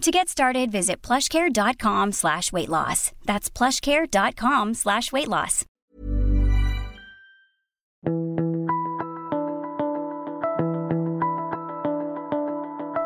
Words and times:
To 0.00 0.10
get 0.10 0.30
started, 0.30 0.72
visit 0.72 1.02
plushcare.com 1.02 2.12
slash 2.12 2.52
weight 2.52 2.70
loss. 2.70 3.12
That's 3.26 3.50
plushcare.com 3.50 4.72
slash 4.72 5.12
weight 5.12 5.28
loss. 5.28 5.66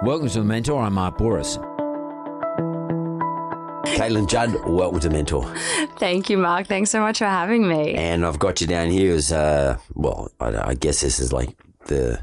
Welcome 0.04 0.28
to 0.28 0.38
the 0.38 0.44
Mentor. 0.44 0.82
I'm 0.82 0.92
Mark 0.92 1.18
Bouris. 1.18 1.58
Caitlin 3.96 4.28
Judd, 4.28 4.54
welcome 4.64 5.00
to 5.00 5.08
the 5.08 5.14
Mentor. 5.14 5.52
Thank 5.98 6.30
you, 6.30 6.38
Mark. 6.38 6.68
Thanks 6.68 6.90
so 6.90 7.00
much 7.00 7.18
for 7.18 7.24
having 7.24 7.66
me. 7.66 7.94
And 7.94 8.24
I've 8.24 8.38
got 8.38 8.60
you 8.60 8.68
down 8.68 8.90
here 8.90 9.14
as, 9.14 9.32
uh, 9.32 9.78
well, 9.94 10.30
I, 10.38 10.70
I 10.70 10.74
guess 10.74 11.00
this 11.00 11.18
is 11.18 11.32
like 11.32 11.56
the 11.86 12.20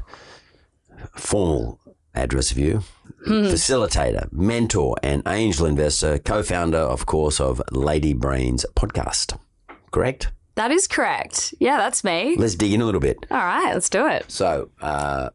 formal 1.14 1.78
address 2.14 2.50
of 2.52 2.56
you. 2.58 2.82
Facilitator, 3.26 4.30
mentor, 4.32 4.96
and 5.02 5.22
angel 5.26 5.66
investor, 5.66 6.18
co 6.18 6.42
founder, 6.42 6.78
of 6.78 7.06
course, 7.06 7.40
of 7.40 7.62
Lady 7.70 8.12
Brains 8.14 8.66
podcast. 8.74 9.38
Correct? 9.90 10.32
That 10.56 10.70
is 10.70 10.86
correct. 10.86 11.54
Yeah, 11.60 11.78
that's 11.78 12.04
me. 12.04 12.36
Let's 12.36 12.54
dig 12.54 12.72
in 12.72 12.80
a 12.80 12.84
little 12.84 13.00
bit. 13.00 13.18
All 13.30 13.38
right, 13.38 13.72
let's 13.72 13.88
do 13.88 14.06
it. 14.06 14.24
So, 14.30 14.70
uh, 14.80 15.30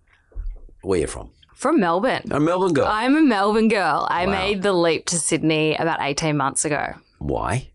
where 0.81 0.99
you 0.99 1.07
from? 1.07 1.31
From 1.55 1.79
Melbourne. 1.79 2.23
A 2.29 2.39
Melbourne 2.39 2.73
girl. 2.73 2.85
I'm 2.87 3.15
a 3.15 3.21
Melbourne 3.21 3.67
girl. 3.67 4.05
I 4.11 4.25
Wow. 4.27 4.31
made 4.31 4.61
the 4.61 4.73
leap 4.73 5.05
to 5.07 5.17
Sydney 5.17 5.75
about 5.75 5.99
18 6.01 6.37
months 6.37 6.65
ago. 6.65 6.93
Why? 7.17 7.69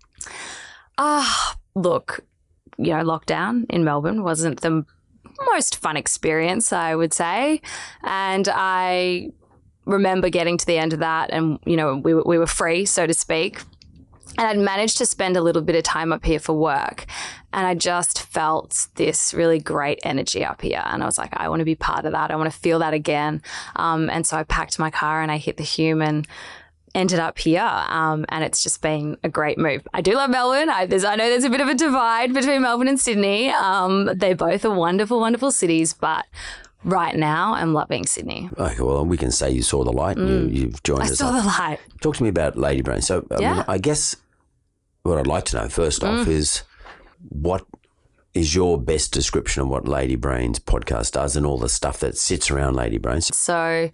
Ah, 0.98 1.56
look, 1.74 2.20
you 2.78 2.92
know, 2.96 3.02
lockdown 3.02 3.64
in 3.70 3.82
Melbourne 3.82 4.22
wasn't 4.22 4.60
the 4.60 4.84
most 5.52 5.78
fun 5.78 5.96
experience, 5.96 6.72
I 6.72 6.94
would 6.94 7.12
say. 7.12 7.60
And 8.04 8.48
I 8.52 9.30
remember 9.84 10.28
getting 10.28 10.56
to 10.58 10.66
the 10.66 10.78
end 10.78 10.92
of 10.92 11.00
that 11.00 11.30
and, 11.30 11.58
you 11.64 11.77
know, 11.77 11.97
we, 11.97 12.14
we 12.14 12.38
were 12.38 12.47
free, 12.47 12.84
so 12.86 13.06
to 13.06 13.14
speak. 13.14 13.61
And 14.39 14.47
I'd 14.47 14.58
managed 14.58 14.98
to 14.98 15.06
spend 15.06 15.36
a 15.36 15.42
little 15.42 15.61
bit 15.61 15.77
of 15.77 15.83
time 15.83 16.12
up 16.12 16.24
here 16.24 16.39
for 16.39 16.55
work. 16.55 17.05
And 17.52 17.66
I 17.66 17.74
just 17.74 18.22
felt 18.22 18.89
this 18.94 19.34
really 19.34 19.58
great 19.58 20.00
energy 20.05 20.42
up 20.42 20.62
here. 20.62 20.83
And 20.86 21.02
I 21.02 21.06
was 21.06 21.19
like, 21.19 21.34
I 21.36 21.50
want 21.50 21.61
to 21.61 21.66
be 21.66 21.74
part 21.74 22.06
of 22.06 22.12
that. 22.12 22.30
I 22.30 22.36
want 22.36 22.50
to 22.50 22.58
feel 22.58 22.78
that 22.78 22.94
again. 22.94 23.42
Um, 23.77 24.08
and 24.08 24.27
so 24.27 24.39
I 24.39 24.44
packed 24.44 24.78
my 24.78 24.91
car 24.91 25.20
and 25.20 25.30
I 25.30 25.36
hit 25.36 25.58
the 25.58 25.64
human 25.64 26.24
ended 26.95 27.18
up 27.18 27.39
here, 27.39 27.62
um, 27.89 28.24
and 28.29 28.45
it's 28.45 28.62
just 28.62 28.83
been 28.83 29.17
a 29.24 29.29
great 29.29 29.58
move. 29.58 29.86
I 29.95 30.01
do 30.01 30.14
love 30.14 30.30
Melbourne. 30.30 30.68
I, 30.68 30.83
I 30.83 30.86
know 30.86 31.29
there's 31.29 31.45
a 31.45 31.51
bit 31.51 31.61
of 31.61 31.68
a 31.68 31.74
divide 31.74 32.35
between 32.35 32.62
Melbourne 32.62 32.89
and 32.89 33.01
Sydney. 33.01 33.51
Um, 33.51 34.11
they 34.14 34.35
both 34.35 34.64
are 34.64 34.74
wonderful, 34.74 35.20
wonderful 35.20 35.51
cities, 35.51 35.95
but 35.95 36.27
right 36.84 37.16
now 37.16 37.54
I'm 37.54 37.72
loving 37.74 38.06
Sydney. 38.06 38.50
Okay, 38.58 38.82
well, 38.82 39.04
we 39.04 39.16
can 39.16 39.30
say 39.30 39.50
you 39.50 39.62
saw 39.62 39.84
the 39.84 39.92
light 39.92 40.16
and 40.16 40.28
you, 40.28 40.62
you've 40.62 40.82
joined 40.82 41.00
Mm. 41.02 41.08
I 41.08 41.10
us. 41.10 41.18
saw 41.18 41.28
up. 41.30 41.42
the 41.42 41.46
light. 41.48 41.78
Talk 42.00 42.16
to 42.16 42.22
me 42.22 42.28
about 42.28 42.56
Lady 42.56 42.82
Brains. 42.82 43.06
So, 43.06 43.26
I, 43.30 43.36
mean, 43.38 43.64
I 43.68 43.78
guess 43.78 44.16
what 45.02 45.18
I'd 45.18 45.26
like 45.26 45.44
to 45.46 45.56
know 45.56 45.68
first 45.68 46.02
off 46.04 46.26
is 46.28 46.62
what 47.28 47.64
is 48.34 48.54
your 48.54 48.80
best 48.80 49.12
description 49.12 49.62
of 49.62 49.68
what 49.68 49.86
Lady 49.86 50.16
Brains 50.16 50.58
podcast 50.58 51.12
does 51.12 51.36
and 51.36 51.44
all 51.44 51.58
the 51.58 51.68
stuff 51.68 51.98
that 52.00 52.16
sits 52.16 52.50
around 52.50 52.74
Lady 52.76 52.98
Brains? 52.98 53.34
So 53.36 53.90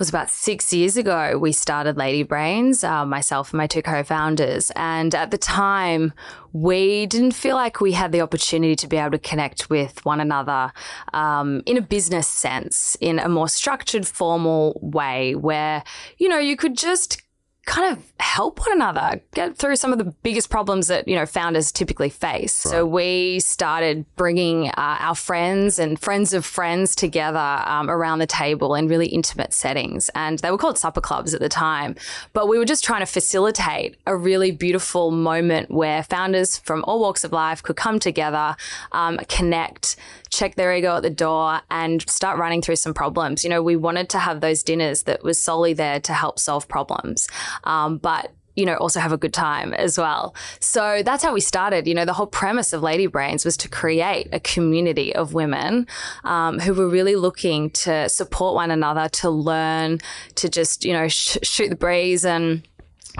was 0.00 0.08
about 0.08 0.30
six 0.30 0.72
years 0.72 0.96
ago 0.96 1.36
we 1.38 1.52
started 1.52 1.98
Lady 1.98 2.22
Brains, 2.22 2.82
uh, 2.82 3.04
myself 3.04 3.52
and 3.52 3.58
my 3.58 3.66
two 3.66 3.82
co-founders. 3.82 4.72
And 4.74 5.14
at 5.14 5.30
the 5.30 5.36
time, 5.36 6.14
we 6.54 7.04
didn't 7.04 7.32
feel 7.32 7.54
like 7.54 7.82
we 7.82 7.92
had 7.92 8.10
the 8.10 8.22
opportunity 8.22 8.74
to 8.76 8.88
be 8.88 8.96
able 8.96 9.10
to 9.10 9.18
connect 9.18 9.68
with 9.68 10.02
one 10.06 10.18
another 10.18 10.72
um, 11.12 11.62
in 11.66 11.76
a 11.76 11.82
business 11.82 12.26
sense, 12.26 12.96
in 13.02 13.18
a 13.18 13.28
more 13.28 13.48
structured, 13.48 14.06
formal 14.06 14.80
way, 14.82 15.34
where 15.34 15.84
you 16.16 16.28
know 16.30 16.38
you 16.38 16.56
could 16.56 16.76
just 16.76 17.22
kind 17.70 17.96
of 17.96 18.12
help 18.18 18.58
one 18.58 18.72
another 18.72 19.20
get 19.32 19.56
through 19.56 19.76
some 19.76 19.92
of 19.92 19.98
the 19.98 20.12
biggest 20.22 20.50
problems 20.50 20.88
that 20.88 21.06
you 21.06 21.14
know 21.14 21.24
founders 21.24 21.70
typically 21.70 22.08
face. 22.08 22.52
So 22.52 22.84
we 22.84 23.38
started 23.40 24.04
bringing 24.16 24.68
uh, 24.68 24.72
our 24.76 25.14
friends 25.14 25.78
and 25.78 25.98
friends 25.98 26.34
of 26.34 26.44
friends 26.44 26.96
together 26.96 27.62
um, 27.64 27.88
around 27.88 28.18
the 28.18 28.26
table 28.26 28.74
in 28.74 28.88
really 28.88 29.06
intimate 29.06 29.54
settings. 29.54 30.10
And 30.16 30.40
they 30.40 30.50
were 30.50 30.58
called 30.58 30.78
supper 30.78 31.00
clubs 31.00 31.32
at 31.32 31.40
the 31.40 31.48
time 31.48 31.94
but 32.32 32.48
we 32.48 32.58
were 32.58 32.64
just 32.64 32.84
trying 32.84 33.00
to 33.00 33.06
facilitate 33.06 33.96
a 34.06 34.16
really 34.16 34.50
beautiful 34.50 35.10
moment 35.10 35.70
where 35.70 36.02
founders 36.02 36.58
from 36.58 36.84
all 36.84 37.00
walks 37.00 37.24
of 37.24 37.32
life 37.32 37.62
could 37.62 37.76
come 37.76 37.98
together 37.98 38.56
um, 38.92 39.18
connect 39.28 39.96
check 40.30 40.54
their 40.54 40.72
ego 40.72 40.96
at 40.96 41.02
the 41.02 41.10
door 41.10 41.60
and 41.70 42.08
start 42.08 42.38
running 42.38 42.62
through 42.62 42.76
some 42.76 42.94
problems. 42.94 43.44
You 43.44 43.50
know, 43.50 43.62
we 43.62 43.76
wanted 43.76 44.08
to 44.10 44.18
have 44.18 44.40
those 44.40 44.62
dinners 44.62 45.02
that 45.02 45.22
was 45.22 45.38
solely 45.38 45.72
there 45.72 46.00
to 46.00 46.12
help 46.14 46.38
solve 46.38 46.68
problems, 46.68 47.28
um, 47.64 47.98
but 47.98 48.32
you 48.56 48.66
know, 48.66 48.74
also 48.74 49.00
have 49.00 49.12
a 49.12 49.16
good 49.16 49.32
time 49.32 49.72
as 49.72 49.96
well. 49.96 50.34
So 50.58 51.02
that's 51.02 51.22
how 51.22 51.32
we 51.32 51.40
started. 51.40 51.86
You 51.86 51.94
know, 51.94 52.04
the 52.04 52.12
whole 52.12 52.26
premise 52.26 52.72
of 52.72 52.82
Lady 52.82 53.06
Brains 53.06 53.44
was 53.44 53.56
to 53.58 53.68
create 53.68 54.28
a 54.32 54.40
community 54.40 55.14
of 55.14 55.32
women 55.32 55.86
um, 56.24 56.58
who 56.58 56.74
were 56.74 56.88
really 56.88 57.16
looking 57.16 57.70
to 57.70 58.08
support 58.08 58.54
one 58.54 58.70
another, 58.70 59.08
to 59.08 59.30
learn, 59.30 60.00
to 60.34 60.48
just, 60.48 60.84
you 60.84 60.92
know, 60.92 61.08
sh- 61.08 61.38
shoot 61.42 61.70
the 61.70 61.76
breeze 61.76 62.24
and 62.24 62.66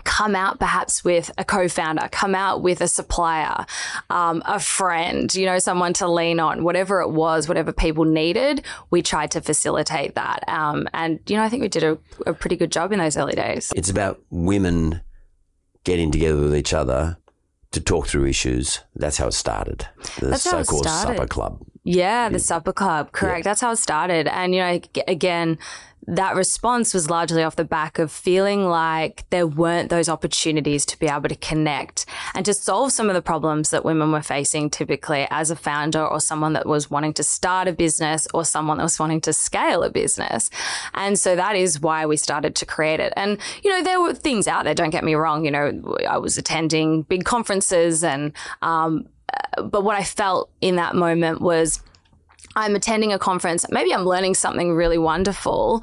come 0.05 0.37
out 0.37 0.59
perhaps 0.59 1.05
with 1.05 1.31
a 1.39 1.45
co-founder 1.45 2.09
come 2.13 2.35
out 2.35 2.63
with 2.63 2.81
a 2.81 2.89
supplier 2.89 3.67
um, 4.11 4.43
a 4.47 4.61
friend 4.61 5.35
you 5.35 5.45
know 5.47 5.59
someone 5.59 5.93
to 5.93 6.07
lean 6.07 6.39
on 6.39 6.63
whatever 6.63 7.01
it 7.01 7.11
was 7.11 7.49
whatever 7.49 7.73
people 7.73 8.05
needed 8.05 8.65
we 8.91 9.03
tried 9.03 9.31
to 9.31 9.41
facilitate 9.41 10.15
that 10.15 10.45
um, 10.49 10.89
and 10.95 11.19
you 11.27 11.37
know 11.37 11.43
i 11.43 11.49
think 11.49 11.63
we 11.63 11.69
did 11.69 11.83
a, 11.83 11.99
a 12.27 12.33
pretty 12.33 12.57
good 12.57 12.71
job 12.71 12.93
in 12.93 12.99
those 12.99 13.17
early 13.17 13.35
days 13.35 13.73
It's 13.75 13.91
about 13.91 14.21
women 14.31 15.01
getting 15.85 16.11
together 16.11 16.41
with 16.41 16.55
each 16.55 16.73
other 16.73 17.17
to 17.73 17.81
talk 17.81 18.07
through 18.09 18.27
issues. 18.27 18.81
That's 18.97 19.17
how 19.19 19.29
it 19.29 19.33
started. 19.35 19.87
The 20.19 20.27
That's 20.27 20.43
so-called 20.43 20.85
started. 20.87 21.17
supper 21.17 21.27
club. 21.29 21.63
Yeah, 21.85 22.29
the 22.29 22.39
supper 22.41 22.73
club. 22.73 23.13
Correct. 23.13 23.45
That's 23.45 23.61
how 23.61 23.71
it 23.71 23.77
started. 23.77 24.27
And, 24.27 24.55
you 24.55 24.61
know, 24.61 24.81
again, 25.07 25.57
that 26.07 26.35
response 26.35 26.95
was 26.95 27.11
largely 27.11 27.43
off 27.43 27.57
the 27.57 27.65
back 27.65 27.99
of 27.99 28.11
feeling 28.11 28.67
like 28.67 29.29
there 29.31 29.47
weren't 29.47 29.91
those 29.91 30.09
opportunities 30.09 30.87
to 30.87 30.99
be 30.99 31.07
able 31.07 31.29
to 31.29 31.37
connect 31.37 32.07
and 32.35 32.45
to 32.47 32.55
solve 32.55 32.91
some 32.91 33.09
of 33.09 33.15
the 33.15 33.23
problems 33.23 33.71
that 33.71 33.85
women 33.85 34.11
were 34.11 34.23
facing 34.23 34.71
typically 34.71 35.27
as 35.31 35.51
a 35.51 35.57
founder 35.57 36.05
or 36.05 36.19
someone 36.19 36.55
that 36.55 36.67
was 36.67 36.91
wanting 36.91 37.13
to 37.13 37.23
start 37.23 37.69
a 37.69 37.73
business 37.73 38.27
or 38.33 38.45
someone 38.45 38.79
that 38.79 38.85
was 38.85 38.99
wanting 38.99 39.21
to 39.21 39.33
scale 39.33 39.83
a 39.83 39.91
business. 39.91 40.51
And 40.95 41.19
so 41.19 41.37
that 41.37 41.55
is 41.55 41.81
why 41.81 42.07
we 42.07 42.17
started 42.17 42.55
to 42.57 42.67
create 42.67 43.01
it. 43.01 43.13
And, 43.17 43.39
you 43.63 43.71
know, 43.71 43.83
there 43.83 44.01
were 44.01 44.15
things 44.15 44.49
out 44.49 44.65
there, 44.65 44.75
don't 44.75 44.91
get 44.91 45.05
me 45.05 45.15
wrong. 45.15 45.45
You 45.45 45.51
know, 45.51 45.97
I 46.09 46.19
was 46.19 46.39
attending 46.39 47.03
big 47.03 47.25
conferences 47.25 48.03
and, 48.03 48.33
um, 48.63 49.07
but 49.63 49.85
what 49.85 49.97
I 49.97 50.05
felt 50.05 50.51
in 50.61 50.77
that 50.77 50.95
moment 50.95 51.41
was 51.41 51.83
I'm 52.57 52.75
attending 52.75 53.13
a 53.13 53.19
conference, 53.19 53.67
maybe 53.71 53.95
I'm 53.95 54.05
learning 54.05 54.35
something 54.35 54.75
really 54.75 54.99
wonderful, 54.99 55.83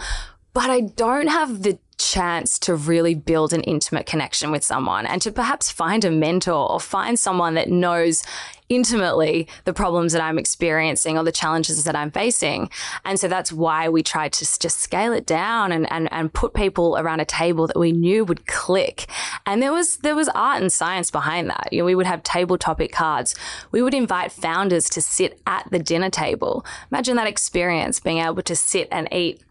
but 0.53 0.69
I 0.69 0.81
don't 0.81 1.27
have 1.27 1.63
the 1.63 1.79
chance 1.97 2.59
to 2.59 2.75
really 2.75 3.15
build 3.15 3.53
an 3.53 3.61
intimate 3.61 4.05
connection 4.05 4.51
with 4.51 4.63
someone 4.63 5.05
and 5.05 5.21
to 5.21 5.31
perhaps 5.31 5.71
find 5.71 6.05
a 6.05 6.11
mentor 6.11 6.71
or 6.71 6.79
find 6.79 7.17
someone 7.17 7.55
that 7.55 7.69
knows 7.69 8.23
intimately 8.69 9.47
the 9.63 9.73
problems 9.73 10.13
that 10.13 10.21
I'm 10.21 10.37
experiencing 10.37 11.17
or 11.17 11.23
the 11.23 11.31
challenges 11.31 11.83
that 11.85 11.95
I'm 11.95 12.11
facing. 12.11 12.69
And 13.05 13.19
so 13.19 13.27
that's 13.27 13.51
why 13.51 13.89
we 13.89 14.03
tried 14.03 14.33
to 14.33 14.39
just 14.39 14.79
scale 14.79 15.13
it 15.13 15.25
down 15.25 15.71
and, 15.71 15.91
and, 15.91 16.11
and 16.11 16.33
put 16.33 16.53
people 16.53 16.97
around 16.97 17.19
a 17.19 17.25
table 17.25 17.65
that 17.67 17.79
we 17.79 17.91
knew 17.91 18.25
would 18.25 18.45
click. 18.45 19.07
And 19.45 19.61
there 19.61 19.71
was, 19.71 19.97
there 19.97 20.15
was 20.15 20.29
art 20.29 20.61
and 20.61 20.71
science 20.71 21.09
behind 21.09 21.49
that. 21.49 21.69
You 21.71 21.79
know, 21.79 21.85
we 21.85 21.95
would 21.95 22.05
have 22.05 22.23
table 22.23 22.57
topic 22.57 22.91
cards. 22.91 23.35
We 23.71 23.81
would 23.81 23.93
invite 23.93 24.31
founders 24.31 24.89
to 24.91 25.01
sit 25.01 25.39
at 25.47 25.69
the 25.71 25.79
dinner 25.79 26.09
table. 26.09 26.65
Imagine 26.91 27.15
that 27.15 27.27
experience 27.27 27.99
being 27.99 28.19
able 28.19 28.43
to 28.43 28.55
sit 28.55 28.87
and 28.91 29.07
eat 29.11 29.41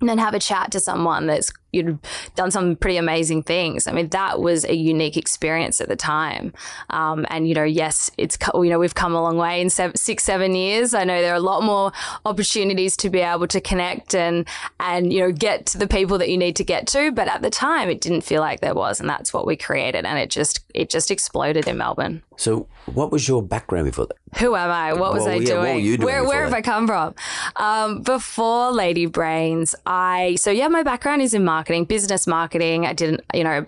and 0.00 0.08
then 0.08 0.18
have 0.18 0.34
a 0.34 0.38
chat 0.38 0.70
to 0.72 0.80
someone 0.80 1.26
that's 1.26 1.52
you'd 1.72 1.98
done 2.34 2.50
some 2.50 2.76
pretty 2.76 2.96
amazing 2.96 3.42
things. 3.42 3.86
I 3.86 3.92
mean, 3.92 4.08
that 4.08 4.40
was 4.40 4.64
a 4.64 4.74
unique 4.74 5.16
experience 5.16 5.80
at 5.80 5.88
the 5.88 5.96
time. 5.96 6.52
Um, 6.90 7.26
and 7.30 7.46
you 7.48 7.54
know, 7.54 7.64
yes, 7.64 8.10
it's 8.16 8.38
you 8.54 8.70
know 8.70 8.78
we've 8.78 8.94
come 8.94 9.14
a 9.14 9.22
long 9.22 9.36
way 9.36 9.60
in 9.60 9.70
seven, 9.70 9.96
six, 9.96 10.24
seven 10.24 10.54
years. 10.54 10.94
I 10.94 11.04
know 11.04 11.20
there 11.20 11.32
are 11.32 11.36
a 11.36 11.40
lot 11.40 11.62
more 11.62 11.92
opportunities 12.24 12.96
to 12.98 13.10
be 13.10 13.20
able 13.20 13.46
to 13.48 13.60
connect 13.60 14.14
and 14.14 14.46
and 14.80 15.12
you 15.12 15.20
know 15.20 15.32
get 15.32 15.66
to 15.66 15.78
the 15.78 15.86
people 15.86 16.18
that 16.18 16.28
you 16.28 16.38
need 16.38 16.56
to 16.56 16.64
get 16.64 16.86
to. 16.88 17.12
But 17.12 17.28
at 17.28 17.42
the 17.42 17.50
time, 17.50 17.88
it 17.88 18.00
didn't 18.00 18.22
feel 18.22 18.40
like 18.40 18.60
there 18.60 18.74
was, 18.74 19.00
and 19.00 19.08
that's 19.08 19.32
what 19.32 19.46
we 19.46 19.56
created, 19.56 20.04
and 20.04 20.18
it 20.18 20.30
just 20.30 20.60
it 20.74 20.90
just 20.90 21.10
exploded 21.10 21.66
in 21.68 21.76
Melbourne. 21.78 22.22
So, 22.36 22.68
what 22.86 23.10
was 23.10 23.26
your 23.26 23.42
background 23.42 23.86
before 23.86 24.06
that? 24.06 24.16
Who 24.38 24.54
am 24.54 24.70
I? 24.70 24.92
What 24.92 25.12
was 25.12 25.24
Well, 25.24 25.32
I 25.32 25.36
yeah, 25.36 25.46
doing? 25.46 25.58
what 25.60 25.74
were 25.74 25.80
you 25.80 25.96
doing 25.96 26.06
where 26.06 26.24
where 26.24 26.44
have? 26.44 26.52
I 26.54 26.62
come 26.62 26.86
from? 26.86 27.14
Um, 27.56 28.02
before 28.02 28.70
Lady 28.70 29.06
Brains, 29.06 29.74
I 29.86 30.36
so 30.36 30.50
yeah, 30.50 30.68
my 30.68 30.82
background 30.82 31.22
is 31.22 31.34
in 31.34 31.44
marketing, 31.44 31.58
business 31.84 32.26
marketing. 32.26 32.86
I 32.86 32.92
didn't, 32.92 33.22
you 33.34 33.44
know, 33.44 33.66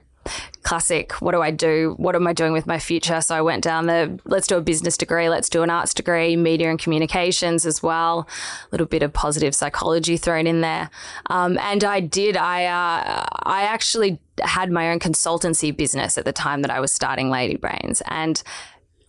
classic. 0.62 1.12
What 1.20 1.32
do 1.32 1.40
I 1.40 1.50
do? 1.50 1.94
What 1.96 2.14
am 2.14 2.26
I 2.26 2.32
doing 2.32 2.52
with 2.52 2.66
my 2.66 2.78
future? 2.78 3.20
So 3.20 3.34
I 3.34 3.40
went 3.40 3.64
down 3.64 3.86
the 3.86 4.18
let's 4.24 4.46
do 4.46 4.56
a 4.56 4.60
business 4.60 4.96
degree, 4.96 5.28
let's 5.28 5.48
do 5.48 5.62
an 5.62 5.70
arts 5.70 5.94
degree, 5.94 6.36
media 6.36 6.70
and 6.70 6.78
communications 6.78 7.64
as 7.64 7.82
well. 7.82 8.28
A 8.64 8.68
little 8.70 8.86
bit 8.86 9.02
of 9.02 9.12
positive 9.12 9.54
psychology 9.54 10.16
thrown 10.16 10.46
in 10.46 10.60
there, 10.60 10.90
um, 11.26 11.58
and 11.58 11.84
I 11.84 12.00
did. 12.00 12.36
I 12.36 12.66
uh, 12.66 13.26
I 13.44 13.62
actually 13.62 14.18
had 14.42 14.70
my 14.70 14.90
own 14.90 14.98
consultancy 14.98 15.76
business 15.76 16.16
at 16.18 16.24
the 16.24 16.32
time 16.32 16.62
that 16.62 16.70
I 16.70 16.80
was 16.80 16.92
starting 16.92 17.30
Lady 17.30 17.56
Brains, 17.56 18.02
and 18.06 18.42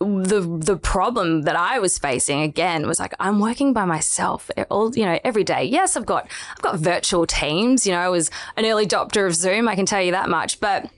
the 0.04 0.40
the 0.40 0.76
problem 0.76 1.42
that 1.42 1.56
I 1.56 1.78
was 1.78 1.98
facing 1.98 2.42
again 2.42 2.86
was 2.86 2.98
like 3.00 3.14
I'm 3.20 3.40
working 3.40 3.72
by 3.72 3.84
myself 3.84 4.50
eh, 4.56 4.64
all 4.70 4.94
you 4.96 5.04
know 5.04 5.18
every 5.24 5.44
day. 5.44 5.64
Yes, 5.64 5.96
I've 5.96 6.06
got 6.06 6.28
I've 6.50 6.62
got 6.62 6.78
virtual 6.78 7.26
teams. 7.26 7.86
You 7.86 7.92
know, 7.92 8.00
I 8.00 8.08
was 8.08 8.30
an 8.56 8.64
early 8.64 8.86
adopter 8.86 9.26
of 9.26 9.34
Zoom. 9.34 9.68
I 9.68 9.74
can 9.74 9.86
tell 9.86 10.02
you 10.02 10.12
that 10.12 10.28
much, 10.28 10.60
but. 10.60 10.90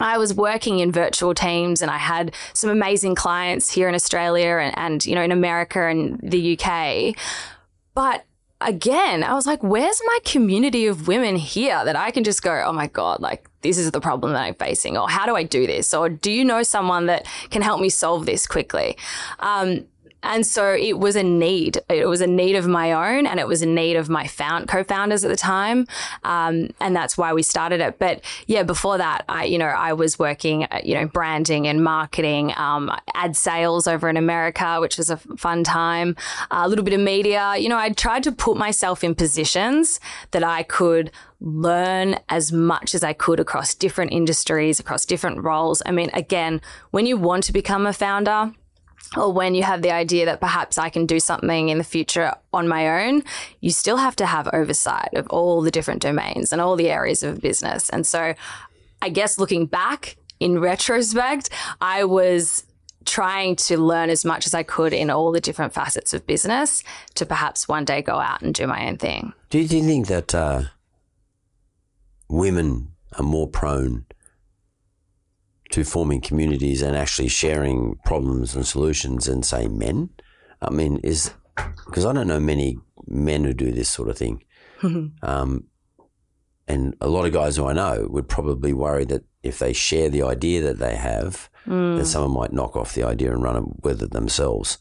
I 0.00 0.16
was 0.16 0.32
working 0.32 0.78
in 0.78 0.90
virtual 0.90 1.34
teams 1.34 1.82
and 1.82 1.90
I 1.90 1.98
had 1.98 2.34
some 2.54 2.70
amazing 2.70 3.14
clients 3.14 3.70
here 3.70 3.90
in 3.90 3.94
Australia 3.94 4.56
and, 4.56 4.76
and 4.78 5.04
you 5.04 5.14
know 5.14 5.20
in 5.20 5.30
America 5.30 5.86
and 5.86 6.18
the 6.22 6.58
UK. 6.58 7.14
But 7.94 8.24
again, 8.68 9.22
I 9.22 9.34
was 9.34 9.46
like, 9.46 9.62
where's 9.62 10.00
my 10.06 10.18
community 10.24 10.86
of 10.86 11.08
women 11.08 11.36
here 11.36 11.84
that 11.84 11.96
I 11.96 12.10
can 12.10 12.24
just 12.24 12.42
go, 12.42 12.62
oh 12.66 12.72
my 12.72 12.86
God, 12.86 13.20
like 13.20 13.48
this 13.62 13.78
is 13.78 13.90
the 13.90 14.00
problem 14.00 14.32
that 14.32 14.42
I'm 14.42 14.54
facing, 14.54 14.96
or 14.96 15.08
how 15.08 15.26
do 15.26 15.36
I 15.36 15.42
do 15.42 15.66
this? 15.66 15.94
Or 15.94 16.08
do 16.08 16.30
you 16.30 16.44
know 16.44 16.62
someone 16.62 17.06
that 17.06 17.26
can 17.50 17.62
help 17.62 17.80
me 17.80 17.88
solve 17.88 18.26
this 18.26 18.46
quickly? 18.46 18.96
Um, 19.38 19.86
and 20.22 20.46
so 20.46 20.74
it 20.74 20.98
was 20.98 21.16
a 21.16 21.22
need. 21.22 21.78
It 21.88 22.06
was 22.06 22.20
a 22.20 22.26
need 22.26 22.56
of 22.56 22.66
my 22.66 22.92
own, 22.92 23.26
and 23.26 23.40
it 23.40 23.46
was 23.46 23.62
a 23.62 23.66
need 23.66 23.96
of 23.96 24.08
my 24.08 24.26
found 24.26 24.68
co-founders 24.68 25.24
at 25.24 25.28
the 25.28 25.36
time, 25.36 25.86
um, 26.24 26.70
and 26.80 26.94
that's 26.94 27.18
why 27.18 27.32
we 27.32 27.42
started 27.42 27.80
it. 27.80 27.98
But 27.98 28.22
yeah, 28.46 28.62
before 28.62 28.98
that, 28.98 29.24
I 29.28 29.44
you 29.44 29.58
know 29.58 29.66
I 29.66 29.92
was 29.92 30.18
working, 30.18 30.66
you 30.82 30.94
know, 30.94 31.06
branding 31.06 31.66
and 31.66 31.82
marketing, 31.82 32.52
um, 32.56 32.90
ad 33.14 33.36
sales 33.36 33.86
over 33.86 34.08
in 34.08 34.16
America, 34.16 34.80
which 34.80 34.96
was 34.96 35.10
a 35.10 35.16
fun 35.16 35.64
time. 35.64 36.16
Uh, 36.50 36.62
a 36.64 36.68
little 36.68 36.84
bit 36.84 36.94
of 36.94 37.00
media. 37.00 37.56
You 37.56 37.68
know, 37.68 37.78
I 37.78 37.90
tried 37.90 38.22
to 38.24 38.32
put 38.32 38.56
myself 38.56 39.04
in 39.04 39.14
positions 39.14 40.00
that 40.30 40.44
I 40.44 40.62
could 40.62 41.10
learn 41.40 42.18
as 42.28 42.52
much 42.52 42.94
as 42.94 43.02
I 43.02 43.12
could 43.12 43.40
across 43.40 43.74
different 43.74 44.12
industries, 44.12 44.78
across 44.78 45.04
different 45.04 45.42
roles. 45.42 45.82
I 45.84 45.90
mean, 45.90 46.10
again, 46.12 46.60
when 46.92 47.04
you 47.04 47.16
want 47.16 47.44
to 47.44 47.52
become 47.52 47.86
a 47.86 47.92
founder 47.92 48.52
or 49.16 49.32
when 49.32 49.54
you 49.54 49.62
have 49.62 49.82
the 49.82 49.92
idea 49.92 50.24
that 50.26 50.40
perhaps 50.40 50.78
I 50.78 50.88
can 50.88 51.06
do 51.06 51.20
something 51.20 51.68
in 51.68 51.78
the 51.78 51.84
future 51.84 52.34
on 52.52 52.68
my 52.68 53.04
own, 53.04 53.22
you 53.60 53.70
still 53.70 53.98
have 53.98 54.16
to 54.16 54.26
have 54.26 54.48
oversight 54.52 55.10
of 55.14 55.26
all 55.28 55.60
the 55.60 55.70
different 55.70 56.02
domains 56.02 56.52
and 56.52 56.60
all 56.60 56.76
the 56.76 56.90
areas 56.90 57.22
of 57.22 57.40
business. 57.40 57.90
And 57.90 58.06
so 58.06 58.34
I 59.02 59.08
guess 59.08 59.38
looking 59.38 59.66
back 59.66 60.16
in 60.40 60.58
retrospect, 60.58 61.50
I 61.80 62.04
was 62.04 62.64
trying 63.04 63.56
to 63.56 63.76
learn 63.78 64.10
as 64.10 64.24
much 64.24 64.46
as 64.46 64.54
I 64.54 64.62
could 64.62 64.92
in 64.92 65.10
all 65.10 65.32
the 65.32 65.40
different 65.40 65.74
facets 65.74 66.14
of 66.14 66.26
business 66.26 66.82
to 67.14 67.26
perhaps 67.26 67.68
one 67.68 67.84
day 67.84 68.00
go 68.00 68.18
out 68.18 68.42
and 68.42 68.54
do 68.54 68.66
my 68.66 68.86
own 68.86 68.96
thing. 68.96 69.32
Do 69.50 69.58
you, 69.58 69.66
think 69.66 70.06
that 70.06 70.34
uh, 70.34 70.62
women 72.28 72.92
are 73.18 73.24
more 73.24 73.48
prone 73.48 74.06
to 75.72 75.84
forming 75.84 76.20
communities 76.20 76.82
and 76.82 76.96
actually 76.96 77.28
sharing 77.28 77.96
problems 78.04 78.54
and 78.54 78.66
solutions 78.66 79.28
and 79.28 79.44
say, 79.44 79.68
men? 79.68 80.10
I 80.60 80.70
mean, 80.70 80.98
is 80.98 81.32
because 81.86 82.06
I 82.06 82.12
don't 82.12 82.28
know 82.28 82.40
many 82.40 82.78
men 83.06 83.44
who 83.44 83.52
do 83.52 83.72
this 83.72 83.88
sort 83.88 84.08
of 84.08 84.16
thing. 84.16 84.44
um, 85.22 85.64
and 86.68 86.94
a 87.00 87.08
lot 87.08 87.26
of 87.26 87.32
guys 87.32 87.56
who 87.56 87.66
I 87.66 87.72
know 87.72 88.06
would 88.10 88.28
probably 88.28 88.72
worry 88.72 89.04
that 89.06 89.24
if 89.42 89.58
they 89.58 89.72
share 89.72 90.08
the 90.08 90.22
idea 90.22 90.62
that 90.62 90.78
they 90.78 90.94
have, 90.94 91.50
that 91.98 92.06
someone 92.06 92.32
might 92.32 92.52
knock 92.52 92.76
off 92.76 92.94
the 92.94 93.02
idea 93.02 93.32
and 93.32 93.42
run 93.42 93.76
with 93.82 94.02
it 94.02 94.12
themselves. 94.12 94.78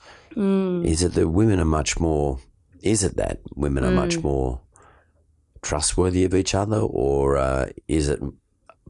Is 0.86 1.04
it 1.04 1.14
that 1.14 1.30
women 1.30 1.60
are 1.60 1.66
much 1.66 2.00
more? 2.00 2.40
Is 2.82 3.04
it 3.04 3.18
that 3.18 3.40
women 3.56 3.84
are 3.84 3.92
much 3.92 4.20
more 4.20 4.62
trustworthy 5.62 6.24
of 6.24 6.34
each 6.34 6.54
other, 6.56 6.80
or 6.80 7.38
uh, 7.38 7.70
is 7.88 8.08
it 8.10 8.20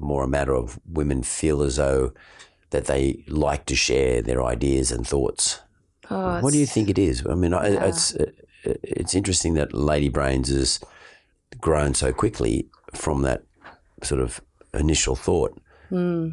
more 0.01 0.23
a 0.23 0.27
matter 0.27 0.53
of 0.53 0.79
women 0.85 1.23
feel 1.23 1.61
as 1.61 1.77
though 1.77 2.13
that 2.71 2.85
they 2.85 3.23
like 3.27 3.65
to 3.65 3.75
share 3.75 4.21
their 4.21 4.43
ideas 4.43 4.91
and 4.91 5.07
thoughts? 5.07 5.61
Oh, 6.09 6.41
what 6.41 6.51
do 6.51 6.59
you 6.59 6.65
think 6.65 6.89
it 6.89 6.97
is? 6.97 7.25
I 7.25 7.35
mean, 7.35 7.53
I 7.53 7.87
it's 7.87 8.15
uh, 8.15 8.31
it's 8.63 9.15
interesting 9.15 9.53
that 9.55 9.73
Lady 9.73 10.09
Brains 10.09 10.49
has 10.49 10.79
grown 11.59 11.93
so 11.93 12.11
quickly 12.11 12.67
from 12.93 13.21
that 13.21 13.43
sort 14.03 14.21
of 14.21 14.41
initial 14.73 15.15
thought. 15.15 15.57
Hmm. 15.89 16.29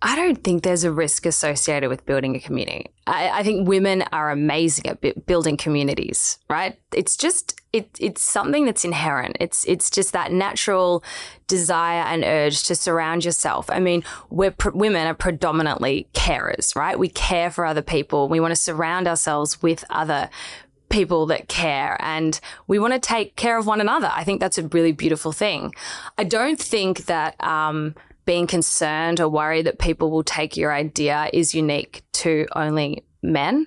I 0.00 0.14
don't 0.14 0.44
think 0.44 0.62
there's 0.62 0.84
a 0.84 0.92
risk 0.92 1.26
associated 1.26 1.88
with 1.88 2.06
building 2.06 2.36
a 2.36 2.40
community. 2.40 2.86
I, 3.06 3.40
I 3.40 3.42
think 3.42 3.66
women 3.66 4.02
are 4.12 4.30
amazing 4.30 4.86
at 4.86 5.00
bu- 5.00 5.20
building 5.26 5.56
communities, 5.56 6.38
right? 6.48 6.78
It's 6.94 7.16
just 7.16 7.60
it, 7.72 7.90
it's 7.98 8.22
something 8.22 8.64
that's 8.64 8.84
inherent. 8.84 9.36
It's 9.40 9.64
it's 9.66 9.90
just 9.90 10.12
that 10.12 10.30
natural 10.30 11.02
desire 11.48 12.02
and 12.02 12.22
urge 12.24 12.62
to 12.64 12.76
surround 12.76 13.24
yourself. 13.24 13.68
I 13.70 13.80
mean, 13.80 14.04
we're 14.30 14.54
women 14.72 15.06
are 15.06 15.14
predominantly 15.14 16.08
carers, 16.14 16.76
right? 16.76 16.98
We 16.98 17.08
care 17.08 17.50
for 17.50 17.64
other 17.64 17.82
people. 17.82 18.28
We 18.28 18.38
want 18.38 18.52
to 18.52 18.56
surround 18.56 19.08
ourselves 19.08 19.60
with 19.62 19.84
other 19.90 20.30
people 20.90 21.26
that 21.26 21.48
care 21.48 21.96
and 22.00 22.40
we 22.66 22.78
want 22.78 22.94
to 22.94 23.00
take 23.00 23.36
care 23.36 23.58
of 23.58 23.66
one 23.66 23.80
another. 23.80 24.10
I 24.10 24.24
think 24.24 24.40
that's 24.40 24.56
a 24.56 24.66
really 24.68 24.92
beautiful 24.92 25.32
thing. 25.32 25.74
I 26.16 26.24
don't 26.24 26.58
think 26.58 27.06
that 27.06 27.42
um, 27.44 27.94
being 28.28 28.46
concerned 28.46 29.20
or 29.20 29.26
worried 29.26 29.64
that 29.64 29.78
people 29.78 30.10
will 30.10 30.22
take 30.22 30.54
your 30.54 30.70
idea 30.70 31.30
is 31.32 31.54
unique 31.54 32.02
to 32.12 32.46
only 32.54 33.02
men. 33.22 33.66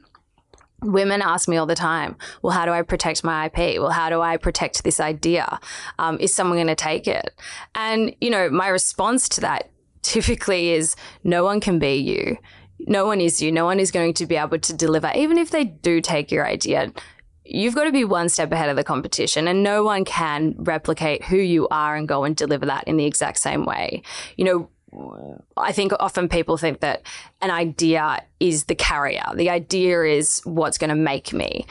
Women 0.83 1.23
ask 1.23 1.49
me 1.49 1.57
all 1.57 1.65
the 1.65 1.73
time, 1.73 2.15
well, 2.43 2.53
how 2.53 2.67
do 2.67 2.71
I 2.71 2.83
protect 2.83 3.23
my 3.23 3.45
IP? 3.47 3.81
Well, 3.81 3.89
how 3.89 4.11
do 4.11 4.21
I 4.21 4.37
protect 4.37 4.83
this 4.83 4.99
idea? 4.99 5.59
Um, 5.97 6.19
is 6.19 6.31
someone 6.31 6.57
going 6.57 6.67
to 6.67 6.75
take 6.75 7.07
it? 7.07 7.31
And, 7.73 8.15
you 8.21 8.29
know, 8.29 8.51
my 8.51 8.67
response 8.67 9.27
to 9.29 9.41
that 9.41 9.71
typically 10.03 10.69
is 10.69 10.95
no 11.23 11.43
one 11.43 11.59
can 11.59 11.79
be 11.79 11.95
you. 11.95 12.37
No 12.81 13.07
one 13.07 13.19
is 13.19 13.41
you. 13.41 13.51
No 13.51 13.65
one 13.65 13.79
is 13.79 13.89
going 13.89 14.13
to 14.13 14.27
be 14.27 14.35
able 14.35 14.59
to 14.59 14.73
deliver. 14.73 15.11
Even 15.15 15.39
if 15.39 15.49
they 15.49 15.63
do 15.63 16.01
take 16.01 16.31
your 16.31 16.45
idea, 16.45 16.93
you've 17.53 17.75
got 17.75 17.83
to 17.83 17.91
be 17.91 18.05
one 18.05 18.29
step 18.29 18.51
ahead 18.51 18.69
of 18.69 18.75
the 18.75 18.83
competition 18.83 19.47
and 19.47 19.63
no 19.63 19.83
one 19.83 20.05
can 20.05 20.55
replicate 20.57 21.23
who 21.23 21.37
you 21.37 21.67
are 21.69 21.95
and 21.95 22.07
go 22.07 22.23
and 22.23 22.35
deliver 22.35 22.65
that 22.65 22.85
in 22.87 22.97
the 22.97 23.05
exact 23.05 23.39
same 23.39 23.65
way. 23.65 24.01
You 24.37 24.45
know, 24.45 24.69
I 25.57 25.71
think 25.71 25.93
often 25.99 26.27
people 26.27 26.57
think 26.57 26.79
that 26.79 27.03
an 27.41 27.51
idea 27.51 28.23
is 28.39 28.65
the 28.65 28.75
carrier. 28.75 29.23
The 29.35 29.49
idea 29.49 30.03
is 30.03 30.41
what's 30.43 30.77
going 30.77 30.89
to 30.89 30.95
make 30.95 31.33
me. 31.33 31.65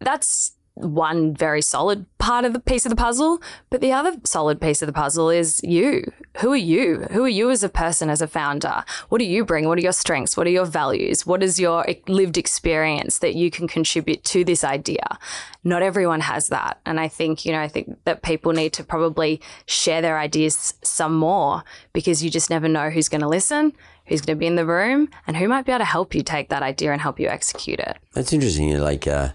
That's 0.00 0.52
one 0.74 1.34
very 1.34 1.62
solid 1.62 2.06
part 2.18 2.44
of 2.44 2.52
the 2.52 2.60
piece 2.60 2.86
of 2.86 2.90
the 2.90 2.96
puzzle, 2.96 3.42
but 3.70 3.80
the 3.80 3.92
other 3.92 4.16
solid 4.24 4.60
piece 4.60 4.82
of 4.82 4.86
the 4.86 4.92
puzzle 4.92 5.30
is 5.30 5.60
you. 5.62 6.10
Who 6.38 6.52
are 6.52 6.56
you? 6.56 7.06
Who 7.10 7.24
are 7.24 7.28
you 7.28 7.50
as 7.50 7.62
a 7.62 7.68
person, 7.68 8.08
as 8.08 8.22
a 8.22 8.26
founder? 8.26 8.84
What 9.08 9.18
do 9.18 9.24
you 9.24 9.44
bring? 9.44 9.66
What 9.66 9.78
are 9.78 9.82
your 9.82 9.92
strengths? 9.92 10.36
What 10.36 10.46
are 10.46 10.50
your 10.50 10.64
values? 10.64 11.26
What 11.26 11.42
is 11.42 11.58
your 11.58 11.84
lived 12.06 12.38
experience 12.38 13.18
that 13.18 13.34
you 13.34 13.50
can 13.50 13.66
contribute 13.66 14.22
to 14.24 14.44
this 14.44 14.62
idea? 14.64 15.18
Not 15.64 15.82
everyone 15.82 16.20
has 16.20 16.48
that. 16.48 16.80
And 16.86 17.00
I 17.00 17.08
think, 17.08 17.44
you 17.44 17.52
know, 17.52 17.60
I 17.60 17.68
think 17.68 17.98
that 18.04 18.22
people 18.22 18.52
need 18.52 18.72
to 18.74 18.84
probably 18.84 19.40
share 19.66 20.00
their 20.00 20.18
ideas 20.18 20.74
some 20.82 21.14
more 21.14 21.64
because 21.92 22.22
you 22.22 22.30
just 22.30 22.48
never 22.48 22.68
know 22.68 22.90
who's 22.90 23.08
going 23.08 23.20
to 23.22 23.28
listen, 23.28 23.72
who's 24.06 24.20
going 24.20 24.36
to 24.36 24.40
be 24.40 24.46
in 24.46 24.56
the 24.56 24.66
room, 24.66 25.08
and 25.26 25.36
who 25.36 25.48
might 25.48 25.66
be 25.66 25.72
able 25.72 25.80
to 25.80 25.84
help 25.84 26.14
you 26.14 26.22
take 26.22 26.48
that 26.48 26.62
idea 26.62 26.92
and 26.92 27.00
help 27.00 27.18
you 27.18 27.28
execute 27.28 27.80
it. 27.80 27.98
That's 28.14 28.32
interesting. 28.32 28.68
You 28.68 28.78
like, 28.78 29.06
uh, 29.06 29.30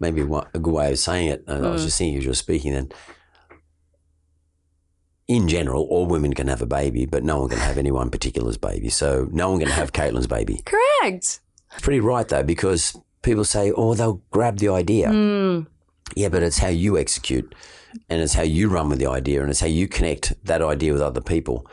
maybe 0.00 0.22
a 0.22 0.58
good 0.58 0.74
way 0.74 0.90
of 0.90 0.98
saying 0.98 1.28
it. 1.28 1.44
And 1.46 1.64
I 1.64 1.70
was 1.70 1.82
mm. 1.82 1.84
just 1.84 1.98
thinking 1.98 2.18
as 2.18 2.24
you 2.24 2.30
were 2.30 2.34
speaking 2.34 2.72
then. 2.72 2.90
In 5.28 5.46
general, 5.46 5.84
all 5.84 6.06
women 6.06 6.34
can 6.34 6.48
have 6.48 6.60
a 6.60 6.66
baby, 6.66 7.06
but 7.06 7.22
no 7.22 7.38
one 7.38 7.50
can 7.50 7.58
have 7.58 7.78
any 7.78 7.92
one 7.92 8.10
particular's 8.10 8.56
baby. 8.56 8.88
So 8.88 9.28
no 9.30 9.50
one 9.50 9.60
can 9.60 9.68
have 9.68 9.92
Caitlin's 9.92 10.26
baby. 10.26 10.62
Correct. 10.66 11.40
It's 11.72 11.82
pretty 11.82 12.00
right 12.00 12.26
though, 12.26 12.42
because 12.42 12.98
people 13.22 13.44
say, 13.44 13.70
"Oh, 13.70 13.94
they'll 13.94 14.22
grab 14.32 14.58
the 14.58 14.70
idea." 14.70 15.08
Hmm. 15.08 15.60
Yeah, 16.16 16.30
but 16.30 16.42
it's 16.42 16.58
how 16.58 16.68
you 16.68 16.98
execute, 16.98 17.54
and 18.08 18.20
it's 18.20 18.34
how 18.34 18.42
you 18.42 18.68
run 18.68 18.88
with 18.88 18.98
the 18.98 19.06
idea, 19.06 19.40
and 19.40 19.50
it's 19.50 19.60
how 19.60 19.68
you 19.68 19.86
connect 19.86 20.34
that 20.44 20.62
idea 20.62 20.92
with 20.92 21.02
other 21.02 21.20
people, 21.20 21.64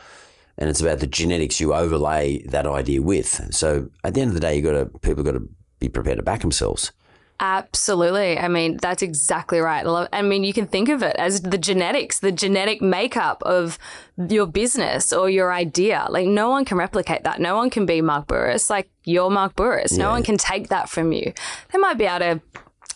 and 0.56 0.70
it's 0.70 0.80
about 0.80 1.00
the 1.00 1.08
genetics 1.08 1.58
you 1.58 1.74
overlay 1.74 2.42
that 2.46 2.64
idea 2.64 3.02
with. 3.02 3.52
So 3.52 3.90
at 4.04 4.14
the 4.14 4.20
end 4.20 4.28
of 4.28 4.34
the 4.34 4.40
day, 4.40 4.54
you 4.54 4.62
got 4.62 4.72
to 4.72 4.86
people 5.00 5.24
got 5.24 5.32
to 5.32 5.48
be 5.80 5.88
prepared 5.88 6.18
to 6.18 6.22
back 6.22 6.42
themselves. 6.42 6.92
Absolutely. 7.40 8.36
I 8.36 8.48
mean, 8.48 8.78
that's 8.78 9.00
exactly 9.00 9.60
right. 9.60 10.08
I, 10.12 10.22
mean, 10.22 10.42
you 10.42 10.52
can 10.52 10.66
think 10.66 10.88
of 10.88 11.04
it 11.04 11.14
as 11.16 11.42
the 11.42 11.58
genetics, 11.58 12.18
the 12.18 12.32
genetic 12.32 12.82
makeup 12.82 13.42
of 13.44 13.78
your 14.16 14.46
business 14.46 15.12
or 15.12 15.30
your 15.30 15.52
idea. 15.52 16.06
Like, 16.10 16.26
no 16.26 16.50
one 16.50 16.64
can 16.64 16.78
replicate 16.78 17.22
that. 17.24 17.40
No 17.40 17.56
one 17.56 17.70
can 17.70 17.86
be 17.86 18.00
Mark 18.00 18.26
Bouris. 18.26 18.68
Like, 18.68 18.90
you're 19.04 19.30
Mark 19.30 19.54
Bouris. 19.54 19.96
No 19.96 20.10
one 20.10 20.24
can 20.24 20.36
take 20.36 20.68
that 20.68 20.88
from 20.88 21.12
you. 21.12 21.32
They 21.72 21.78
might 21.78 21.96
be 21.96 22.06
able 22.06 22.18
to 22.18 22.40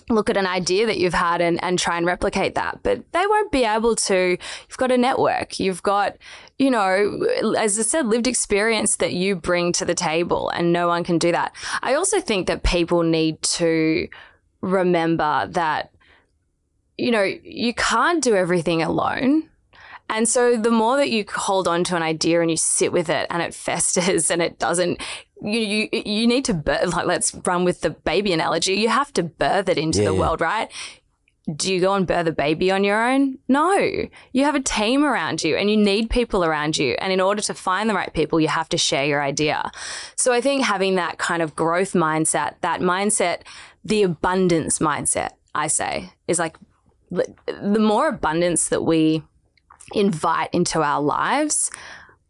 look 0.08 0.28
at 0.28 0.36
an 0.36 0.46
idea 0.46 0.86
that 0.86 0.98
you've 0.98 1.14
had 1.14 1.40
and, 1.40 1.62
and 1.62 1.78
try 1.78 1.96
and 1.96 2.04
replicate 2.04 2.56
that, 2.56 2.80
but 2.82 3.00
they 3.12 3.26
won't 3.26 3.52
be 3.52 3.64
able 3.64 3.94
to. 3.94 4.36
You've 4.68 4.76
got 4.76 4.90
a 4.90 4.98
network. 4.98 5.60
You've 5.60 5.84
got, 5.84 6.16
you 6.58 6.70
know, 6.70 7.26
as 7.56 7.78
I 7.78 7.82
said, 7.82 8.06
lived 8.06 8.26
experience 8.26 8.96
that 8.96 9.12
you 9.12 9.36
bring 9.36 9.72
to 9.74 9.84
the 9.84 9.94
table, 9.94 10.48
and 10.50 10.72
no 10.72 10.88
one 10.88 11.04
can 11.04 11.18
do 11.18 11.30
that. 11.30 11.54
I 11.80 11.94
also 11.94 12.20
think 12.20 12.48
that 12.48 12.64
people 12.64 13.04
need 13.04 13.40
to 13.42 14.08
remember 14.62 15.46
that, 15.50 15.92
you 16.96 17.10
know, 17.10 17.22
you 17.22 17.74
can't 17.74 18.22
do 18.22 18.34
everything 18.34 18.82
alone. 18.82 19.48
And 20.08 20.28
so 20.28 20.56
the 20.56 20.70
more 20.70 20.96
that 20.96 21.10
you 21.10 21.24
hold 21.34 21.66
on 21.68 21.84
to 21.84 21.96
an 21.96 22.02
idea 22.02 22.40
and 22.40 22.50
you 22.50 22.56
sit 22.56 22.92
with 22.92 23.08
it 23.08 23.26
and 23.30 23.42
it 23.42 23.54
festers 23.66 24.30
and 24.30 24.40
it 24.42 24.58
doesn't, 24.58 25.00
you 25.42 25.58
you, 25.58 25.88
you 25.92 26.26
need 26.26 26.44
to 26.46 26.54
birth, 26.54 26.92
like 26.94 27.06
let's 27.06 27.34
run 27.46 27.64
with 27.64 27.80
the 27.80 27.90
baby 27.90 28.32
analogy. 28.32 28.74
You 28.74 28.88
have 28.88 29.12
to 29.14 29.22
birth 29.22 29.68
it 29.68 29.78
into 29.78 29.98
Yeah, 29.98 30.06
the 30.06 30.14
yeah. 30.14 30.20
world, 30.20 30.40
right? 30.40 30.70
Do 31.56 31.72
you 31.72 31.80
go 31.80 31.94
and 31.94 32.06
birth 32.06 32.28
a 32.28 32.32
baby 32.32 32.70
on 32.70 32.84
your 32.84 33.04
own? 33.04 33.38
No. 33.48 33.76
You 34.32 34.44
have 34.44 34.54
a 34.54 34.60
team 34.60 35.04
around 35.04 35.42
you 35.42 35.56
and 35.56 35.68
you 35.68 35.76
need 35.76 36.08
people 36.08 36.44
around 36.44 36.78
you. 36.78 36.94
And 37.00 37.12
in 37.12 37.20
order 37.20 37.42
to 37.42 37.54
find 37.54 37.90
the 37.90 37.94
right 37.94 38.12
people, 38.14 38.40
you 38.40 38.46
have 38.46 38.68
to 38.68 38.78
share 38.78 39.04
your 39.04 39.20
idea. 39.20 39.70
So 40.14 40.32
I 40.32 40.40
think 40.40 40.64
having 40.64 40.94
that 40.96 41.18
kind 41.18 41.42
of 41.42 41.56
growth 41.56 41.94
mindset, 41.94 42.54
that 42.60 42.80
mindset, 42.80 43.40
the 43.84 44.04
abundance 44.04 44.78
mindset, 44.78 45.30
I 45.54 45.66
say, 45.66 46.12
is 46.28 46.38
like 46.38 46.56
the 47.10 47.26
the 47.46 47.80
more 47.80 48.08
abundance 48.08 48.68
that 48.68 48.82
we 48.82 49.22
invite 49.94 50.48
into 50.52 50.82
our 50.82 51.02
lives, 51.02 51.70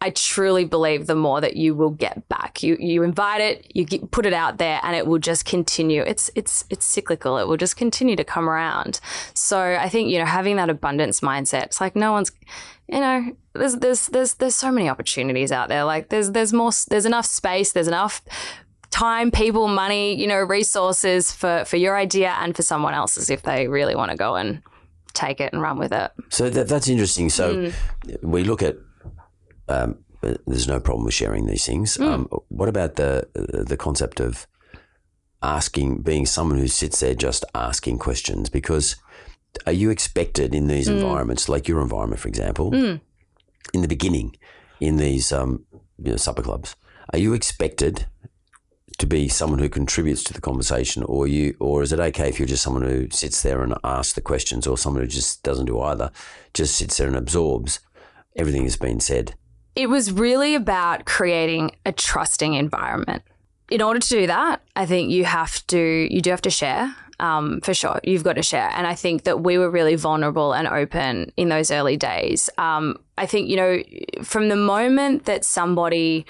I 0.04 0.10
truly 0.10 0.64
believe 0.64 1.06
the 1.06 1.14
more 1.14 1.40
that 1.40 1.56
you 1.56 1.76
will 1.76 1.90
get 1.90 2.28
back. 2.28 2.62
You 2.62 2.76
you 2.80 3.02
invite 3.04 3.40
it, 3.40 3.70
you 3.74 3.84
get, 3.84 4.10
put 4.10 4.26
it 4.26 4.32
out 4.32 4.58
there, 4.58 4.80
and 4.82 4.96
it 4.96 5.06
will 5.06 5.20
just 5.20 5.44
continue. 5.44 6.02
It's 6.02 6.28
it's 6.34 6.64
it's 6.70 6.84
cyclical. 6.84 7.38
It 7.38 7.46
will 7.46 7.56
just 7.56 7.76
continue 7.76 8.16
to 8.16 8.24
come 8.24 8.48
around. 8.50 8.98
So 9.34 9.58
I 9.58 9.88
think 9.88 10.10
you 10.10 10.18
know 10.18 10.26
having 10.26 10.56
that 10.56 10.68
abundance 10.70 11.20
mindset. 11.20 11.64
It's 11.66 11.80
like 11.80 11.94
no 11.94 12.10
one's, 12.12 12.32
you 12.88 12.98
know, 13.00 13.36
there's 13.54 13.76
there's 13.76 14.06
there's 14.08 14.34
there's 14.34 14.56
so 14.56 14.72
many 14.72 14.88
opportunities 14.88 15.52
out 15.52 15.68
there. 15.68 15.84
Like 15.84 16.08
there's 16.08 16.32
there's 16.32 16.52
more 16.52 16.72
there's 16.90 17.06
enough 17.06 17.26
space. 17.26 17.72
There's 17.72 17.88
enough 17.88 18.22
time, 18.90 19.30
people, 19.30 19.68
money, 19.68 20.14
you 20.20 20.26
know, 20.26 20.38
resources 20.38 21.32
for 21.32 21.64
for 21.64 21.76
your 21.76 21.96
idea 21.96 22.34
and 22.40 22.56
for 22.56 22.62
someone 22.62 22.94
else's 22.94 23.30
if 23.30 23.42
they 23.42 23.68
really 23.68 23.94
want 23.94 24.10
to 24.10 24.16
go 24.16 24.34
and 24.34 24.62
take 25.14 25.40
it 25.40 25.52
and 25.52 25.62
run 25.62 25.78
with 25.78 25.92
it. 25.92 26.10
So 26.28 26.50
that, 26.50 26.68
that's 26.68 26.88
interesting. 26.88 27.30
So 27.30 27.54
Mm. 27.54 27.72
we 28.22 28.42
look 28.44 28.62
at 28.62 28.76
um, 29.68 29.98
there's 30.46 30.68
no 30.68 30.80
problem 30.80 31.04
with 31.04 31.14
sharing 31.14 31.46
these 31.46 31.66
things. 31.66 31.96
Mm. 31.96 32.06
Um, 32.06 32.28
what 32.48 32.68
about 32.68 32.96
the 32.96 33.28
the 33.66 33.76
concept 33.76 34.20
of 34.20 34.46
asking, 35.42 36.02
being 36.02 36.26
someone 36.26 36.58
who 36.58 36.68
sits 36.68 37.00
there 37.00 37.14
just 37.14 37.44
asking 37.54 37.98
questions? 37.98 38.48
Because 38.48 38.96
are 39.66 39.72
you 39.72 39.90
expected 39.90 40.54
in 40.54 40.68
these 40.68 40.88
Mm. 40.88 40.94
environments, 40.94 41.48
like 41.48 41.68
your 41.68 41.80
environment, 41.82 42.20
for 42.20 42.28
example, 42.28 42.72
in 43.74 43.80
the 43.80 43.88
beginning, 43.88 44.36
in 44.80 44.96
these 44.96 45.32
um, 45.32 45.64
you 45.98 46.12
know, 46.12 46.16
supper 46.16 46.42
clubs, 46.42 46.76
are 47.12 47.18
you 47.18 47.34
expected 47.34 48.06
to 48.98 49.06
be 49.06 49.26
someone 49.28 49.58
who 49.58 49.68
contributes 49.68 50.22
to 50.22 50.32
the 50.32 50.40
conversation, 50.40 51.02
or 51.04 51.26
you, 51.26 51.56
or 51.58 51.82
is 51.82 51.92
it 51.92 51.98
okay 51.98 52.28
if 52.28 52.38
you're 52.38 52.46
just 52.46 52.62
someone 52.62 52.82
who 52.82 53.08
sits 53.10 53.42
there 53.42 53.62
and 53.62 53.74
asks 53.82 54.12
the 54.14 54.20
questions, 54.20 54.66
or 54.66 54.78
someone 54.78 55.02
who 55.02 55.08
just 55.08 55.42
doesn't 55.42 55.66
do 55.66 55.80
either, 55.80 56.10
just 56.54 56.76
sits 56.76 56.96
there 56.96 57.08
and 57.08 57.16
absorbs 57.16 57.80
everything 58.36 58.62
that's 58.62 58.76
been 58.76 59.00
said? 59.00 59.34
It 59.74 59.88
was 59.88 60.12
really 60.12 60.54
about 60.54 61.04
creating 61.04 61.72
a 61.86 61.92
trusting 61.92 62.54
environment. 62.54 63.22
In 63.70 63.80
order 63.80 64.00
to 64.00 64.08
do 64.08 64.26
that, 64.26 64.60
I 64.76 64.84
think 64.84 65.10
you 65.10 65.24
have 65.24 65.66
to 65.68 66.08
you 66.10 66.20
do 66.20 66.30
have 66.30 66.42
to 66.42 66.50
share. 66.50 66.94
Um, 67.20 67.60
for 67.60 67.72
sure, 67.72 68.00
you've 68.02 68.24
got 68.24 68.34
to 68.34 68.42
share, 68.42 68.70
and 68.74 68.86
I 68.86 68.94
think 68.94 69.22
that 69.24 69.42
we 69.42 69.56
were 69.56 69.70
really 69.70 69.94
vulnerable 69.94 70.52
and 70.52 70.66
open 70.66 71.30
in 71.36 71.48
those 71.48 71.70
early 71.70 71.96
days. 71.96 72.50
Um, 72.58 72.98
I 73.16 73.26
think 73.26 73.48
you 73.48 73.56
know 73.56 73.82
from 74.22 74.48
the 74.48 74.56
moment 74.56 75.24
that 75.24 75.44
somebody 75.44 76.26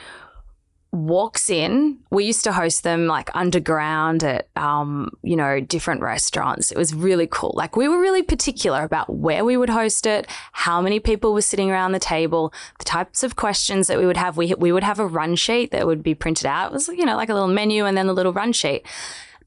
walks 0.92 1.48
in, 1.48 1.98
we 2.10 2.24
used 2.24 2.44
to 2.44 2.52
host 2.52 2.82
them 2.82 3.06
like 3.06 3.34
underground 3.34 4.22
at, 4.22 4.48
um, 4.56 5.10
you 5.22 5.34
know, 5.34 5.58
different 5.58 6.02
restaurants. 6.02 6.70
It 6.70 6.76
was 6.76 6.94
really 6.94 7.26
cool. 7.26 7.54
Like 7.56 7.76
we 7.76 7.88
were 7.88 7.98
really 7.98 8.22
particular 8.22 8.84
about 8.84 9.08
where 9.08 9.42
we 9.44 9.56
would 9.56 9.70
host 9.70 10.06
it, 10.06 10.26
how 10.52 10.82
many 10.82 11.00
people 11.00 11.32
were 11.32 11.42
sitting 11.42 11.70
around 11.70 11.92
the 11.92 11.98
table, 11.98 12.52
the 12.78 12.84
types 12.84 13.22
of 13.22 13.36
questions 13.36 13.86
that 13.86 13.98
we 13.98 14.04
would 14.04 14.18
have. 14.18 14.36
We, 14.36 14.54
we 14.54 14.70
would 14.70 14.84
have 14.84 15.00
a 15.00 15.06
run 15.06 15.34
sheet 15.34 15.70
that 15.70 15.86
would 15.86 16.02
be 16.02 16.14
printed 16.14 16.46
out. 16.46 16.70
It 16.70 16.74
was, 16.74 16.88
you 16.88 17.06
know, 17.06 17.16
like 17.16 17.30
a 17.30 17.34
little 17.34 17.48
menu 17.48 17.86
and 17.86 17.96
then 17.96 18.08
a 18.08 18.12
little 18.12 18.32
run 18.32 18.52
sheet. 18.52 18.86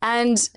And, 0.01 0.49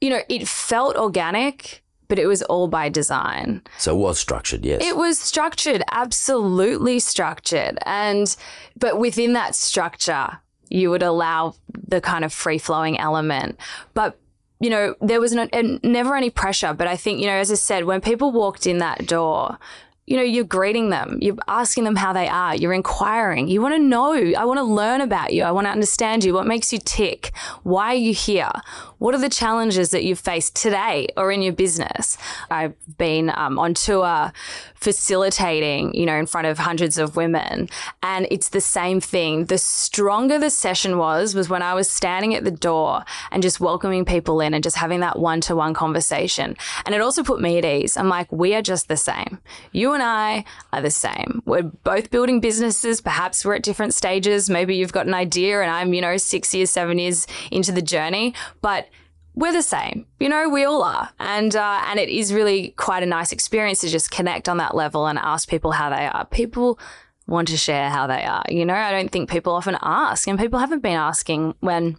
you 0.00 0.10
know, 0.10 0.20
it 0.28 0.46
felt 0.46 0.96
organic, 0.96 1.83
but 2.08 2.18
it 2.18 2.26
was 2.26 2.42
all 2.42 2.68
by 2.68 2.88
design. 2.88 3.62
So 3.78 3.94
it 3.94 3.98
was 3.98 4.18
structured, 4.18 4.64
yes. 4.64 4.82
It 4.82 4.96
was 4.96 5.18
structured, 5.18 5.82
absolutely 5.90 6.98
structured. 7.00 7.78
And, 7.86 8.34
but 8.78 8.98
within 8.98 9.32
that 9.34 9.54
structure, 9.54 10.38
you 10.68 10.90
would 10.90 11.02
allow 11.02 11.54
the 11.86 12.00
kind 12.00 12.24
of 12.24 12.32
free 12.32 12.58
flowing 12.58 12.98
element. 12.98 13.58
But, 13.94 14.18
you 14.60 14.70
know, 14.70 14.94
there 15.00 15.20
was 15.20 15.32
no, 15.32 15.48
never 15.82 16.16
any 16.16 16.30
pressure. 16.30 16.72
But 16.72 16.86
I 16.86 16.96
think, 16.96 17.20
you 17.20 17.26
know, 17.26 17.32
as 17.34 17.50
I 17.50 17.54
said, 17.54 17.84
when 17.84 18.00
people 18.00 18.32
walked 18.32 18.66
in 18.66 18.78
that 18.78 19.06
door, 19.06 19.58
you 20.06 20.16
know, 20.16 20.22
you're 20.22 20.44
greeting 20.44 20.90
them, 20.90 21.18
you're 21.22 21.36
asking 21.48 21.84
them 21.84 21.96
how 21.96 22.12
they 22.12 22.28
are, 22.28 22.54
you're 22.54 22.74
inquiring. 22.74 23.48
You 23.48 23.62
want 23.62 23.74
to 23.74 23.78
know, 23.78 24.12
I 24.12 24.44
want 24.44 24.58
to 24.58 24.64
learn 24.64 25.00
about 25.00 25.32
you, 25.32 25.44
I 25.44 25.50
want 25.50 25.66
to 25.66 25.70
understand 25.70 26.24
you. 26.24 26.34
What 26.34 26.46
makes 26.46 26.72
you 26.72 26.78
tick? 26.78 27.32
Why 27.62 27.92
are 27.92 27.94
you 27.94 28.12
here? 28.12 28.50
What 28.98 29.14
are 29.14 29.18
the 29.18 29.30
challenges 29.30 29.90
that 29.90 30.04
you've 30.04 30.20
faced 30.20 30.56
today 30.56 31.08
or 31.16 31.32
in 31.32 31.40
your 31.40 31.54
business? 31.54 32.18
I've 32.50 32.74
been 32.98 33.30
um, 33.34 33.58
on 33.58 33.74
tour 33.74 34.32
facilitating, 34.74 35.94
you 35.94 36.04
know, 36.04 36.14
in 36.16 36.26
front 36.26 36.46
of 36.46 36.58
hundreds 36.58 36.98
of 36.98 37.16
women, 37.16 37.70
and 38.02 38.26
it's 38.30 38.50
the 38.50 38.60
same 38.60 39.00
thing. 39.00 39.46
The 39.46 39.56
stronger 39.56 40.38
the 40.38 40.50
session 40.50 40.98
was, 40.98 41.34
was 41.34 41.48
when 41.48 41.62
I 41.62 41.72
was 41.72 41.88
standing 41.88 42.34
at 42.34 42.44
the 42.44 42.50
door 42.50 43.04
and 43.30 43.42
just 43.42 43.60
welcoming 43.60 44.04
people 44.04 44.40
in 44.42 44.52
and 44.52 44.62
just 44.62 44.76
having 44.76 45.00
that 45.00 45.18
one 45.18 45.40
to 45.42 45.56
one 45.56 45.72
conversation. 45.72 46.56
And 46.84 46.94
it 46.94 47.00
also 47.00 47.22
put 47.22 47.40
me 47.40 47.56
at 47.56 47.64
ease. 47.64 47.96
I'm 47.96 48.10
like, 48.10 48.30
we 48.30 48.54
are 48.54 48.62
just 48.62 48.88
the 48.88 48.96
same. 48.98 49.38
You 49.72 49.93
and 49.94 50.02
I 50.02 50.44
are 50.72 50.82
the 50.82 50.90
same. 50.90 51.42
We're 51.46 51.62
both 51.62 52.10
building 52.10 52.40
businesses. 52.40 53.00
Perhaps 53.00 53.44
we're 53.44 53.54
at 53.54 53.62
different 53.62 53.94
stages. 53.94 54.50
Maybe 54.50 54.76
you've 54.76 54.92
got 54.92 55.06
an 55.06 55.14
idea 55.14 55.62
and 55.62 55.70
I'm, 55.70 55.94
you 55.94 56.00
know, 56.00 56.16
six 56.16 56.54
years, 56.54 56.70
seven 56.70 56.98
years 56.98 57.26
into 57.50 57.72
the 57.72 57.82
journey, 57.82 58.34
but 58.60 58.88
we're 59.34 59.52
the 59.52 59.62
same. 59.62 60.06
You 60.20 60.28
know, 60.28 60.48
we 60.48 60.64
all 60.64 60.82
are. 60.82 61.10
And 61.18 61.54
uh, 61.56 61.82
and 61.86 61.98
it 61.98 62.08
is 62.08 62.32
really 62.32 62.70
quite 62.76 63.02
a 63.02 63.06
nice 63.06 63.32
experience 63.32 63.80
to 63.80 63.88
just 63.88 64.10
connect 64.10 64.48
on 64.48 64.58
that 64.58 64.74
level 64.74 65.06
and 65.06 65.18
ask 65.18 65.48
people 65.48 65.72
how 65.72 65.90
they 65.90 66.06
are. 66.06 66.24
People 66.26 66.78
want 67.26 67.48
to 67.48 67.56
share 67.56 67.90
how 67.90 68.06
they 68.06 68.24
are. 68.24 68.44
You 68.48 68.64
know, 68.64 68.74
I 68.74 68.92
don't 68.92 69.10
think 69.10 69.30
people 69.30 69.54
often 69.54 69.76
ask, 69.82 70.28
and 70.28 70.38
people 70.38 70.58
haven't 70.58 70.82
been 70.82 70.96
asking 70.96 71.54
when 71.60 71.96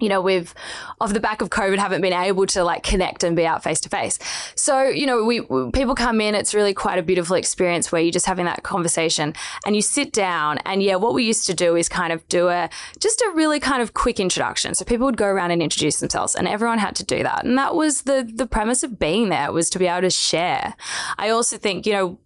you 0.00 0.08
know, 0.08 0.20
we've 0.20 0.54
off 1.00 1.12
the 1.12 1.20
back 1.20 1.40
of 1.40 1.50
COVID 1.50 1.78
haven't 1.78 2.00
been 2.00 2.12
able 2.12 2.46
to 2.46 2.64
like 2.64 2.82
connect 2.82 3.24
and 3.24 3.36
be 3.36 3.46
out 3.46 3.62
face 3.62 3.80
to 3.80 3.88
face. 3.88 4.18
So, 4.54 4.82
you 4.84 5.06
know, 5.06 5.24
we, 5.24 5.40
we, 5.40 5.70
people 5.70 5.94
come 5.94 6.20
in, 6.20 6.34
it's 6.34 6.54
really 6.54 6.74
quite 6.74 6.98
a 6.98 7.02
beautiful 7.02 7.36
experience 7.36 7.92
where 7.92 8.00
you're 8.00 8.12
just 8.12 8.26
having 8.26 8.46
that 8.46 8.62
conversation 8.62 9.34
and 9.66 9.76
you 9.76 9.82
sit 9.82 10.12
down 10.12 10.58
and 10.58 10.82
yeah, 10.82 10.96
what 10.96 11.14
we 11.14 11.24
used 11.24 11.46
to 11.46 11.54
do 11.54 11.76
is 11.76 11.88
kind 11.88 12.12
of 12.12 12.26
do 12.28 12.48
a 12.48 12.68
just 12.98 13.20
a 13.20 13.32
really 13.34 13.60
kind 13.60 13.82
of 13.82 13.94
quick 13.94 14.20
introduction. 14.20 14.74
So 14.74 14.84
people 14.84 15.06
would 15.06 15.16
go 15.16 15.26
around 15.26 15.50
and 15.50 15.62
introduce 15.62 16.00
themselves 16.00 16.34
and 16.34 16.48
everyone 16.48 16.78
had 16.78 16.96
to 16.96 17.04
do 17.04 17.22
that. 17.22 17.44
And 17.44 17.56
that 17.58 17.74
was 17.74 18.02
the 18.02 18.30
the 18.34 18.46
premise 18.46 18.82
of 18.82 18.98
being 18.98 19.28
there 19.28 19.52
was 19.52 19.70
to 19.70 19.78
be 19.78 19.86
able 19.86 20.02
to 20.02 20.10
share. 20.10 20.74
I 21.18 21.30
also 21.30 21.56
think, 21.56 21.86
you 21.86 21.92
know, 21.92 22.18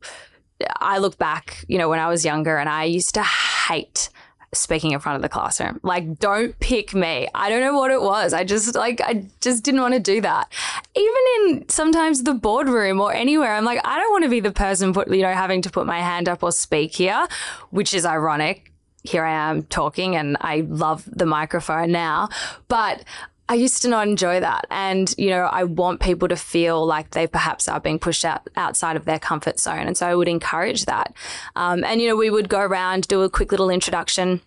I 0.80 0.98
look 0.98 1.18
back, 1.18 1.64
you 1.68 1.78
know, 1.78 1.88
when 1.88 1.98
I 1.98 2.08
was 2.08 2.24
younger 2.24 2.56
and 2.56 2.68
I 2.68 2.84
used 2.84 3.14
to 3.14 3.22
hate 3.22 4.08
speaking 4.54 4.92
in 4.92 5.00
front 5.00 5.16
of 5.16 5.22
the 5.22 5.28
classroom. 5.28 5.80
Like, 5.82 6.18
don't 6.18 6.58
pick 6.60 6.94
me. 6.94 7.28
I 7.34 7.48
don't 7.48 7.60
know 7.60 7.74
what 7.74 7.90
it 7.90 8.00
was. 8.00 8.32
I 8.32 8.44
just 8.44 8.74
like 8.74 9.00
I 9.00 9.26
just 9.40 9.64
didn't 9.64 9.80
want 9.80 9.94
to 9.94 10.00
do 10.00 10.20
that. 10.20 10.52
Even 10.94 11.22
in 11.36 11.68
sometimes 11.68 12.22
the 12.22 12.34
boardroom 12.34 13.00
or 13.00 13.12
anywhere, 13.12 13.54
I'm 13.54 13.64
like, 13.64 13.80
I 13.84 13.98
don't 13.98 14.12
want 14.12 14.24
to 14.24 14.30
be 14.30 14.40
the 14.40 14.52
person 14.52 14.92
put 14.92 15.08
you 15.08 15.22
know 15.22 15.32
having 15.32 15.62
to 15.62 15.70
put 15.70 15.86
my 15.86 16.00
hand 16.00 16.28
up 16.28 16.42
or 16.42 16.52
speak 16.52 16.94
here, 16.94 17.26
which 17.70 17.94
is 17.94 18.04
ironic. 18.04 18.72
Here 19.02 19.24
I 19.24 19.50
am 19.50 19.64
talking, 19.64 20.16
and 20.16 20.36
I 20.40 20.60
love 20.60 21.04
the 21.06 21.26
microphone 21.26 21.92
now, 21.92 22.28
but. 22.68 23.04
I 23.48 23.54
used 23.54 23.82
to 23.82 23.88
not 23.88 24.08
enjoy 24.08 24.40
that. 24.40 24.66
And, 24.70 25.14
you 25.18 25.28
know, 25.28 25.42
I 25.44 25.64
want 25.64 26.00
people 26.00 26.28
to 26.28 26.36
feel 26.36 26.84
like 26.86 27.10
they 27.10 27.26
perhaps 27.26 27.68
are 27.68 27.80
being 27.80 27.98
pushed 27.98 28.24
out 28.24 28.48
outside 28.56 28.96
of 28.96 29.04
their 29.04 29.18
comfort 29.18 29.60
zone. 29.60 29.86
And 29.86 29.96
so 29.96 30.06
I 30.06 30.14
would 30.14 30.28
encourage 30.28 30.86
that. 30.86 31.14
Um, 31.54 31.84
and, 31.84 32.00
you 32.00 32.08
know, 32.08 32.16
we 32.16 32.30
would 32.30 32.48
go 32.48 32.60
around, 32.60 33.06
do 33.06 33.22
a 33.22 33.28
quick 33.28 33.50
little 33.50 33.70
introduction 33.70 34.40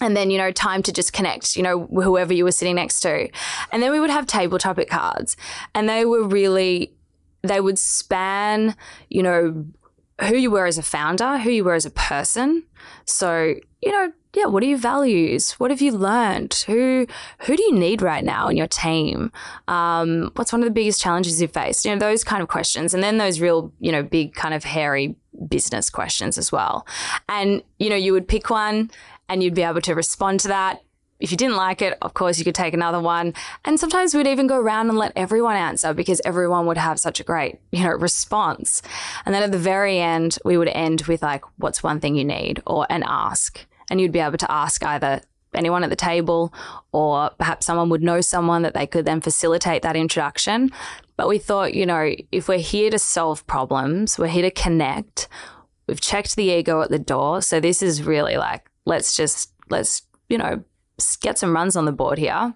and 0.00 0.16
then 0.16 0.30
you 0.30 0.36
know 0.36 0.52
time 0.52 0.82
to 0.82 0.92
just 0.92 1.14
connect 1.14 1.56
you 1.56 1.62
know 1.62 1.86
whoever 1.86 2.34
you 2.34 2.44
were 2.44 2.52
sitting 2.52 2.74
next 2.74 3.00
to 3.00 3.28
and 3.72 3.82
then 3.82 3.90
we 3.90 3.98
would 3.98 4.10
have 4.10 4.26
table 4.26 4.58
topic 4.58 4.90
cards 4.90 5.36
and 5.74 5.88
they 5.88 6.04
were 6.04 6.22
really 6.22 6.92
they 7.42 7.60
would 7.60 7.78
span 7.78 8.76
you 9.08 9.22
know 9.22 9.64
who 10.28 10.36
you 10.36 10.50
were 10.50 10.66
as 10.66 10.76
a 10.76 10.82
founder 10.82 11.38
who 11.38 11.50
you 11.50 11.64
were 11.64 11.74
as 11.74 11.86
a 11.86 11.90
person 11.90 12.62
so 13.06 13.54
you 13.80 13.92
know 13.92 14.12
yeah, 14.36 14.44
what 14.44 14.62
are 14.62 14.66
your 14.66 14.78
values? 14.78 15.52
What 15.52 15.70
have 15.70 15.80
you 15.80 15.92
learned? 15.92 16.52
Who 16.66 17.06
who 17.40 17.56
do 17.56 17.62
you 17.62 17.72
need 17.72 18.02
right 18.02 18.22
now 18.22 18.48
in 18.48 18.56
your 18.58 18.66
team? 18.66 19.32
Um, 19.66 20.30
what's 20.36 20.52
one 20.52 20.60
of 20.60 20.66
the 20.66 20.74
biggest 20.74 21.00
challenges 21.00 21.40
you've 21.40 21.52
faced? 21.52 21.86
You 21.86 21.92
know, 21.92 21.98
those 21.98 22.22
kind 22.22 22.42
of 22.42 22.48
questions, 22.48 22.92
and 22.92 23.02
then 23.02 23.16
those 23.16 23.40
real, 23.40 23.72
you 23.80 23.90
know, 23.90 24.02
big 24.02 24.34
kind 24.34 24.52
of 24.52 24.62
hairy 24.62 25.16
business 25.48 25.88
questions 25.88 26.36
as 26.36 26.52
well. 26.52 26.86
And 27.30 27.62
you 27.78 27.88
know, 27.88 27.96
you 27.96 28.12
would 28.12 28.28
pick 28.28 28.50
one, 28.50 28.90
and 29.30 29.42
you'd 29.42 29.54
be 29.54 29.62
able 29.62 29.80
to 29.80 29.94
respond 29.94 30.40
to 30.40 30.48
that. 30.48 30.82
If 31.18 31.30
you 31.30 31.38
didn't 31.38 31.56
like 31.56 31.80
it, 31.80 31.96
of 32.02 32.12
course, 32.12 32.38
you 32.38 32.44
could 32.44 32.54
take 32.54 32.74
another 32.74 33.00
one. 33.00 33.32
And 33.64 33.80
sometimes 33.80 34.14
we'd 34.14 34.26
even 34.26 34.46
go 34.46 34.58
around 34.58 34.90
and 34.90 34.98
let 34.98 35.12
everyone 35.16 35.56
answer 35.56 35.94
because 35.94 36.20
everyone 36.26 36.66
would 36.66 36.76
have 36.76 37.00
such 37.00 37.20
a 37.20 37.24
great, 37.24 37.58
you 37.72 37.82
know, 37.84 37.92
response. 37.92 38.82
And 39.24 39.34
then 39.34 39.42
at 39.42 39.50
the 39.50 39.56
very 39.56 39.98
end, 39.98 40.36
we 40.44 40.58
would 40.58 40.68
end 40.68 41.04
with 41.08 41.22
like, 41.22 41.42
what's 41.56 41.82
one 41.82 42.00
thing 42.00 42.16
you 42.16 42.24
need 42.26 42.62
or 42.66 42.86
an 42.90 43.02
ask 43.02 43.64
and 43.90 44.00
you'd 44.00 44.12
be 44.12 44.20
able 44.20 44.38
to 44.38 44.50
ask 44.50 44.84
either 44.84 45.20
anyone 45.54 45.82
at 45.82 45.90
the 45.90 45.96
table 45.96 46.52
or 46.92 47.30
perhaps 47.38 47.66
someone 47.66 47.88
would 47.88 48.02
know 48.02 48.20
someone 48.20 48.62
that 48.62 48.74
they 48.74 48.86
could 48.86 49.04
then 49.04 49.20
facilitate 49.20 49.82
that 49.82 49.96
introduction. 49.96 50.70
But 51.16 51.28
we 51.28 51.38
thought, 51.38 51.74
you 51.74 51.86
know, 51.86 52.14
if 52.30 52.48
we're 52.48 52.58
here 52.58 52.90
to 52.90 52.98
solve 52.98 53.46
problems, 53.46 54.18
we're 54.18 54.26
here 54.28 54.42
to 54.42 54.50
connect. 54.50 55.28
We've 55.86 56.00
checked 56.00 56.36
the 56.36 56.50
ego 56.50 56.82
at 56.82 56.90
the 56.90 56.98
door. 56.98 57.40
So 57.40 57.60
this 57.60 57.82
is 57.82 58.02
really 58.02 58.36
like, 58.36 58.68
let's 58.84 59.16
just, 59.16 59.52
let's, 59.70 60.02
you 60.28 60.36
know, 60.36 60.62
get 61.20 61.38
some 61.38 61.54
runs 61.54 61.76
on 61.76 61.84
the 61.84 61.92
board 61.92 62.18
here 62.18 62.54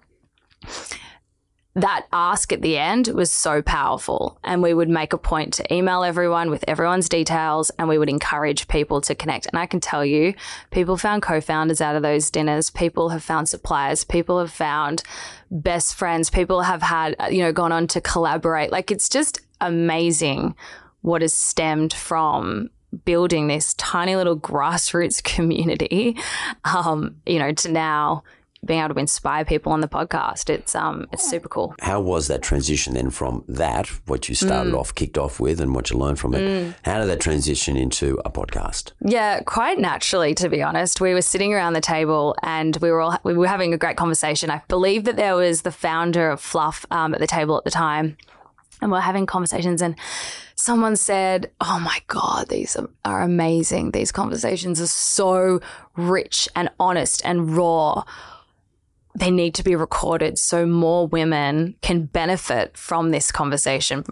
that 1.73 2.05
ask 2.11 2.51
at 2.51 2.61
the 2.61 2.77
end 2.77 3.07
was 3.07 3.31
so 3.31 3.61
powerful. 3.61 4.37
And 4.43 4.61
we 4.61 4.73
would 4.73 4.89
make 4.89 5.13
a 5.13 5.17
point 5.17 5.53
to 5.53 5.73
email 5.73 6.03
everyone 6.03 6.49
with 6.49 6.65
everyone's 6.67 7.07
details 7.07 7.69
and 7.79 7.87
we 7.87 7.97
would 7.97 8.09
encourage 8.09 8.67
people 8.67 8.99
to 9.01 9.15
connect. 9.15 9.45
And 9.47 9.57
I 9.57 9.65
can 9.65 9.79
tell 9.79 10.03
you, 10.03 10.33
people 10.71 10.97
found 10.97 11.21
co 11.21 11.39
founders 11.39 11.79
out 11.79 11.95
of 11.95 12.01
those 12.01 12.29
dinners, 12.29 12.69
people 12.69 13.09
have 13.09 13.23
found 13.23 13.47
suppliers, 13.47 14.03
people 14.03 14.39
have 14.39 14.51
found 14.51 15.03
best 15.49 15.95
friends, 15.95 16.29
people 16.29 16.61
have 16.61 16.81
had, 16.81 17.15
you 17.29 17.41
know, 17.41 17.53
gone 17.53 17.71
on 17.71 17.87
to 17.87 18.01
collaborate. 18.01 18.71
Like 18.71 18.91
it's 18.91 19.07
just 19.07 19.39
amazing 19.61 20.55
what 21.01 21.21
has 21.21 21.33
stemmed 21.33 21.93
from 21.93 22.69
building 23.05 23.47
this 23.47 23.73
tiny 23.75 24.17
little 24.17 24.37
grassroots 24.37 25.23
community, 25.35 26.17
um, 26.65 27.15
you 27.25 27.39
know, 27.39 27.53
to 27.53 27.71
now 27.71 28.23
being 28.63 28.79
able 28.79 28.93
to 28.93 28.99
inspire 28.99 29.43
people 29.43 29.71
on 29.71 29.81
the 29.81 29.87
podcast. 29.87 30.49
It's 30.49 30.75
um 30.75 31.07
it's 31.11 31.27
super 31.27 31.49
cool. 31.49 31.73
How 31.79 31.99
was 31.99 32.27
that 32.27 32.41
transition 32.41 32.93
then 32.93 33.09
from 33.09 33.43
that, 33.47 33.87
what 34.07 34.29
you 34.29 34.35
started 34.35 34.73
mm. 34.73 34.79
off, 34.79 34.93
kicked 34.93 35.17
off 35.17 35.39
with, 35.39 35.59
and 35.59 35.73
what 35.73 35.89
you 35.89 35.97
learned 35.97 36.19
from 36.19 36.35
it? 36.35 36.41
Mm. 36.41 36.75
How 36.83 36.99
did 36.99 37.09
that 37.09 37.19
transition 37.19 37.75
into 37.75 38.19
a 38.23 38.29
podcast? 38.29 38.91
Yeah, 39.01 39.41
quite 39.41 39.79
naturally, 39.79 40.35
to 40.35 40.49
be 40.49 40.61
honest. 40.61 41.01
We 41.01 41.13
were 41.13 41.21
sitting 41.21 41.53
around 41.53 41.73
the 41.73 41.81
table 41.81 42.35
and 42.43 42.77
we 42.81 42.91
were 42.91 43.01
all 43.01 43.17
we 43.23 43.33
were 43.33 43.47
having 43.47 43.73
a 43.73 43.77
great 43.77 43.97
conversation. 43.97 44.51
I 44.51 44.61
believe 44.67 45.05
that 45.05 45.15
there 45.15 45.35
was 45.35 45.63
the 45.63 45.71
founder 45.71 46.29
of 46.29 46.39
Fluff 46.39 46.85
um, 46.91 47.13
at 47.13 47.19
the 47.19 47.27
table 47.27 47.57
at 47.57 47.63
the 47.63 47.71
time, 47.71 48.17
and 48.81 48.91
we 48.91 48.95
we're 48.95 49.01
having 49.01 49.25
conversations 49.25 49.81
and 49.81 49.95
someone 50.61 50.95
said, 50.95 51.51
Oh 51.59 51.79
my 51.79 51.99
God, 52.07 52.49
these 52.49 52.77
are 53.03 53.21
amazing. 53.21 53.91
These 53.91 54.11
conversations 54.11 54.79
are 54.79 54.87
so 54.87 55.59
rich 55.95 56.47
and 56.55 56.69
honest 56.79 57.21
and 57.25 57.55
raw 57.57 58.03
they 59.15 59.31
need 59.31 59.55
to 59.55 59.63
be 59.63 59.75
recorded 59.75 60.37
so 60.37 60.65
more 60.65 61.07
women 61.07 61.75
can 61.81 62.05
benefit 62.05 62.77
from 62.77 63.11
this 63.11 63.31
conversation. 63.31 64.03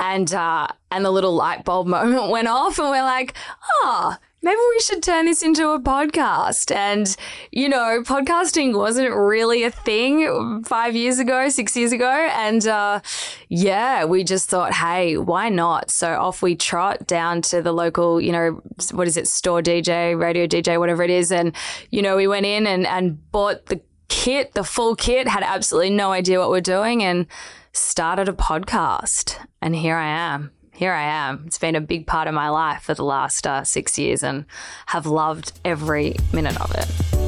And 0.00 0.32
uh, 0.32 0.68
and 0.90 1.04
the 1.04 1.10
little 1.10 1.34
light 1.34 1.64
bulb 1.64 1.86
moment 1.96 2.30
went 2.30 2.48
off, 2.48 2.78
and 2.78 2.88
we're 2.88 3.02
like, 3.02 3.34
oh, 3.82 4.16
maybe 4.42 4.60
we 4.70 4.80
should 4.80 5.02
turn 5.02 5.26
this 5.26 5.42
into 5.42 5.70
a 5.70 5.80
podcast. 5.80 6.74
And, 6.74 7.14
you 7.50 7.68
know, 7.68 8.02
podcasting 8.02 8.76
wasn't 8.76 9.14
really 9.14 9.64
a 9.64 9.70
thing 9.70 10.62
five 10.64 10.94
years 10.94 11.18
ago, 11.18 11.48
six 11.48 11.76
years 11.76 11.92
ago. 11.92 12.10
And 12.32 12.66
uh, 12.66 13.00
yeah, 13.48 14.04
we 14.04 14.24
just 14.24 14.48
thought, 14.48 14.72
hey, 14.74 15.16
why 15.16 15.48
not? 15.48 15.90
So 15.90 16.14
off 16.14 16.42
we 16.42 16.54
trot 16.54 17.06
down 17.06 17.42
to 17.42 17.62
the 17.62 17.72
local, 17.72 18.20
you 18.20 18.32
know, 18.32 18.62
what 18.92 19.08
is 19.08 19.16
it, 19.16 19.26
store 19.26 19.60
DJ, 19.60 20.18
radio 20.18 20.46
DJ, 20.46 20.78
whatever 20.78 21.02
it 21.02 21.10
is. 21.10 21.32
And, 21.32 21.54
you 21.90 22.02
know, 22.02 22.16
we 22.16 22.28
went 22.28 22.46
in 22.46 22.66
and, 22.66 22.86
and 22.86 23.30
bought 23.32 23.66
the 23.66 23.80
kit, 24.08 24.52
the 24.54 24.64
full 24.64 24.96
kit, 24.96 25.28
had 25.28 25.42
absolutely 25.42 25.90
no 25.90 26.12
idea 26.12 26.38
what 26.38 26.50
we're 26.50 26.60
doing 26.60 27.02
and 27.02 27.26
started 27.72 28.28
a 28.28 28.32
podcast. 28.32 29.36
And 29.62 29.74
here 29.74 29.96
I 29.96 30.08
am. 30.08 30.50
Here 30.72 30.92
I 30.92 31.02
am. 31.02 31.44
It's 31.46 31.58
been 31.58 31.74
a 31.74 31.80
big 31.80 32.06
part 32.06 32.28
of 32.28 32.34
my 32.34 32.48
life 32.48 32.82
for 32.82 32.94
the 32.94 33.04
last 33.04 33.46
uh, 33.46 33.64
six 33.64 33.98
years 33.98 34.22
and 34.22 34.44
have 34.86 35.06
loved 35.06 35.52
every 35.64 36.16
minute 36.32 36.60
of 36.60 36.72
it. 36.74 37.27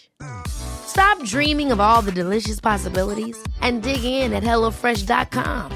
Stop 0.47 1.23
dreaming 1.23 1.71
of 1.71 1.79
all 1.79 2.01
the 2.01 2.11
delicious 2.11 2.59
possibilities 2.59 3.41
and 3.61 3.81
dig 3.81 4.03
in 4.03 4.33
at 4.33 4.43
HelloFresh.com. 4.43 5.71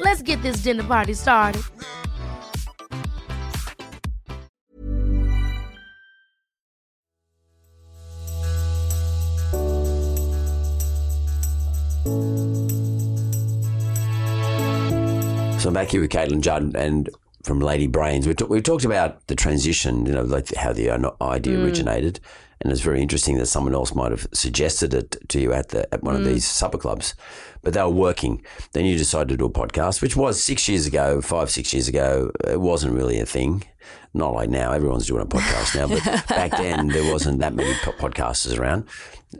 Let's 0.00 0.22
get 0.22 0.42
this 0.42 0.56
dinner 0.56 0.84
party 0.84 1.14
started. 1.14 1.62
So 15.60 15.68
I'm 15.68 15.74
back 15.74 15.90
here 15.90 16.00
with 16.00 16.10
Caitlin 16.10 16.40
Judd 16.40 16.74
and 16.74 17.10
from 17.42 17.60
Lady 17.60 17.86
Brains. 17.86 18.26
We, 18.26 18.32
t- 18.32 18.46
we 18.46 18.62
talked 18.62 18.86
about 18.86 19.26
the 19.26 19.34
transition, 19.34 20.06
you 20.06 20.12
know, 20.12 20.22
like 20.22 20.54
how 20.54 20.72
the 20.72 20.88
idea 21.20 21.58
Mm. 21.58 21.64
And 22.60 22.70
it's 22.72 22.82
very 22.82 23.00
interesting 23.00 23.38
that 23.38 23.46
someone 23.46 23.74
else 23.74 23.94
might 23.94 24.10
have 24.10 24.26
suggested 24.34 24.92
it 24.94 25.16
to 25.28 25.40
you 25.40 25.52
at 25.52 25.68
the 25.70 25.92
at 25.94 26.02
one 26.02 26.14
Mm. 26.16 26.18
of 26.20 26.24
these 26.26 26.46
supper 26.46 26.78
clubs, 26.78 27.14
but 27.62 27.72
they 27.74 27.82
were 27.82 27.88
working. 27.88 28.42
Then 28.72 28.84
you 28.84 28.96
decided 28.98 29.28
to 29.30 29.36
do 29.36 29.46
a 29.46 29.50
podcast, 29.50 30.02
which 30.02 30.16
was 30.16 30.42
six 30.42 30.68
years 30.68 30.86
ago, 30.86 31.20
five 31.20 31.50
six 31.50 31.72
years 31.72 31.88
ago. 31.88 32.30
It 32.46 32.60
wasn't 32.60 32.94
really 32.94 33.18
a 33.20 33.26
thing. 33.26 33.64
Not 34.12 34.34
like 34.34 34.50
now, 34.50 34.72
everyone's 34.72 35.06
doing 35.06 35.22
a 35.22 35.26
podcast 35.26 35.74
now, 35.76 35.86
but 35.88 36.02
back 36.28 36.50
then 36.50 36.88
there 36.88 37.12
wasn't 37.12 37.38
that 37.40 37.54
many 37.54 37.72
po- 37.82 37.92
podcasters 37.92 38.58
around. 38.58 38.84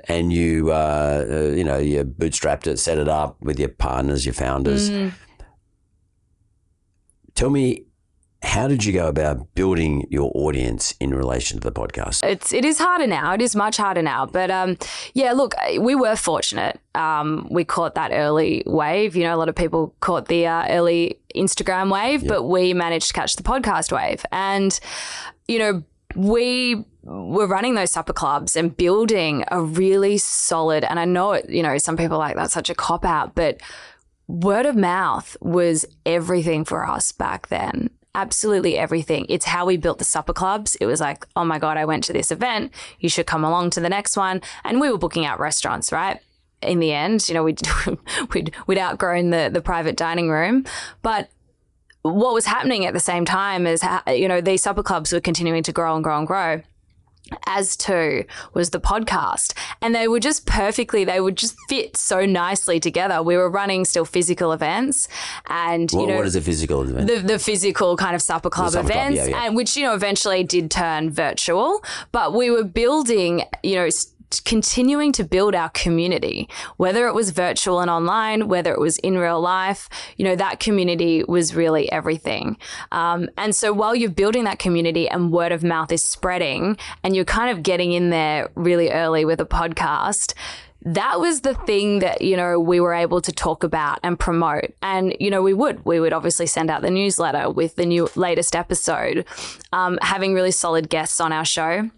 And 0.09 0.33
you, 0.33 0.71
uh, 0.71 1.27
uh, 1.29 1.35
you 1.57 1.65
know, 1.65 1.79
you 1.79 2.05
bootstrapped 2.05 2.69
it, 2.69 2.79
set 2.79 2.97
it 2.99 3.09
up 3.09 3.37
with 3.43 3.59
your 3.59 3.71
partners, 3.71 4.25
your 4.25 4.33
founders. 4.35 4.89
Mm. 4.89 5.13
Tell 7.35 7.51
me, 7.51 7.85
how 8.43 8.67
did 8.67 8.85
you 8.85 8.93
go 8.93 9.07
about 9.07 9.55
building 9.55 10.07
your 10.11 10.33
audience 10.35 10.95
in 10.99 11.15
relation 11.15 11.61
to 11.61 11.71
the 11.71 11.73
podcast? 11.73 12.25
It's 12.25 12.53
it 12.53 12.65
is 12.65 12.79
harder 12.79 13.07
now. 13.07 13.35
It 13.35 13.43
is 13.43 13.55
much 13.55 13.77
harder 13.77 14.03
now. 14.03 14.25
But 14.25 14.51
um, 14.51 14.79
yeah, 15.13 15.33
look, 15.33 15.55
we 15.79 15.95
were 15.95 16.17
fortunate. 16.17 16.81
Um, 16.95 17.47
we 17.51 17.65
caught 17.65 17.95
that 17.97 18.13
early 18.13 18.63
wave. 18.67 19.15
You 19.15 19.25
know, 19.25 19.35
a 19.35 19.39
lot 19.39 19.51
of 19.51 19.55
people 19.55 19.95
caught 20.01 20.29
the 20.29 20.47
uh, 20.47 20.67
early 20.71 21.21
Instagram 21.37 21.93
wave, 21.93 22.27
but 22.27 22.45
we 22.45 22.73
managed 22.73 23.09
to 23.09 23.13
catch 23.13 23.37
the 23.37 23.43
podcast 23.43 23.93
wave. 23.93 24.25
And 24.33 24.79
you 25.47 25.59
know, 25.59 25.83
we 26.17 26.85
were 27.03 27.47
running 27.47 27.75
those 27.75 27.91
supper 27.91 28.13
clubs 28.13 28.57
and 28.57 28.75
building 28.75 29.45
a 29.49 29.63
really 29.63 30.17
solid. 30.17 30.85
And 30.85 30.99
I 30.99 31.05
know 31.05 31.33
it. 31.33 31.49
You 31.51 31.63
know, 31.63 31.77
some 31.77 31.97
people 31.97 32.17
are 32.17 32.21
like 32.21 32.37
that's 32.37 32.55
such 32.55 32.71
a 32.71 32.75
cop 32.75 33.05
out, 33.05 33.35
but 33.35 33.61
word 34.29 34.65
of 34.65 34.77
mouth 34.77 35.37
was 35.43 35.85
everything 36.07 36.65
for 36.65 36.89
us 36.89 37.13
back 37.13 37.49
then. 37.49 37.91
Absolutely 38.15 38.77
everything. 38.77 39.27
It's 39.29 39.45
how 39.45 39.65
we 39.65 39.77
built 39.77 39.99
the 39.99 40.05
supper 40.05 40.33
clubs. 40.33 40.75
It 40.77 40.87
was 40.87 41.01
like, 41.01 41.27
oh 41.37 41.45
my 41.45 41.59
God, 41.59 41.77
I 41.77 41.85
went 41.85 42.03
to 42.05 42.13
this 42.13 42.33
event. 42.33 42.73
You 42.99 43.09
should 43.09 43.27
come 43.27 43.45
along 43.45 43.71
to 43.71 43.81
the 43.81 43.89
next 43.89 44.17
one. 44.17 44.43
And 44.65 44.81
we 44.81 44.91
were 44.91 44.99
booking 44.99 45.25
out 45.25 45.39
restaurants, 45.39 45.93
right? 45.93 46.19
In 46.61 46.81
the 46.81 46.93
end, 46.93 47.29
you 47.29 47.35
know, 47.35 47.45
we'd, 47.45 47.61
we'd, 48.35 48.55
we'd 48.67 48.79
outgrown 48.79 49.31
the, 49.31 49.49
the 49.53 49.61
private 49.61 49.97
dining 49.97 50.29
room. 50.29 50.65
But 51.03 51.31
what 52.03 52.35
was 52.35 52.47
happening 52.47 52.85
at 52.85 52.95
the 52.95 53.01
same 53.01 53.25
time 53.25 53.67
is, 53.67 53.83
ha- 53.83 54.03
you 54.09 54.27
know, 54.27 54.41
these 54.41 54.63
supper 54.63 54.83
clubs 54.83 55.13
were 55.13 55.21
continuing 55.21 55.63
to 55.63 55.73
grow 55.73 55.95
and 55.95 56.03
grow 56.03 56.19
and 56.19 56.27
grow 56.27 56.63
as 57.47 57.77
to 57.77 58.25
was 58.55 58.71
the 58.71 58.81
podcast 58.81 59.53
and 59.83 59.95
they 59.95 60.09
were 60.09 60.21
just 60.21 60.47
perfectly 60.47 61.05
they 61.05 61.21
would 61.21 61.37
just 61.37 61.57
fit 61.69 61.97
so 61.97 62.25
nicely 62.25 62.79
together 62.81 63.23
we 63.23 63.37
were 63.37 63.51
running 63.51 63.85
still 63.85 64.05
physical 64.05 64.53
events 64.53 65.09
and 65.49 65.91
What, 65.91 66.03
you 66.03 66.07
know 66.09 66.17
what 66.17 66.27
is 66.27 66.37
a 66.37 66.41
physical 66.41 66.83
event? 66.83 67.09
the, 67.09 67.17
the 67.19 67.39
physical 67.39 67.97
kind 67.97 68.15
of 68.15 68.23
supper 68.23 68.49
club 68.51 68.71
supper 68.73 68.89
club, 68.89 68.91
events, 68.91 69.17
yeah, 69.17 69.27
yeah. 69.27 69.45
and 69.47 69.57
which 69.57 69.77
you 69.77 69.83
know 69.83 69.95
eventually 69.95 70.43
did 70.45 70.71
turn 70.71 71.11
virtual. 71.11 71.83
But 72.13 72.35
we 72.35 72.51
were 72.51 72.65
building, 72.65 73.43
you 73.63 73.77
know. 73.77 73.89
Continuing 74.45 75.13
to 75.13 75.25
build 75.25 75.55
our 75.55 75.71
community, 75.71 76.49
whether 76.77 77.09
it 77.09 77.15
was 77.15 77.31
virtual 77.31 77.81
and 77.81 77.91
online, 77.91 78.49
whether 78.49 78.73
it 78.73 78.79
was 78.79 78.99
in 78.99 79.19
real 79.19 79.41
life, 79.41 79.89
you 80.17 80.25
know, 80.25 80.37
that 80.37 80.61
community 80.61 81.25
was 81.25 81.55
really 81.55 81.91
everything. 81.91 82.57
Um, 82.93 83.29
and 83.37 83.55
so 83.55 83.73
while 83.73 83.95
you're 83.95 84.11
building 84.11 84.45
that 84.45 84.59
community 84.59 85.09
and 85.09 85.33
word 85.33 85.53
of 85.53 85.65
mouth 85.65 85.91
is 85.91 86.05
spreading 86.05 86.77
and 87.03 87.17
you're 87.17 87.25
kind 87.25 87.51
of 87.51 87.63
getting 87.63 87.93
in 87.93 88.11
there 88.11 88.51
really 88.55 88.91
early 88.91 89.25
with 89.25 89.41
a 89.41 89.47
podcast, 89.47 90.35
that 90.83 91.21
was 91.21 91.43
the 91.43 91.55
thing 91.55 91.99
that 91.99 92.23
you 92.23 92.37
know 92.37 92.59
we 92.59 92.81
were 92.81 92.95
able 92.95 93.21
to 93.21 93.33
talk 93.33 93.63
about 93.63 93.99
and 94.03 94.19
promote 94.19 94.73
and 94.83 95.15
you 95.21 95.31
know 95.31 95.43
we 95.43 95.53
would 95.53 95.85
we 95.85 96.01
would 96.01 96.13
obviously 96.13 96.47
send 96.47 96.71
out 96.71 96.81
the 96.83 96.91
newsletter 96.91 97.51
with 97.51 97.77
the 97.77 97.85
new 97.85 98.09
latest 98.15 98.57
episode 98.57 99.27
um, 99.73 99.99
having 100.01 100.33
really 100.33 100.51
solid 100.51 100.89
guests 100.89 101.21
on 101.21 101.33
our 101.33 101.45
show 101.45 101.91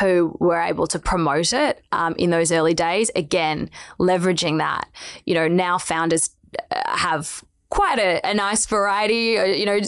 who 0.00 0.36
were 0.38 0.60
able 0.60 0.86
to 0.88 0.98
promote 0.98 1.52
it 1.52 1.82
um, 1.92 2.14
in 2.18 2.30
those 2.30 2.52
early 2.52 2.74
days. 2.74 3.10
Again 3.14 3.70
leveraging 3.98 4.58
that 4.58 4.88
you 5.24 5.34
know 5.34 5.48
now 5.48 5.78
founders 5.78 6.30
uh, 6.70 6.96
have 6.96 7.44
quite 7.70 7.98
a, 7.98 8.20
a 8.28 8.32
nice 8.32 8.64
variety, 8.64 9.38
uh, 9.38 9.44
you 9.44 9.66
know, 9.66 9.78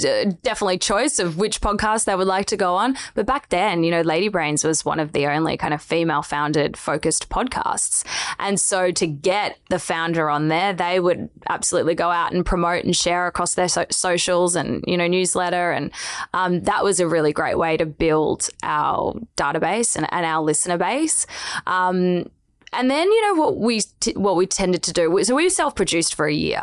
definitely 0.42 0.76
choice 0.76 1.18
of 1.18 1.38
which 1.38 1.60
podcast 1.60 2.04
they 2.04 2.14
would 2.14 2.26
like 2.26 2.46
to 2.46 2.56
go 2.56 2.74
on. 2.74 2.96
But 3.14 3.24
back 3.24 3.48
then, 3.48 3.84
you 3.84 3.90
know, 3.90 4.02
Lady 4.02 4.28
Brains 4.28 4.64
was 4.64 4.84
one 4.84 5.00
of 5.00 5.12
the 5.12 5.26
only 5.26 5.56
kind 5.56 5.72
of 5.72 5.80
female 5.80 6.22
founded 6.22 6.76
focused 6.76 7.30
podcasts. 7.30 8.04
And 8.38 8.60
so 8.60 8.90
to 8.90 9.06
get 9.06 9.58
the 9.70 9.78
founder 9.78 10.28
on 10.28 10.48
there, 10.48 10.74
they 10.74 11.00
would 11.00 11.30
absolutely 11.48 11.94
go 11.94 12.10
out 12.10 12.32
and 12.32 12.44
promote 12.44 12.84
and 12.84 12.94
share 12.94 13.26
across 13.26 13.54
their 13.54 13.68
so- 13.68 13.86
socials 13.90 14.56
and, 14.56 14.84
you 14.86 14.98
know, 14.98 15.06
newsletter. 15.06 15.72
And 15.72 15.90
um, 16.34 16.60
that 16.64 16.84
was 16.84 17.00
a 17.00 17.08
really 17.08 17.32
great 17.32 17.56
way 17.56 17.78
to 17.78 17.86
build 17.86 18.50
our 18.62 19.14
database 19.36 19.96
and, 19.96 20.06
and 20.12 20.26
our 20.26 20.42
listener 20.42 20.76
base. 20.76 21.26
Um, 21.66 22.26
and 22.72 22.90
then 22.90 23.11
you 23.11 23.22
know 23.22 23.40
what 23.40 23.59
we 23.59 23.80
t- 24.00 24.12
what 24.14 24.37
we 24.37 24.46
tended 24.46 24.83
to 24.85 24.92
do. 24.92 25.22
So 25.24 25.35
we 25.35 25.48
self 25.50 25.74
produced 25.74 26.14
for 26.14 26.26
a 26.26 26.35
year, 26.35 26.62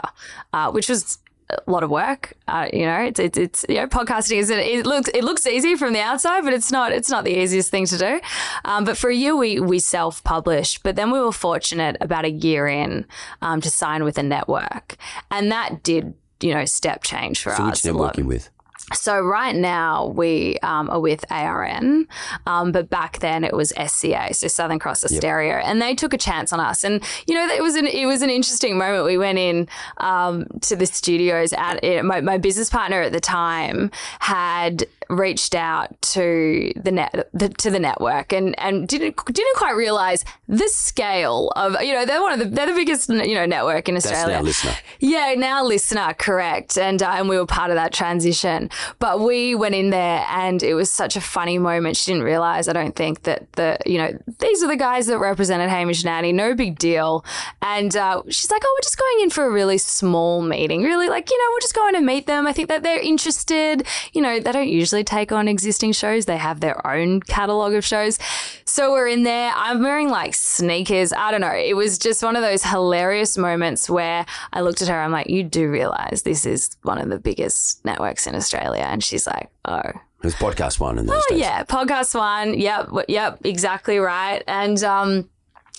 uh, 0.54 0.72
which 0.72 0.90
was 0.90 1.20
a 1.50 1.72
lot 1.72 1.84
of 1.84 1.90
work. 1.90 2.34
Uh, 2.48 2.68
you 2.74 2.86
know, 2.86 3.00
it's, 3.00 3.20
it's 3.20 3.38
it's 3.38 3.66
you 3.70 3.76
know 3.76 3.88
podcasting 3.88 4.38
is 4.38 4.50
it 4.50 4.86
looks 4.86 5.10
it 5.14 5.24
looks 5.24 5.48
easy 5.48 5.76
from 5.76 5.94
the 5.94 6.02
outside, 6.02 6.44
but 6.44 6.54
it's 6.54 6.72
not 6.72 6.92
it's 6.92 7.10
not 7.10 7.24
the 7.24 7.38
easiest 7.38 7.72
thing 7.72 7.86
to 7.86 7.98
do. 7.98 8.20
Um, 8.66 8.84
but 8.84 8.98
for 8.98 9.10
a 9.10 9.16
year 9.16 9.36
we 9.36 9.60
we 9.60 9.80
self 9.80 10.24
published, 10.24 10.84
but 10.84 10.96
then 10.96 11.12
we 11.12 11.20
were 11.20 11.32
fortunate 11.32 11.98
about 12.02 12.26
a 12.26 12.32
year 12.32 12.68
in 12.68 13.06
um, 13.42 13.62
to 13.62 13.70
sign 13.70 14.04
with 14.04 14.18
a 14.18 14.24
network, 14.24 14.98
and 15.32 15.52
that 15.52 15.84
did 15.84 16.14
you 16.42 16.54
know 16.54 16.66
step 16.66 17.04
change 17.04 17.42
for 17.42 17.54
so 17.54 17.64
us. 17.64 17.84
which 17.84 17.86
network 17.86 18.18
you 18.18 18.26
with? 18.26 18.50
So 18.94 19.20
right 19.20 19.56
now 19.56 20.08
we 20.08 20.58
um, 20.60 20.90
are 20.90 21.00
with 21.00 21.26
ARN, 21.30 22.08
um, 22.46 22.72
but 22.72 22.90
back 22.90 23.20
then 23.20 23.44
it 23.44 23.54
was 23.54 23.74
SCA, 23.86 24.34
so 24.34 24.48
Southern 24.48 24.80
Cross 24.80 25.04
Austereo, 25.04 25.62
and 25.64 25.82
they 25.82 25.94
took 25.94 26.14
a 26.14 26.18
chance 26.18 26.54
on 26.54 26.62
us. 26.62 26.86
And 26.86 27.04
you 27.28 27.36
know, 27.36 27.46
it 27.48 27.62
was 27.62 27.76
an 27.76 27.86
it 27.86 28.06
was 28.06 28.22
an 28.22 28.30
interesting 28.30 28.78
moment. 28.78 29.04
We 29.04 29.18
went 29.18 29.40
in 29.40 29.68
um, 29.98 30.48
to 30.62 30.78
the 30.78 30.86
studios. 30.86 31.52
At 31.52 31.84
it, 31.84 32.06
my, 32.06 32.22
my 32.22 32.38
business 32.38 32.70
partner 32.70 33.02
at 33.02 33.12
the 33.12 33.20
time 33.20 33.92
had 34.20 34.88
reached 35.10 35.56
out 35.56 36.00
to 36.02 36.72
the 36.76 36.92
net 36.92 37.30
the, 37.34 37.50
to 37.50 37.70
the 37.70 37.80
network 37.80 38.34
and 38.34 38.58
and 38.60 38.88
didn't 38.88 39.16
didn't 39.26 39.56
quite 39.56 39.76
realize 39.76 40.26
the 40.48 40.68
scale 40.70 41.52
of 41.56 41.82
you 41.82 41.94
know 41.94 42.06
they're 42.06 42.22
one 42.22 42.34
of 42.34 42.40
the 42.40 42.46
they're 42.46 42.68
the 42.68 42.74
biggest 42.74 43.10
you 43.10 43.36
know 43.36 43.46
network 43.46 43.88
in 43.88 43.96
That's 43.96 44.08
Australia. 44.08 44.38
now 44.38 44.42
listener. 44.42 44.74
Yeah, 45.00 45.34
now 45.38 45.64
listener, 45.64 46.14
correct. 46.14 46.78
And 46.78 47.02
uh, 47.02 47.16
and 47.18 47.30
we 47.30 47.38
were 47.38 47.46
part 47.46 47.70
of 47.70 47.76
that 47.76 47.94
transition. 47.94 48.70
But 49.00 49.20
we 49.20 49.56
went 49.56 49.76
in 49.76 49.90
there 49.90 50.26
and 50.30 50.62
it 50.64 50.74
was 50.74 50.92
such 50.92 51.16
a 51.16 51.22
funny 51.22 51.58
moment. 51.58 51.98
She 51.98 52.12
didn't 52.12 52.24
realize, 52.24 52.68
I 52.68 52.74
don't 52.74 52.96
think, 52.96 53.24
that 53.24 53.52
the, 53.54 53.78
you 53.86 53.98
know, 53.98 54.18
these 54.40 54.64
are 54.64 54.68
the 54.68 54.76
guys 54.76 55.08
that 55.08 55.20
represented 55.20 55.70
Hamish 55.70 56.04
and 56.04 56.10
Andy, 56.10 56.32
no 56.34 56.54
big 56.56 56.78
deal. 56.80 57.26
And 57.62 57.96
uh, 57.96 58.24
she's 58.30 58.52
like, 58.52 58.62
oh, 58.66 58.76
we're 58.78 58.84
just 58.84 58.98
going 58.98 59.22
in 59.22 59.30
for 59.30 59.46
a 59.46 59.50
really 59.52 59.78
small 59.78 60.42
meeting. 60.42 60.84
Really, 60.84 61.10
like, 61.10 61.30
you 61.30 61.38
know, 61.38 61.54
we're 61.54 61.62
just 61.62 61.76
going 61.76 61.94
to 61.96 62.02
meet 62.02 62.28
them. 62.28 62.48
I 62.48 62.54
think 62.54 62.70
that 62.70 62.84
they're 62.84 63.00
interested. 63.00 63.86
You 64.14 64.22
know, 64.22 64.40
they 64.40 64.52
don't 64.52 64.70
usually 64.70 64.97
take 65.04 65.32
on 65.32 65.48
existing 65.48 65.92
shows, 65.94 66.26
they 66.26 66.38
have 66.38 66.60
their 66.60 66.86
own 66.86 67.22
catalogue 67.22 67.74
of 67.74 67.86
shows. 67.86 68.20
So 68.66 68.92
we're 68.92 69.08
in 69.08 69.24
there. 69.24 69.52
I'm 69.56 69.82
wearing 69.82 70.10
like 70.10 70.36
sneakers. 70.36 71.12
I 71.14 71.32
don't 71.32 71.42
know. 71.42 71.54
It 71.56 71.76
was 71.76 71.98
just 71.98 72.22
one 72.24 72.36
of 72.36 72.42
those 72.42 72.64
hilarious 72.64 73.38
moments 73.38 73.90
where 73.90 74.26
I 74.54 74.62
looked 74.62 74.82
at 74.82 74.88
her. 74.88 75.00
I'm 75.02 75.12
like, 75.12 75.30
you 75.30 75.44
do 75.44 75.70
realize 75.70 76.22
this 76.24 76.46
is 76.46 76.76
one 76.84 76.98
of 77.00 77.10
the 77.10 77.20
biggest 77.20 77.84
networks 77.86 78.28
in 78.28 78.36
Australia. 78.36 78.84
And 78.84 79.04
she's 79.04 79.26
like, 79.26 79.50
oh, 79.66 79.80
It 79.80 80.24
was 80.24 80.36
podcast 80.36 80.80
one 80.80 80.98
in 81.00 81.06
those 81.06 81.24
Oh 81.30 81.34
days. 81.34 81.40
yeah, 81.42 81.64
podcast 81.64 82.14
one. 82.18 82.60
Yep, 82.60 82.90
yep, 83.08 83.40
exactly 83.44 83.98
right. 84.00 84.44
And 84.48 84.84
um, 84.84 85.30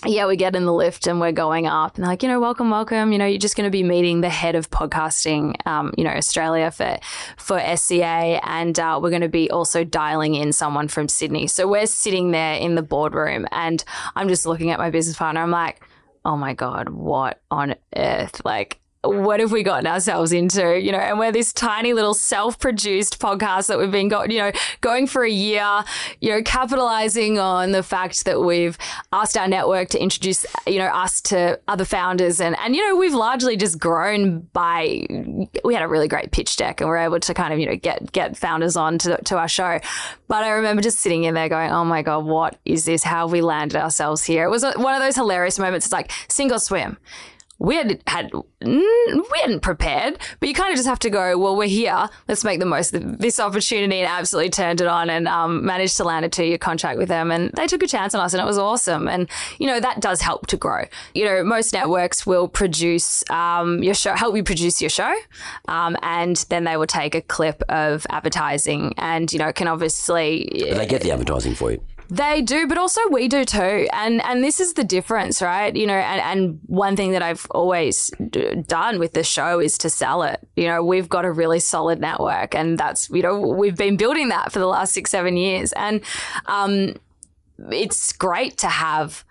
yeah, 0.05 0.27
we 0.27 0.37
get 0.37 0.55
in 0.55 0.65
the 0.65 0.73
lift 0.73 1.07
and 1.07 1.19
we're 1.19 1.33
going 1.33 1.67
up, 1.67 1.97
and 1.97 2.05
like, 2.05 2.23
you 2.23 2.29
know, 2.29 2.39
welcome, 2.39 2.69
welcome. 2.69 3.11
You 3.11 3.17
know, 3.17 3.25
you're 3.25 3.37
just 3.37 3.57
going 3.57 3.67
to 3.67 3.71
be 3.71 3.83
meeting 3.83 4.21
the 4.21 4.29
head 4.29 4.55
of 4.55 4.69
podcasting, 4.69 5.55
um, 5.67 5.93
you 5.97 6.05
know, 6.05 6.11
Australia 6.11 6.71
for 6.71 6.97
for 7.35 7.59
SCA, 7.75 8.39
and 8.43 8.79
uh, 8.79 8.99
we're 9.01 9.09
going 9.09 9.21
to 9.21 9.27
be 9.29 9.51
also 9.51 9.83
dialing 9.83 10.35
in 10.35 10.53
someone 10.53 10.87
from 10.87 11.09
Sydney. 11.09 11.47
So 11.47 11.67
we're 11.67 11.85
sitting 11.85 12.31
there 12.31 12.55
in 12.55 12.75
the 12.75 12.81
boardroom, 12.81 13.45
and 13.51 13.83
I'm 14.15 14.29
just 14.29 14.45
looking 14.45 14.71
at 14.71 14.79
my 14.79 14.89
business 14.89 15.17
partner. 15.17 15.41
I'm 15.41 15.51
like, 15.51 15.83
oh 16.23 16.37
my 16.37 16.53
god, 16.53 16.89
what 16.89 17.41
on 17.51 17.75
earth, 17.95 18.41
like 18.45 18.79
what 19.03 19.39
have 19.39 19.53
we 19.53 19.63
gotten 19.63 19.87
ourselves 19.87 20.33
into? 20.33 20.77
You 20.77 20.91
know, 20.91 20.97
and 20.97 21.17
we're 21.17 21.31
this 21.31 21.53
tiny 21.53 21.93
little 21.93 22.13
self-produced 22.13 23.19
podcast 23.19 23.67
that 23.67 23.79
we've 23.79 23.91
been 23.91 24.09
got, 24.09 24.29
you 24.29 24.39
know, 24.39 24.51
going 24.81 25.07
for 25.07 25.23
a 25.23 25.29
year, 25.29 25.85
you 26.19 26.29
know, 26.29 26.41
capitalizing 26.43 27.39
on 27.39 27.71
the 27.71 27.81
fact 27.81 28.25
that 28.25 28.41
we've 28.41 28.77
asked 29.13 29.37
our 29.37 29.47
network 29.47 29.87
to 29.89 30.01
introduce, 30.01 30.45
you 30.67 30.79
know, 30.79 30.87
us 30.87 31.21
to 31.21 31.57
other 31.69 31.85
founders 31.85 32.41
and 32.41 32.57
and 32.59 32.75
you 32.75 32.85
know, 32.85 32.97
we've 32.97 33.13
largely 33.13 33.55
just 33.55 33.79
grown 33.79 34.41
by 34.51 35.05
we 35.63 35.73
had 35.73 35.83
a 35.83 35.87
really 35.87 36.09
great 36.09 36.31
pitch 36.31 36.57
deck 36.57 36.81
and 36.81 36.89
we're 36.89 36.97
able 36.97 37.21
to 37.21 37.33
kind 37.33 37.53
of, 37.53 37.59
you 37.59 37.67
know, 37.67 37.77
get 37.77 38.11
get 38.11 38.35
founders 38.35 38.75
on 38.75 38.97
to 38.97 39.17
to 39.23 39.37
our 39.37 39.47
show. 39.47 39.79
But 40.27 40.43
I 40.43 40.49
remember 40.49 40.81
just 40.81 40.99
sitting 40.99 41.23
in 41.23 41.35
there 41.35 41.47
going, 41.47 41.71
"Oh 41.71 41.85
my 41.85 42.01
god, 42.01 42.25
what 42.25 42.57
is 42.65 42.83
this? 42.83 43.03
How 43.03 43.27
have 43.27 43.31
we 43.31 43.41
landed 43.41 43.81
ourselves 43.81 44.25
here?" 44.25 44.43
It 44.43 44.49
was 44.49 44.63
one 44.63 44.93
of 44.93 45.01
those 45.01 45.15
hilarious 45.15 45.57
moments. 45.57 45.85
It's 45.85 45.93
like 45.93 46.11
sink 46.27 46.51
or 46.51 46.59
swim 46.59 46.97
we 47.59 47.75
had 47.75 48.01
had 48.07 48.31
we 48.61 49.39
hadn't 49.41 49.59
prepared, 49.59 50.17
but 50.39 50.49
you 50.49 50.55
kind 50.55 50.71
of 50.71 50.77
just 50.77 50.87
have 50.87 50.99
to 50.99 51.09
go. 51.09 51.37
Well, 51.37 51.55
we're 51.55 51.67
here. 51.67 52.07
Let's 52.27 52.43
make 52.43 52.59
the 52.59 52.65
most 52.65 52.93
of 52.93 53.19
this 53.19 53.39
opportunity, 53.39 53.99
and 53.99 54.07
absolutely 54.07 54.49
turned 54.49 54.81
it 54.81 54.87
on, 54.87 55.09
and 55.09 55.27
um, 55.27 55.65
managed 55.65 55.97
to 55.97 56.05
land 56.05 56.25
a 56.25 56.29
two 56.29 56.45
year 56.45 56.57
contract 56.57 56.97
with 56.97 57.09
them. 57.09 57.31
And 57.31 57.51
they 57.51 57.67
took 57.67 57.83
a 57.83 57.87
chance 57.87 58.15
on 58.15 58.21
us, 58.21 58.33
and 58.33 58.41
it 58.41 58.45
was 58.45 58.57
awesome. 58.57 59.07
And 59.07 59.29
you 59.59 59.67
know 59.67 59.79
that 59.79 59.99
does 59.99 60.21
help 60.21 60.47
to 60.47 60.57
grow. 60.57 60.85
You 61.13 61.25
know, 61.25 61.43
most 61.43 61.73
networks 61.73 62.25
will 62.25 62.47
produce 62.47 63.29
um, 63.29 63.83
your 63.83 63.93
show, 63.93 64.15
help 64.15 64.35
you 64.35 64.43
produce 64.43 64.81
your 64.81 64.89
show, 64.89 65.13
um, 65.67 65.97
and 66.01 66.37
then 66.49 66.63
they 66.63 66.77
will 66.77 66.87
take 66.87 67.13
a 67.13 67.21
clip 67.21 67.61
of 67.69 68.07
advertising, 68.09 68.93
and 68.97 69.31
you 69.33 69.39
know 69.39 69.51
can 69.51 69.67
obviously 69.67 70.49
they 70.53 70.85
get 70.85 71.01
the 71.01 71.11
advertising 71.11 71.55
for 71.55 71.71
you. 71.71 71.81
They 72.09 72.41
do, 72.41 72.67
but 72.67 72.77
also 72.77 73.01
we 73.11 73.27
do 73.27 73.45
too. 73.45 73.87
And 73.93 74.21
and 74.23 74.43
this 74.43 74.59
is 74.59 74.73
the 74.73 74.83
difference, 74.83 75.41
right? 75.41 75.75
You 75.75 75.85
know, 75.85 75.93
and, 75.93 76.21
and 76.21 76.59
one 76.65 76.95
thing 76.95 77.11
that 77.11 77.21
I've 77.21 77.45
always 77.51 78.09
done 78.65 78.99
with 78.99 79.13
the 79.13 79.23
show 79.23 79.59
is 79.59 79.77
to 79.79 79.89
sell 79.89 80.23
it. 80.23 80.39
You 80.55 80.67
know, 80.67 80.83
we've 80.83 81.07
got 81.07 81.23
a 81.25 81.31
really 81.31 81.59
solid 81.59 81.99
network, 81.99 82.55
and 82.55 82.77
that's 82.77 83.09
you 83.11 83.21
know 83.21 83.39
we've 83.39 83.77
been 83.77 83.95
building 83.95 84.29
that 84.29 84.51
for 84.51 84.59
the 84.59 84.67
last 84.67 84.93
six 84.93 85.11
seven 85.11 85.37
years, 85.37 85.71
and 85.73 86.01
um, 86.47 86.95
it's 87.71 88.11
great 88.13 88.57
to 88.59 88.67
have 88.67 89.23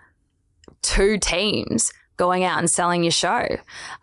two 0.81 1.17
teams 1.17 1.91
going 2.19 2.43
out 2.43 2.59
and 2.59 2.69
selling 2.69 3.01
your 3.03 3.11
show. 3.11 3.47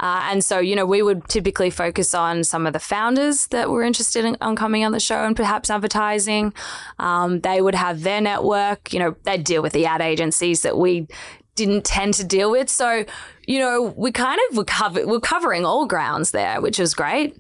Uh, 0.01 0.21
and 0.31 0.43
so, 0.43 0.59
you 0.59 0.75
know, 0.75 0.87
we 0.87 1.03
would 1.03 1.29
typically 1.29 1.71
focus 1.71 2.15
on 2.15 2.43
some 2.43 2.67
of 2.67 2.73
the 2.73 2.81
founders 2.81 3.47
that 3.49 3.71
were 3.71 3.83
interested 3.83 4.25
in 4.25 4.37
on 4.41 4.57
coming 4.57 4.85
on 4.85 4.93
the 4.93 4.99
show 4.99 5.25
and 5.25 5.37
perhaps 5.37 5.69
advertising. 5.69 6.53
Um, 6.99 7.41
they 7.41 7.61
would 7.61 7.75
have 7.75 8.03
their 8.03 8.23
network, 8.23 8.93
you 8.93 8.99
know, 8.99 9.15
they'd 9.25 9.45
deal 9.45 9.63
with 9.63 9.75
the 9.75 9.85
ad 9.85 10.01
agencies 10.01 10.63
that 10.63 10.79
we 10.79 11.07
didn't 11.55 11.85
tend 11.85 12.15
to 12.15 12.25
deal 12.25 12.51
with. 12.51 12.71
So, 12.71 13.05
you 13.47 13.59
know, 13.59 13.95
we 13.97 14.11
kind 14.13 14.41
of 14.49 14.57
were, 14.57 14.65
cover- 14.65 15.07
we're 15.07 15.21
covering 15.21 15.67
all 15.67 15.87
grounds 15.87 16.31
there, 16.31 16.61
which 16.61 16.79
was 16.79 16.95
great. 16.95 17.37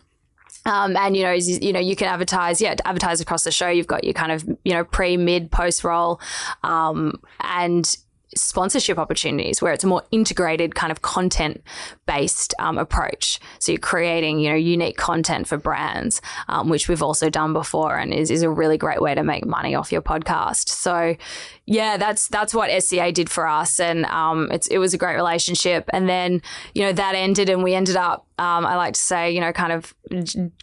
Um, 0.66 0.96
and 0.96 1.16
you 1.16 1.22
know, 1.22 1.32
you, 1.32 1.58
you 1.62 1.72
know, 1.72 1.80
you 1.80 1.94
can 1.94 2.08
advertise, 2.08 2.60
yeah, 2.60 2.74
advertise 2.84 3.20
across 3.20 3.44
the 3.44 3.52
show. 3.52 3.68
You've 3.68 3.86
got 3.86 4.02
your 4.02 4.14
kind 4.14 4.32
of, 4.32 4.44
you 4.64 4.72
know, 4.72 4.84
pre, 4.84 5.16
mid, 5.16 5.52
post 5.52 5.84
roll, 5.84 6.20
um, 6.64 7.22
and 7.40 7.96
sponsorship 8.36 8.98
opportunities 8.98 9.60
where 9.60 9.72
it's 9.72 9.84
a 9.84 9.86
more 9.86 10.02
integrated 10.10 10.74
kind 10.74 10.90
of 10.90 11.02
content 11.02 11.62
based 12.06 12.54
um, 12.58 12.78
approach. 12.78 13.40
So 13.58 13.72
you're 13.72 13.80
creating, 13.80 14.40
you 14.40 14.50
know, 14.50 14.56
unique 14.56 14.96
content 14.96 15.48
for 15.48 15.56
brands, 15.56 16.20
um, 16.48 16.68
which 16.68 16.88
we've 16.88 17.02
also 17.02 17.30
done 17.30 17.52
before, 17.52 17.96
and 17.96 18.12
is, 18.12 18.30
is 18.30 18.42
a 18.42 18.50
really 18.50 18.78
great 18.78 19.00
way 19.00 19.14
to 19.14 19.22
make 19.22 19.46
money 19.46 19.74
off 19.74 19.92
your 19.92 20.02
podcast. 20.02 20.68
So 20.68 21.16
yeah, 21.66 21.96
that's 21.96 22.28
that's 22.28 22.54
what 22.54 22.70
SCA 22.82 23.10
did 23.10 23.28
for 23.28 23.46
us, 23.48 23.80
and 23.80 24.06
um, 24.06 24.50
it's 24.52 24.68
it 24.68 24.78
was 24.78 24.94
a 24.94 24.98
great 24.98 25.16
relationship. 25.16 25.90
And 25.92 26.08
then 26.08 26.40
you 26.74 26.82
know 26.82 26.92
that 26.92 27.16
ended, 27.16 27.48
and 27.48 27.64
we 27.64 27.74
ended 27.74 27.96
up. 27.96 28.24
Um, 28.38 28.64
I 28.66 28.76
like 28.76 28.94
to 28.94 29.00
say, 29.00 29.32
you 29.32 29.40
know, 29.40 29.52
kind 29.52 29.72
of 29.72 29.94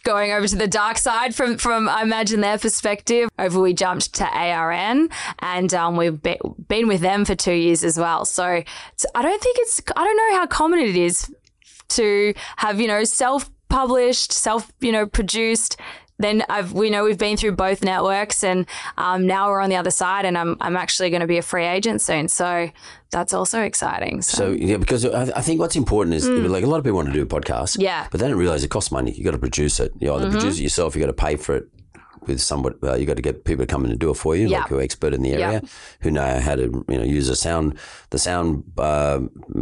going 0.04 0.32
over 0.32 0.48
to 0.48 0.56
the 0.56 0.66
dark 0.66 0.96
side 0.96 1.34
from 1.34 1.58
from 1.58 1.90
I 1.90 2.02
imagine 2.02 2.40
their 2.40 2.56
perspective. 2.56 3.28
Over 3.38 3.60
we 3.60 3.74
jumped 3.74 4.14
to 4.14 4.24
ARN, 4.24 5.10
and 5.40 5.74
um, 5.74 5.96
we've 5.96 6.20
be, 6.22 6.38
been 6.68 6.88
with 6.88 7.02
them 7.02 7.26
for 7.26 7.34
two 7.34 7.52
years 7.52 7.84
as 7.84 7.98
well. 7.98 8.24
So 8.24 8.44
I 8.44 9.22
don't 9.22 9.42
think 9.42 9.58
it's 9.60 9.82
I 9.94 10.04
don't 10.04 10.16
know 10.16 10.38
how 10.38 10.46
common 10.46 10.78
it 10.78 10.96
is 10.96 11.30
to 11.90 12.32
have 12.56 12.80
you 12.80 12.88
know 12.88 13.04
self 13.04 13.50
published, 13.68 14.32
self 14.32 14.72
you 14.80 14.92
know 14.92 15.04
produced 15.04 15.76
then 16.18 16.44
I've 16.48 16.72
we 16.72 16.90
know 16.90 17.04
we've 17.04 17.18
been 17.18 17.36
through 17.36 17.52
both 17.52 17.82
networks, 17.82 18.44
and 18.44 18.66
um, 18.96 19.26
now 19.26 19.48
we're 19.48 19.60
on 19.60 19.68
the 19.70 19.76
other 19.76 19.90
side, 19.90 20.24
and 20.24 20.38
I'm 20.38 20.56
I'm 20.60 20.76
actually 20.76 21.10
going 21.10 21.22
to 21.22 21.26
be 21.26 21.38
a 21.38 21.42
free 21.42 21.64
agent 21.66 22.00
soon, 22.02 22.28
so 22.28 22.70
that's 23.10 23.32
also 23.32 23.60
exciting. 23.62 24.22
So, 24.22 24.36
So 24.36 24.50
yeah, 24.50 24.76
because 24.76 25.04
I, 25.04 25.22
I 25.36 25.40
think 25.40 25.60
what's 25.60 25.76
important 25.76 26.14
is 26.14 26.28
like 26.28 26.64
a 26.64 26.66
lot 26.66 26.78
of 26.78 26.84
people 26.84 26.96
want 26.96 27.08
to 27.08 27.14
do 27.14 27.22
a 27.22 27.26
podcast, 27.26 27.76
Mm. 27.78 27.82
Yeah. 27.82 28.00
Mm-hmm. 28.00 28.08
but 28.12 28.20
they 28.20 28.28
don't 28.28 28.38
realize 28.38 28.62
it 28.64 28.68
costs 28.70 28.92
money. 28.92 29.12
You 29.12 29.24
got 29.24 29.32
to 29.32 29.38
produce 29.38 29.80
it. 29.80 29.92
You 29.98 30.12
either 30.14 30.30
produce 30.30 30.58
it 30.58 30.62
yourself, 30.62 30.94
you 30.94 31.00
got 31.00 31.06
to 31.08 31.12
pay 31.12 31.36
for 31.36 31.56
it 31.56 31.68
with 32.26 32.40
somebody. 32.40 32.76
Uh, 32.82 32.94
you 32.94 33.06
got 33.06 33.16
to 33.16 33.22
get 33.22 33.44
people 33.44 33.64
to 33.64 33.70
come 33.70 33.84
in 33.84 33.90
and 33.90 34.00
do 34.00 34.10
it 34.10 34.14
for 34.14 34.36
you, 34.36 34.48
like 34.48 34.68
who 34.68 34.78
are 34.78 34.82
expert 34.82 35.12
in 35.14 35.22
the 35.22 35.32
area, 35.32 35.62
who 36.00 36.10
know 36.10 36.40
how 36.40 36.54
to 36.54 36.84
you 36.88 36.96
know 36.96 37.04
use 37.04 37.28
the 37.28 37.36
sound, 37.36 37.78
the 38.10 38.18
sound 38.18 38.64
uh, 38.78 39.20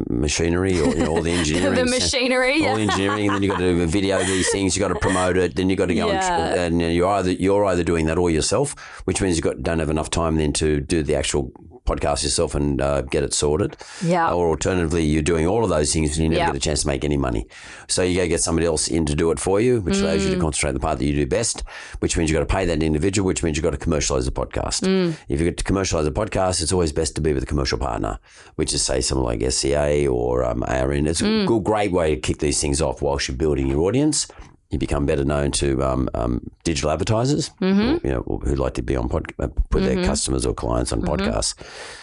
machinery 0.09 0.81
or 0.81 0.89
you 0.89 1.05
know, 1.05 1.09
all 1.09 1.23
the 1.23 1.31
engineering, 1.41 1.75
the 1.75 1.85
machinery, 1.85 2.55
all 2.55 2.61
yeah. 2.61 2.75
the 2.75 2.83
engineering, 2.83 3.27
and 3.27 3.35
then 3.37 3.43
you 3.43 3.49
got 3.49 3.59
to 3.59 3.73
do 3.75 3.87
video 3.87 4.23
these 4.25 4.51
things. 4.51 4.77
You 4.77 4.81
got 4.81 4.89
to 4.89 4.99
promote 4.99 5.37
it. 5.37 5.57
Then 5.57 5.71
you 5.71 5.77
got 5.77 5.87
to 5.87 5.95
go 5.95 6.07
Yeah. 6.09 6.55
and, 6.55 6.81
and 6.83 6.95
you're 6.95 7.09
either 7.09 7.33
you're 7.33 7.65
either 7.65 7.85
doing 7.85 8.07
that 8.07 8.19
all 8.19 8.31
yourself, 8.31 8.75
which 9.05 9.21
means 9.21 9.37
you 9.37 9.43
got 9.43 9.63
don't 9.63 9.79
have 9.79 9.91
enough 9.91 10.11
time 10.11 10.37
then 10.37 10.53
to 10.55 10.81
do 10.81 11.03
the 11.03 11.15
actual 11.15 11.53
podcast 11.93 12.23
yourself 12.25 12.55
and 12.55 12.81
uh, 12.81 13.03
get 13.03 13.23
it 13.23 13.35
sorted. 13.35 13.77
Yeah. 14.05 14.33
Or 14.33 14.49
alternatively, 14.49 15.05
you're 15.05 15.23
doing 15.23 15.47
all 15.47 15.63
of 15.65 15.71
those 15.71 15.93
things 15.93 16.17
and 16.17 16.25
you 16.25 16.29
never 16.31 16.39
Yeah. 16.41 16.47
get 16.47 16.57
a 16.57 16.61
chance 16.61 16.83
to 16.83 16.87
make 16.87 17.05
any 17.05 17.17
money. 17.17 17.47
So 17.89 18.03
you 18.03 18.21
to 18.21 18.29
get 18.29 18.41
somebody 18.41 18.67
else 18.67 18.89
in 18.89 19.05
to 19.07 19.15
do 19.15 19.31
it 19.31 19.39
for 19.41 19.61
you, 19.61 19.81
which 19.81 19.99
allows 19.99 20.23
Mm. 20.23 20.29
you 20.29 20.35
to 20.35 20.41
concentrate 20.41 20.69
on 20.71 20.75
the 20.75 20.81
part 20.81 20.99
that 20.99 21.05
you 21.05 21.13
do 21.15 21.27
best, 21.27 21.63
which 22.01 22.17
means 22.17 22.31
you've 22.31 22.39
got 22.41 22.49
to 22.49 22.55
pay 22.55 22.65
that 22.67 22.83
individual, 22.83 23.27
which 23.27 23.43
means 23.43 23.57
you've 23.57 23.65
got 23.65 23.71
to 23.71 23.77
commercialize 23.77 24.25
the 24.25 24.31
podcast. 24.33 24.83
Mm. 24.87 25.15
If 25.29 25.41
you 25.41 25.47
get 25.47 25.59
to 25.59 25.65
commercialize 25.65 26.07
a 26.07 26.11
podcast, 26.11 26.63
it's 26.63 26.73
always 26.73 26.93
best 26.93 27.15
to 27.17 27.21
be 27.21 27.33
with 27.33 27.43
a 27.43 27.47
commercial 27.47 27.79
partner, 27.79 28.19
which 28.57 28.73
is 28.73 28.83
say 28.83 29.01
someone 29.01 29.27
like 29.27 29.43
SCA 29.43 30.07
or 30.07 30.45
um, 30.45 30.63
ARN. 30.67 31.07
It's 31.07 31.21
Mm. 31.23 31.45
a 31.45 31.47
good, 31.47 31.65
great 31.65 31.93
way 31.93 32.15
to 32.15 32.21
kick 32.21 32.39
these 32.39 32.61
things 32.61 32.81
off 32.81 33.03
whilst 33.03 33.29
you're 33.29 33.37
building 33.37 33.67
your 33.69 33.81
audience. 33.81 34.27
You 34.73 34.79
become 34.79 35.07
better 35.07 35.25
known 35.25 35.53
to 35.53 35.83
um, 35.85 36.09
um, 36.15 36.51
digital 36.65 36.91
advertisers, 36.91 37.51
Mm-hmm. 37.61 38.07
you 38.07 38.13
know, 38.13 38.23
who 38.45 38.55
like 38.57 38.75
to 38.75 38.83
be 38.83 38.97
on 38.97 39.09
pod, 39.09 39.33
uh, 39.39 39.49
put 39.71 39.83
their 39.85 40.03
customers 40.05 40.45
or 40.47 40.55
clients 40.55 40.93
on 40.93 41.03
Mm-hmm. 41.03 41.13
podcasts. 41.13 41.55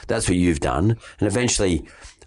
That's 0.08 0.30
what 0.30 0.38
you've 0.38 0.60
done, 0.62 0.96
and 1.20 1.28
eventually, 1.28 1.86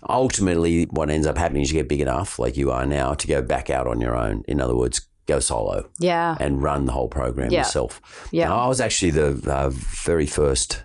ultimately, 0.09 0.85
what 0.91 1.11
ends 1.11 1.27
up 1.27 1.39
happening 1.39 1.63
is 1.63 1.71
you 1.73 1.79
get 1.79 1.89
big 1.89 2.01
enough, 2.01 2.39
like 2.39 2.57
you 2.57 2.71
are 2.71 2.85
now, 2.85 3.15
to 3.15 3.27
go 3.27 3.41
back 3.41 3.71
out 3.71 3.87
on 3.87 4.01
your 4.01 4.17
own. 4.17 4.43
In 4.49 4.61
other 4.61 4.75
words, 4.77 5.01
go 5.27 5.39
solo 5.39 5.89
yeah, 6.01 6.37
and 6.41 6.61
run 6.63 6.87
the 6.87 6.93
whole 6.93 7.09
program 7.09 7.51
Yeah. 7.53 7.61
yourself. 7.61 8.01
Yeah. 8.33 8.49
Now, 8.49 8.57
I 8.59 8.67
was 8.67 8.81
actually 8.81 9.13
the 9.13 9.41
uh, 9.47 9.71
very 9.71 10.27
first 10.27 10.83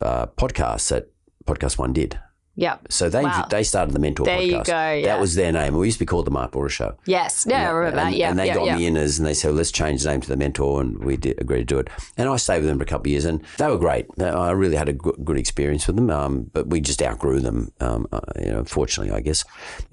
uh, 0.00 0.26
podcast 0.26 0.88
that 0.90 1.10
Podcast 1.46 1.78
One 1.78 1.92
did. 1.92 2.20
Yeah, 2.58 2.78
So 2.88 3.08
they 3.08 3.22
Wow. 3.22 3.46
they 3.48 3.62
started 3.62 3.94
the 3.94 4.00
Mentor 4.00 4.24
There 4.26 4.36
podcast. 4.40 4.42
you 4.42 4.64
go, 4.64 4.92
yeah. 4.94 5.06
That 5.06 5.20
was 5.20 5.36
their 5.36 5.52
name. 5.52 5.76
We 5.76 5.86
used 5.86 5.98
to 5.98 6.04
be 6.04 6.06
called 6.06 6.26
the 6.26 6.32
Mark 6.32 6.50
Bouris 6.50 6.70
Show. 6.72 6.94
yes, 7.06 7.46
yeah, 7.48 7.68
I 7.68 7.70
remember 7.70 8.00
and, 8.00 8.12
that. 8.12 8.18
Yeah, 8.18 8.30
and 8.30 8.38
they 8.38 8.46
yeah, 8.48 8.54
got 8.54 8.66
yeah. 8.66 8.76
me 8.76 8.86
in 8.86 8.96
as, 8.96 9.16
and 9.16 9.24
they 9.24 9.32
said, 9.32 9.54
let's 9.54 9.70
change 9.70 10.02
the 10.02 10.10
name 10.10 10.20
to 10.22 10.28
the 10.28 10.36
Mentor, 10.36 10.80
and 10.80 10.98
we 11.04 11.16
did 11.16 11.40
agree 11.40 11.58
to 11.58 11.64
do 11.64 11.78
it. 11.78 11.88
And 12.16 12.28
I 12.28 12.36
stayed 12.36 12.58
with 12.58 12.66
them 12.66 12.78
for 12.78 12.82
a 12.82 12.86
couple 12.86 13.02
of 13.02 13.12
years, 13.12 13.26
and 13.26 13.44
they 13.58 13.68
were 13.68 13.78
great. 13.78 14.06
I 14.20 14.50
really 14.50 14.74
had 14.74 14.88
a 14.88 14.92
good, 14.92 15.24
good 15.24 15.38
experience 15.38 15.86
with 15.86 15.94
them, 15.94 16.10
um, 16.10 16.50
but 16.52 16.66
we 16.66 16.80
just 16.80 17.00
outgrew 17.00 17.38
them, 17.38 17.70
um, 17.78 18.08
uh, 18.10 18.20
you 18.40 18.50
know, 18.50 18.64
fortunately, 18.64 19.14
I 19.14 19.20
guess. 19.20 19.44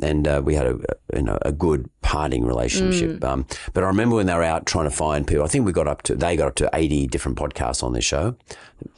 And 0.02 0.28
uh, 0.28 0.42
we 0.44 0.56
had 0.56 0.66
a 0.66 0.80
you 1.16 1.22
know 1.22 1.38
a 1.44 1.52
good 1.52 1.88
parting 2.02 2.46
relationship. 2.46 3.20
Mm. 3.20 3.24
Um, 3.24 3.46
but 3.74 3.84
I 3.84 3.88
remember 3.88 4.16
when 4.16 4.26
they 4.26 4.34
were 4.34 4.42
out 4.42 4.66
trying 4.66 4.86
to 4.86 4.96
find 4.96 5.28
people. 5.28 5.44
I 5.44 5.50
think 5.50 5.68
we 5.68 5.72
got 5.72 5.88
up 5.88 6.02
to 6.04 6.16
they 6.16 6.36
got 6.36 6.48
up 6.48 6.56
to 6.56 6.70
eighty 6.74 7.06
different 7.06 7.38
podcasts 7.38 7.84
on 7.84 7.94
their 7.94 8.02
show. 8.02 8.36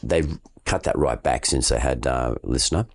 They've 0.01 0.39
cut 0.63 0.83
that 0.83 0.97
right 0.97 1.21
back 1.21 1.45
since 1.45 1.67
they 1.67 1.79
had 1.79 2.07
uh, 2.07 2.35
listener 2.43 2.87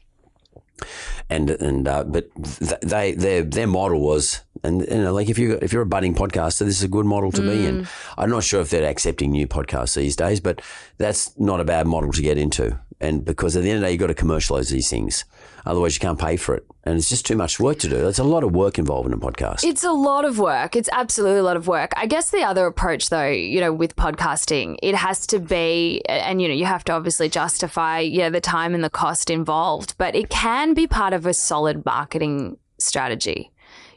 and 1.30 1.50
and 1.50 1.88
uh, 1.88 2.04
but 2.04 2.28
th- 2.42 2.80
they 2.82 3.12
their 3.12 3.42
their 3.42 3.66
model 3.66 4.00
was 4.00 4.42
and 4.64 4.82
you 4.82 5.02
know 5.02 5.12
like 5.12 5.28
if 5.28 5.38
you 5.38 5.58
if 5.62 5.72
you're 5.72 5.82
a 5.82 5.86
budding 5.86 6.14
podcaster 6.14 6.60
this 6.60 6.78
is 6.78 6.82
a 6.82 6.88
good 6.88 7.06
model 7.06 7.32
to 7.32 7.42
be 7.42 7.66
in. 7.66 7.86
I'm 8.16 8.30
not 8.30 8.44
sure 8.44 8.60
if 8.60 8.70
they're 8.70 8.88
accepting 8.88 9.32
new 9.32 9.46
podcasts 9.46 9.96
these 9.96 10.16
days 10.16 10.40
but 10.40 10.60
that's 10.98 11.38
not 11.38 11.60
a 11.60 11.64
bad 11.64 11.86
model 11.86 12.12
to 12.12 12.22
get 12.22 12.38
into 12.38 12.78
and 13.02 13.24
because 13.24 13.56
at 13.56 13.62
the 13.62 13.70
end 13.70 13.76
of 13.76 13.80
the 13.82 13.86
day 13.88 13.92
you've 13.92 14.00
got 14.00 14.06
to 14.06 14.14
commercialize 14.14 14.68
these 14.70 14.88
things 14.88 15.24
otherwise 15.66 15.94
you 15.94 16.00
can't 16.00 16.18
pay 16.18 16.36
for 16.36 16.54
it 16.54 16.64
and 16.84 16.96
it's 16.96 17.08
just 17.08 17.26
too 17.26 17.36
much 17.36 17.60
work 17.60 17.78
to 17.78 17.88
do 17.88 17.96
there's 17.96 18.18
a 18.18 18.24
lot 18.24 18.44
of 18.44 18.52
work 18.54 18.78
involved 18.78 19.06
in 19.06 19.12
a 19.12 19.18
podcast 19.18 19.64
It's 19.64 19.84
a 19.84 19.92
lot 19.92 20.24
of 20.24 20.38
work. 20.38 20.76
It's 20.76 20.88
absolutely 20.92 21.38
a 21.38 21.42
lot 21.42 21.56
of 21.56 21.66
work. 21.66 21.92
I 21.96 22.06
guess 22.06 22.30
the 22.30 22.42
other 22.42 22.66
approach, 22.66 23.08
though, 23.10 23.28
you 23.28 23.60
know, 23.60 23.72
with 23.72 23.96
podcasting, 23.96 24.76
it 24.82 24.94
has 24.94 25.26
to 25.28 25.38
be, 25.38 26.02
and 26.08 26.40
you 26.40 26.48
know, 26.48 26.54
you 26.54 26.64
have 26.64 26.84
to 26.84 26.92
obviously 26.92 27.28
justify, 27.28 28.00
yeah, 28.00 28.30
the 28.30 28.40
time 28.40 28.74
and 28.74 28.82
the 28.82 28.90
cost 28.90 29.30
involved, 29.30 29.94
but 29.98 30.14
it 30.14 30.28
can 30.28 30.74
be 30.74 30.86
part 30.86 31.12
of 31.12 31.26
a 31.26 31.34
solid 31.34 31.84
marketing 31.84 32.56
strategy. 32.78 33.50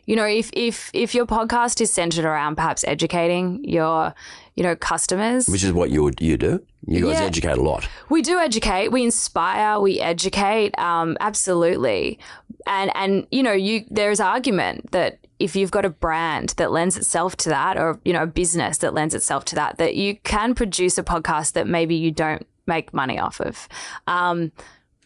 You 0.05 0.15
know, 0.15 0.25
if 0.25 0.49
if 0.53 0.89
if 0.93 1.15
your 1.15 1.25
podcast 1.25 1.81
is 1.81 1.91
centered 1.91 2.25
around 2.25 2.55
perhaps 2.55 2.83
educating 2.87 3.63
your, 3.63 4.13
you 4.55 4.63
know, 4.63 4.75
customers, 4.75 5.47
which 5.47 5.63
is 5.63 5.73
what 5.73 5.89
you 5.89 6.11
you 6.19 6.37
do 6.37 6.61
you 6.87 7.03
guys 7.07 7.19
Yeah. 7.19 7.25
educate 7.25 7.57
a 7.57 7.61
lot 7.63 7.89
we 8.09 8.21
do 8.21 8.37
educate, 8.37 8.89
we 8.89 9.03
inspire, 9.03 9.79
we 9.79 9.99
educate, 9.99 10.77
um, 10.77 11.17
absolutely. 11.19 12.19
And 12.67 12.91
and 12.95 13.25
you 13.31 13.41
know, 13.43 13.53
you 13.53 13.85
there's 13.89 14.19
argument 14.19 14.91
that 14.91 15.17
if 15.39 15.55
you've 15.55 15.71
got 15.71 15.83
a 15.85 15.89
brand 15.89 16.49
that 16.57 16.71
lends 16.71 16.95
itself 16.97 17.35
to 17.37 17.49
that, 17.49 17.75
or 17.77 17.99
you 18.05 18.13
know, 18.13 18.23
a 18.23 18.27
business 18.27 18.77
that 18.79 18.93
lends 18.93 19.13
itself 19.15 19.43
to 19.45 19.55
that, 19.55 19.77
that 19.77 19.95
you 19.95 20.15
can 20.23 20.53
produce 20.55 20.97
a 20.99 21.03
podcast 21.03 21.53
that 21.53 21.67
maybe 21.67 21.95
you 21.95 22.11
don't 22.11 22.45
make 22.67 22.93
money 22.93 23.19
off 23.19 23.39
of. 23.41 23.67
Um, 24.07 24.51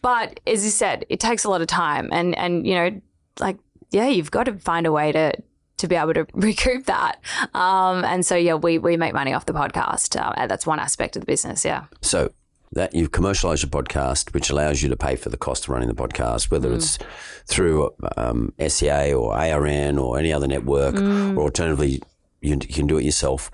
but 0.02 0.40
as 0.46 0.64
you 0.64 0.70
said, 0.70 1.04
it 1.08 1.18
takes 1.20 1.44
a 1.44 1.50
lot 1.50 1.60
of 1.62 1.66
time, 1.66 2.08
and 2.12 2.36
and 2.36 2.66
you 2.66 2.74
know, 2.74 3.00
like 3.40 3.56
yeah, 3.90 4.08
you've 4.08 4.30
got 4.30 4.44
to 4.44 4.54
find 4.54 4.86
a 4.86 4.92
way 4.92 5.12
to 5.12 5.32
to 5.78 5.88
be 5.88 5.96
able 5.96 6.14
to 6.14 6.26
recoup 6.34 6.86
that. 6.86 7.20
Um, 7.54 8.04
and 8.04 8.24
so 8.24 8.36
yeah, 8.36 8.54
we 8.54 8.78
we 8.78 8.96
make 8.96 9.14
money 9.14 9.32
off 9.32 9.46
the 9.46 9.52
podcast. 9.52 10.16
Uh, 10.20 10.46
that's 10.46 10.66
one 10.66 10.78
aspect 10.78 11.16
of 11.16 11.20
the 11.20 11.26
business. 11.26 11.64
Yeah. 11.64 11.84
so 12.00 12.32
that 12.72 12.94
you've 12.94 13.10
commercialized 13.10 13.64
your 13.64 13.70
podcast, 13.70 14.32
which 14.32 14.48
allows 14.48 14.80
you 14.80 14.88
to 14.88 14.96
pay 14.96 15.16
for 15.16 15.28
the 15.28 15.36
cost 15.36 15.64
of 15.64 15.70
running 15.70 15.88
the 15.88 15.94
podcast, 15.94 16.52
whether 16.52 16.72
it's 16.72 16.98
through 17.46 17.92
um, 18.16 18.52
SCA 18.64 19.12
or 19.12 19.36
ARN 19.36 19.98
or 19.98 20.18
any 20.20 20.32
other 20.32 20.46
network, 20.46 20.94
or 20.94 21.42
alternatively, 21.42 22.00
you, 22.40 22.52
you 22.52 22.58
can 22.58 22.86
do 22.86 22.96
it 22.96 23.02
yourself. 23.04 23.50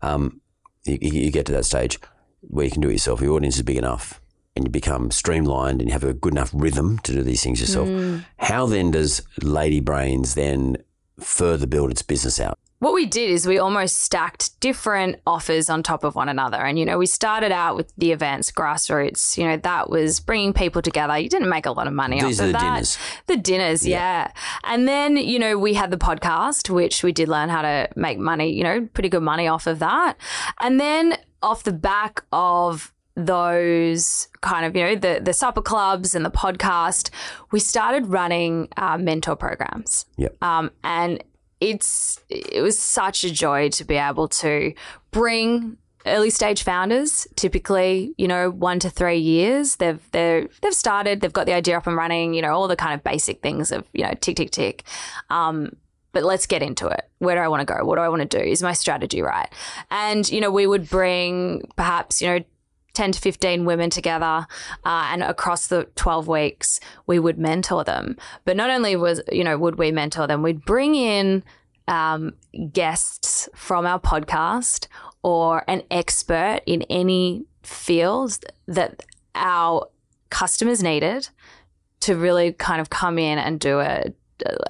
Um, 0.00 0.40
you, 0.86 0.96
you 1.02 1.30
get 1.30 1.44
to 1.44 1.52
that 1.52 1.66
stage 1.66 1.98
where 2.40 2.64
you 2.64 2.70
can 2.70 2.80
do 2.80 2.88
it 2.88 2.92
yourself. 2.92 3.20
Your 3.20 3.34
audience 3.34 3.56
is 3.56 3.62
big 3.62 3.76
enough 3.76 4.18
and 4.56 4.66
you 4.66 4.70
become 4.70 5.10
streamlined 5.10 5.80
and 5.80 5.88
you 5.88 5.92
have 5.92 6.04
a 6.04 6.14
good 6.14 6.32
enough 6.32 6.50
rhythm 6.52 6.98
to 7.00 7.12
do 7.12 7.22
these 7.22 7.42
things 7.42 7.60
yourself. 7.60 7.88
Mm. 7.88 8.24
How 8.38 8.66
then 8.66 8.90
does 8.92 9.22
Lady 9.42 9.80
Brains 9.80 10.34
then 10.34 10.76
further 11.18 11.66
build 11.66 11.90
its 11.90 12.02
business 12.02 12.40
out? 12.40 12.58
what 12.84 12.92
we 12.92 13.06
did 13.06 13.30
is 13.30 13.46
we 13.46 13.58
almost 13.58 13.96
stacked 13.96 14.60
different 14.60 15.18
offers 15.26 15.70
on 15.70 15.82
top 15.82 16.04
of 16.04 16.14
one 16.14 16.28
another. 16.28 16.58
And, 16.58 16.78
you 16.78 16.84
know, 16.84 16.98
we 16.98 17.06
started 17.06 17.50
out 17.50 17.76
with 17.76 17.90
the 17.96 18.12
events, 18.12 18.50
grassroots, 18.50 19.38
you 19.38 19.44
know, 19.44 19.56
that 19.56 19.88
was 19.88 20.20
bringing 20.20 20.52
people 20.52 20.82
together. 20.82 21.16
You 21.16 21.30
didn't 21.30 21.48
make 21.48 21.64
a 21.64 21.70
lot 21.70 21.86
of 21.86 21.94
money 21.94 22.20
These 22.20 22.40
off 22.40 22.44
are 22.44 22.48
of 22.48 22.52
the 22.52 22.58
that. 22.58 22.74
dinners. 22.74 22.98
The 23.26 23.36
dinners, 23.38 23.86
yeah. 23.86 24.30
And 24.64 24.86
then, 24.86 25.16
you 25.16 25.38
know, 25.38 25.58
we 25.58 25.72
had 25.72 25.90
the 25.90 25.96
podcast, 25.96 26.68
which 26.68 27.02
we 27.02 27.10
did 27.10 27.26
learn 27.26 27.48
how 27.48 27.62
to 27.62 27.88
make 27.96 28.18
money, 28.18 28.52
you 28.52 28.62
know, 28.62 28.86
pretty 28.92 29.08
good 29.08 29.22
money 29.22 29.48
off 29.48 29.66
of 29.66 29.78
that. 29.78 30.18
And 30.60 30.78
then 30.78 31.16
off 31.42 31.62
the 31.62 31.72
back 31.72 32.22
of 32.32 32.92
those 33.16 34.28
kind 34.40 34.66
of, 34.66 34.76
you 34.76 34.82
know, 34.82 34.94
the, 34.96 35.20
the 35.22 35.32
supper 35.32 35.62
clubs 35.62 36.14
and 36.14 36.24
the 36.24 36.30
podcast, 36.30 37.10
we 37.52 37.60
started 37.60 38.06
running 38.06 38.68
uh, 38.76 38.98
mentor 38.98 39.36
programs. 39.36 40.06
Yep. 40.16 40.42
Um, 40.42 40.70
and 40.82 41.22
it's 41.60 42.20
it 42.28 42.62
was 42.62 42.78
such 42.78 43.24
a 43.24 43.32
joy 43.32 43.68
to 43.70 43.84
be 43.84 43.96
able 43.96 44.28
to 44.28 44.74
bring 45.12 45.76
early 46.04 46.28
stage 46.28 46.62
founders 46.62 47.26
typically 47.36 48.12
you 48.18 48.28
know 48.28 48.50
one 48.50 48.78
to 48.78 48.90
three 48.90 49.16
years 49.16 49.76
they've 49.76 50.00
they're, 50.10 50.46
they've 50.60 50.74
started 50.74 51.20
they've 51.22 51.32
got 51.32 51.46
the 51.46 51.54
idea 51.54 51.78
up 51.78 51.86
and 51.86 51.96
running 51.96 52.34
you 52.34 52.42
know 52.42 52.52
all 52.52 52.68
the 52.68 52.76
kind 52.76 52.92
of 52.92 53.02
basic 53.02 53.40
things 53.40 53.72
of 53.72 53.88
you 53.94 54.02
know 54.02 54.12
tick 54.20 54.36
tick 54.36 54.50
tick 54.50 54.82
um, 55.30 55.70
but 56.14 56.22
let's 56.22 56.46
get 56.46 56.62
into 56.62 56.86
it. 56.86 57.10
Where 57.18 57.34
do 57.34 57.42
I 57.42 57.48
want 57.48 57.66
to 57.66 57.74
go? 57.74 57.84
What 57.84 57.96
do 57.96 58.00
I 58.00 58.08
want 58.08 58.22
to 58.22 58.38
do? 58.38 58.42
Is 58.42 58.62
my 58.62 58.72
strategy 58.72 59.20
right? 59.20 59.52
And, 59.90 60.30
you 60.30 60.40
know, 60.40 60.50
we 60.50 60.66
would 60.66 60.88
bring 60.88 61.68
perhaps, 61.76 62.22
you 62.22 62.28
know, 62.28 62.44
10 62.94 63.12
to 63.12 63.20
15 63.20 63.64
women 63.64 63.90
together 63.90 64.46
uh, 64.84 65.08
and 65.12 65.22
across 65.22 65.66
the 65.66 65.84
12 65.96 66.26
weeks 66.28 66.80
we 67.06 67.18
would 67.18 67.38
mentor 67.38 67.84
them 67.84 68.16
but 68.44 68.56
not 68.56 68.70
only 68.70 68.96
was 68.96 69.20
you 69.30 69.44
know 69.44 69.58
would 69.58 69.76
we 69.76 69.90
mentor 69.92 70.26
them 70.26 70.42
we'd 70.42 70.64
bring 70.64 70.94
in 70.94 71.42
um, 71.88 72.32
guests 72.72 73.48
from 73.54 73.84
our 73.84 74.00
podcast 74.00 74.86
or 75.22 75.64
an 75.68 75.82
expert 75.90 76.60
in 76.66 76.82
any 76.82 77.44
field 77.62 78.38
that 78.66 79.02
our 79.34 79.86
customers 80.30 80.82
needed 80.82 81.28
to 82.00 82.16
really 82.16 82.52
kind 82.52 82.80
of 82.80 82.90
come 82.90 83.18
in 83.18 83.38
and 83.38 83.60
do 83.60 83.80
a, 83.80 84.04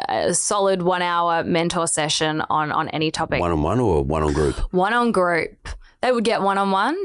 a 0.09 0.35
solid 0.35 0.83
one 0.83 1.03
hour 1.03 1.43
mentor 1.45 1.87
session 1.87 2.41
on 2.51 2.71
on 2.73 2.89
any 2.91 3.11
topic 3.11 3.41
One 3.41 3.51
on 3.53 3.63
one 3.63 3.81
or 3.81 4.03
one 4.05 4.23
on 4.23 4.33
group? 4.33 4.57
one 4.73 4.93
on 4.93 5.11
group. 5.13 5.69
They 6.05 6.13
would 6.13 6.25
get 6.25 6.43
one 6.43 6.59
on 6.59 6.71
one, 6.71 6.97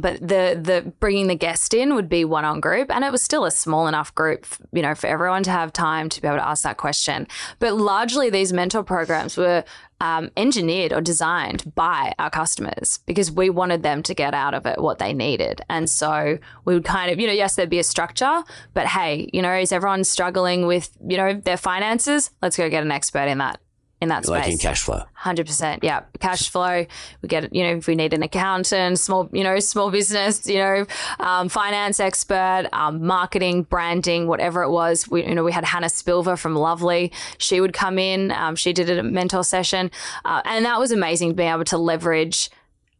but 0.00 0.20
the 0.20 0.60
the 0.60 0.92
bringing 1.00 1.28
the 1.28 1.34
guest 1.34 1.72
in 1.72 1.94
would 1.94 2.10
be 2.10 2.26
one 2.26 2.44
on 2.44 2.60
group, 2.60 2.94
and 2.94 3.02
it 3.02 3.10
was 3.10 3.22
still 3.22 3.46
a 3.46 3.50
small 3.50 3.86
enough 3.86 4.14
group, 4.14 4.44
you 4.70 4.82
know, 4.82 4.94
for 4.94 5.06
everyone 5.06 5.44
to 5.44 5.50
have 5.50 5.72
time 5.72 6.10
to 6.10 6.20
be 6.20 6.28
able 6.28 6.36
to 6.36 6.46
ask 6.46 6.62
that 6.64 6.76
question. 6.76 7.26
But 7.58 7.72
largely, 7.72 8.28
these 8.28 8.52
mentor 8.52 8.82
programs 8.82 9.38
were 9.38 9.64
um, 10.02 10.30
engineered 10.36 10.92
or 10.92 11.00
designed 11.00 11.74
by 11.74 12.12
our 12.18 12.28
customers 12.28 12.98
because 13.06 13.32
we 13.32 13.48
wanted 13.48 13.82
them 13.82 14.02
to 14.02 14.12
get 14.12 14.34
out 14.34 14.52
of 14.52 14.66
it 14.66 14.78
what 14.78 14.98
they 14.98 15.14
needed, 15.14 15.62
and 15.70 15.88
so 15.88 16.38
we 16.66 16.74
would 16.74 16.84
kind 16.84 17.10
of, 17.10 17.18
you 17.18 17.26
know, 17.26 17.32
yes, 17.32 17.54
there'd 17.54 17.70
be 17.70 17.78
a 17.78 17.82
structure, 17.82 18.42
but 18.74 18.86
hey, 18.86 19.30
you 19.32 19.40
know, 19.40 19.54
is 19.54 19.72
everyone 19.72 20.04
struggling 20.04 20.66
with, 20.66 20.90
you 21.08 21.16
know, 21.16 21.32
their 21.32 21.56
finances? 21.56 22.30
Let's 22.42 22.58
go 22.58 22.68
get 22.68 22.82
an 22.82 22.92
expert 22.92 23.26
in 23.26 23.38
that 23.38 23.58
in 24.00 24.08
that 24.08 24.28
Like 24.28 24.48
in 24.48 24.58
cash 24.58 24.82
flow. 24.82 25.04
Hundred 25.14 25.46
percent, 25.46 25.82
yeah. 25.82 26.02
Cash 26.20 26.50
flow. 26.50 26.84
We 27.22 27.28
get, 27.28 27.54
you 27.54 27.62
know, 27.62 27.76
if 27.76 27.86
we 27.86 27.94
need 27.94 28.12
an 28.12 28.22
accountant, 28.22 28.98
small, 28.98 29.30
you 29.32 29.42
know, 29.42 29.58
small 29.60 29.90
business, 29.90 30.46
you 30.46 30.58
know, 30.58 30.86
um, 31.20 31.48
finance 31.48 32.00
expert, 32.00 32.68
um, 32.72 33.06
marketing, 33.06 33.62
branding, 33.62 34.26
whatever 34.26 34.62
it 34.62 34.70
was. 34.70 35.08
We, 35.08 35.26
you 35.26 35.34
know, 35.34 35.44
we 35.44 35.52
had 35.52 35.64
Hannah 35.64 35.86
Spilver 35.86 36.38
from 36.38 36.54
Lovely. 36.54 37.12
She 37.38 37.60
would 37.60 37.72
come 37.72 37.98
in. 37.98 38.30
Um, 38.32 38.56
she 38.56 38.72
did 38.72 38.90
a 38.90 39.02
mentor 39.02 39.44
session, 39.44 39.90
uh, 40.24 40.42
and 40.44 40.64
that 40.66 40.78
was 40.78 40.92
amazing. 40.92 41.34
Being 41.34 41.52
able 41.52 41.64
to 41.64 41.78
leverage 41.78 42.50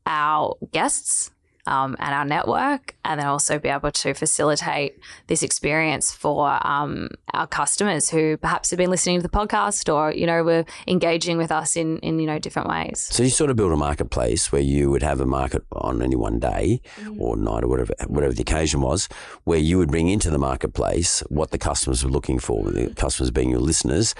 our 0.06 0.56
guests 0.72 1.30
um, 1.66 1.96
and 1.98 2.14
our 2.14 2.24
network, 2.24 2.94
and 3.04 3.20
then 3.20 3.26
also 3.26 3.58
be 3.58 3.68
able 3.68 3.90
to 3.90 4.14
facilitate 4.14 4.98
this 5.26 5.42
experience 5.42 6.12
for 6.12 6.64
um, 6.66 7.08
our 7.32 7.46
customers 7.46 8.10
who 8.10 8.36
perhaps 8.36 8.70
have 8.70 8.78
been 8.78 8.90
listening 8.90 9.18
to 9.18 9.22
the 9.22 9.28
podcast 9.28 9.92
or 9.92 10.12
you 10.12 10.26
know 10.26 10.42
were 10.42 10.64
engaging 10.86 11.38
with 11.38 11.50
us 11.50 11.76
in 11.76 11.98
in 11.98 12.18
you 12.18 12.26
know 12.26 12.38
different 12.38 12.68
ways. 12.68 13.08
So 13.10 13.22
you 13.22 13.30
sort 13.30 13.50
of 13.50 13.56
build 13.56 13.72
a 13.72 13.76
marketplace 13.76 14.52
where 14.52 14.62
you 14.62 14.90
would 14.90 15.02
have 15.02 15.20
a 15.20 15.26
market 15.26 15.62
on 15.72 16.02
any 16.02 16.16
one 16.16 16.38
day 16.38 16.80
or 17.18 17.36
night 17.36 17.64
or 17.64 17.68
whatever 17.68 17.94
whatever 18.06 18.34
the 18.34 18.42
occasion 18.42 18.80
was, 18.80 19.08
where 19.44 19.58
you 19.58 19.78
would 19.78 19.90
bring 19.90 20.08
into 20.08 20.30
the 20.30 20.38
marketplace 20.38 21.20
what 21.28 21.50
the 21.50 21.58
customers 21.58 22.04
were 22.04 22.10
looking 22.10 22.38
for. 22.38 22.70
The 22.70 22.94
customers 22.94 23.30
being 23.30 23.50
your 23.50 23.60
listeners, 23.60 24.14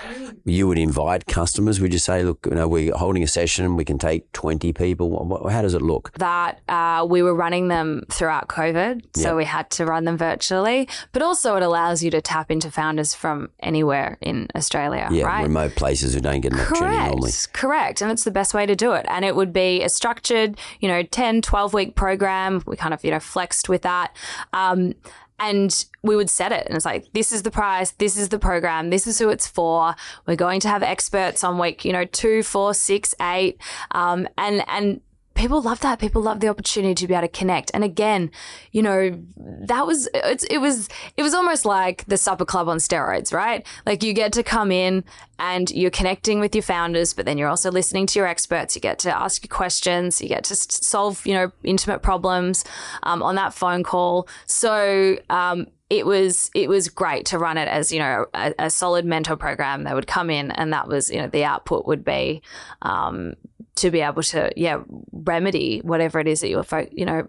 you 0.44 0.66
would 0.68 0.78
invite 0.78 1.26
customers. 1.26 1.80
Would 1.80 1.92
you 1.92 1.98
say, 1.98 2.22
look, 2.22 2.46
you 2.46 2.54
know, 2.54 2.68
we're 2.68 2.94
holding 2.94 3.22
a 3.22 3.26
session, 3.26 3.76
we 3.76 3.85
can 3.85 3.98
take 3.98 4.30
twenty 4.33 4.72
people. 4.72 5.48
How 5.50 5.62
does 5.62 5.74
it 5.74 5.83
look? 5.83 6.12
that 6.18 6.61
uh, 6.68 7.04
we 7.09 7.22
were 7.22 7.34
running 7.35 7.68
them 7.68 8.03
throughout 8.11 8.49
COVID. 8.49 9.16
So 9.16 9.37
we 9.37 9.44
had 9.44 9.70
to 9.73 9.85
run 9.87 10.05
them 10.05 10.16
virtually. 10.16 10.88
But 11.12 11.23
also, 11.23 11.57
it 11.57 11.62
allows 11.62 12.03
you 12.03 12.11
to 12.11 12.20
tap 12.20 12.51
into 12.51 12.70
founders 12.70 13.14
from 13.14 13.51
anywhere 13.61 14.18
in 14.20 14.49
Australia, 14.55 15.09
Yeah, 15.11 15.25
right? 15.27 15.42
remote 15.42 15.75
places 15.75 16.14
who 16.14 16.20
don't 16.20 16.40
get 16.40 16.53
an 16.53 16.61
opportunity 16.61 16.97
Correct. 16.97 17.11
normally. 17.11 17.33
Correct. 17.53 18.01
And 18.03 18.11
it's 18.11 18.25
the 18.25 18.31
best 18.31 18.55
way 18.55 18.66
to 18.66 18.77
do 18.77 18.92
it. 18.92 19.07
And 19.09 19.25
it 19.25 19.37
would 19.37 19.53
be 19.53 19.83
a 19.83 19.88
structured, 19.88 20.59
you 20.81 20.88
know, 20.88 21.03
10, 21.03 21.42
12 21.42 21.75
week 21.75 21.94
program. 21.94 22.62
We 22.66 22.77
kind 22.77 22.94
of, 22.94 23.05
you 23.05 23.11
know, 23.11 23.20
flexed 23.20 23.68
with 23.68 23.83
that. 23.83 24.16
Um, 24.53 24.94
and 25.40 25.85
we 26.03 26.14
would 26.14 26.31
set 26.31 26.53
it 26.53 26.64
and 26.66 26.77
it's 26.77 26.85
like 26.85 27.12
this 27.12 27.33
is 27.33 27.42
the 27.42 27.51
price 27.51 27.90
this 27.92 28.16
is 28.16 28.29
the 28.29 28.38
program 28.38 28.90
this 28.90 29.07
is 29.07 29.18
who 29.18 29.31
it's 29.31 29.49
for 29.49 29.94
we're 30.27 30.37
going 30.37 30.61
to 30.61 30.68
have 30.68 30.81
experts 30.83 31.42
on 31.42 31.59
week 31.59 31.85
you 31.85 31.92
know 31.92 32.05
two 32.05 32.42
four 32.44 32.73
six 32.73 33.16
eight 33.20 33.61
um, 33.90 34.29
and 34.38 34.62
and 34.68 35.01
people 35.35 35.61
love 35.61 35.81
that. 35.81 35.99
People 35.99 36.23
love 36.23 36.40
the 36.40 36.49
opportunity 36.49 36.94
to 36.94 37.07
be 37.07 37.14
able 37.14 37.23
to 37.23 37.29
connect. 37.29 37.70
And 37.75 37.85
again 37.85 38.31
you 38.73 38.83
know 38.83 39.18
that 39.37 39.87
was 39.87 40.09
it's, 40.14 40.44
it 40.44 40.59
was 40.59 40.88
it 41.16 41.23
was 41.23 41.35
almost 41.35 41.64
like 41.64 42.05
the 42.07 42.16
supper 42.16 42.44
club 42.44 42.68
on 42.68 42.79
steroids 42.79 43.33
right? 43.33 43.66
Like 43.87 44.03
you 44.03 44.12
get 44.12 44.33
to 44.35 44.42
come 44.42 44.70
in 44.70 45.05
and 45.38 45.70
you're 45.70 45.90
connecting 45.90 46.40
with 46.40 46.55
your 46.55 46.62
founders 46.62 47.12
but 47.12 47.27
then 47.27 47.38
you're 47.38 47.49
also 47.49 47.70
listening 47.70 48.07
to 48.07 48.18
your 48.18 48.29
experts. 48.29 48.75
You 48.75 48.81
get 48.81 48.99
to 49.01 49.16
ask 49.16 49.44
your 49.44 49.55
questions. 49.55 50.20
You 50.20 50.29
get 50.29 50.44
to 50.44 50.57
solve 50.57 51.27
you 51.27 51.35
know 51.35 51.53
intimate 51.62 52.01
problems 52.01 52.64
um, 53.03 53.23
on 53.23 53.35
that 53.37 53.55
phone 53.55 53.83
call. 53.83 54.29
So 54.47 55.18
um, 55.31 55.66
it 55.90 56.07
was 56.07 56.51
it 56.55 56.68
was 56.68 56.88
great 56.88 57.27
to 57.27 57.38
run 57.38 57.59
it 57.59 57.68
as 57.68 57.92
you 57.92 57.99
know 57.99 58.27
a, 58.35 58.55
a 58.59 58.70
solid 58.70 59.05
mentor 59.05 59.37
program 59.37 59.85
they 59.85 59.94
would 59.94 60.07
come 60.07 60.31
in 60.31 60.51
and 60.51 60.73
that 60.73 60.88
was 60.88 61.11
you 61.11 61.18
know 61.18 61.29
the 61.29 61.44
output 61.44 61.87
would 61.87 62.05
be 62.05 62.42
um, 62.83 63.35
to 63.76 63.90
be 63.90 64.00
able 64.00 64.22
to 64.22 64.50
yeah 64.56 64.82
remedy 65.12 65.80
whatever 65.80 66.18
it 66.20 66.26
is 66.28 66.40
that 66.40 66.48
you 66.48 66.56
were 66.56 66.62
fo- 66.62 66.88
you 66.92 67.04
know 67.04 67.26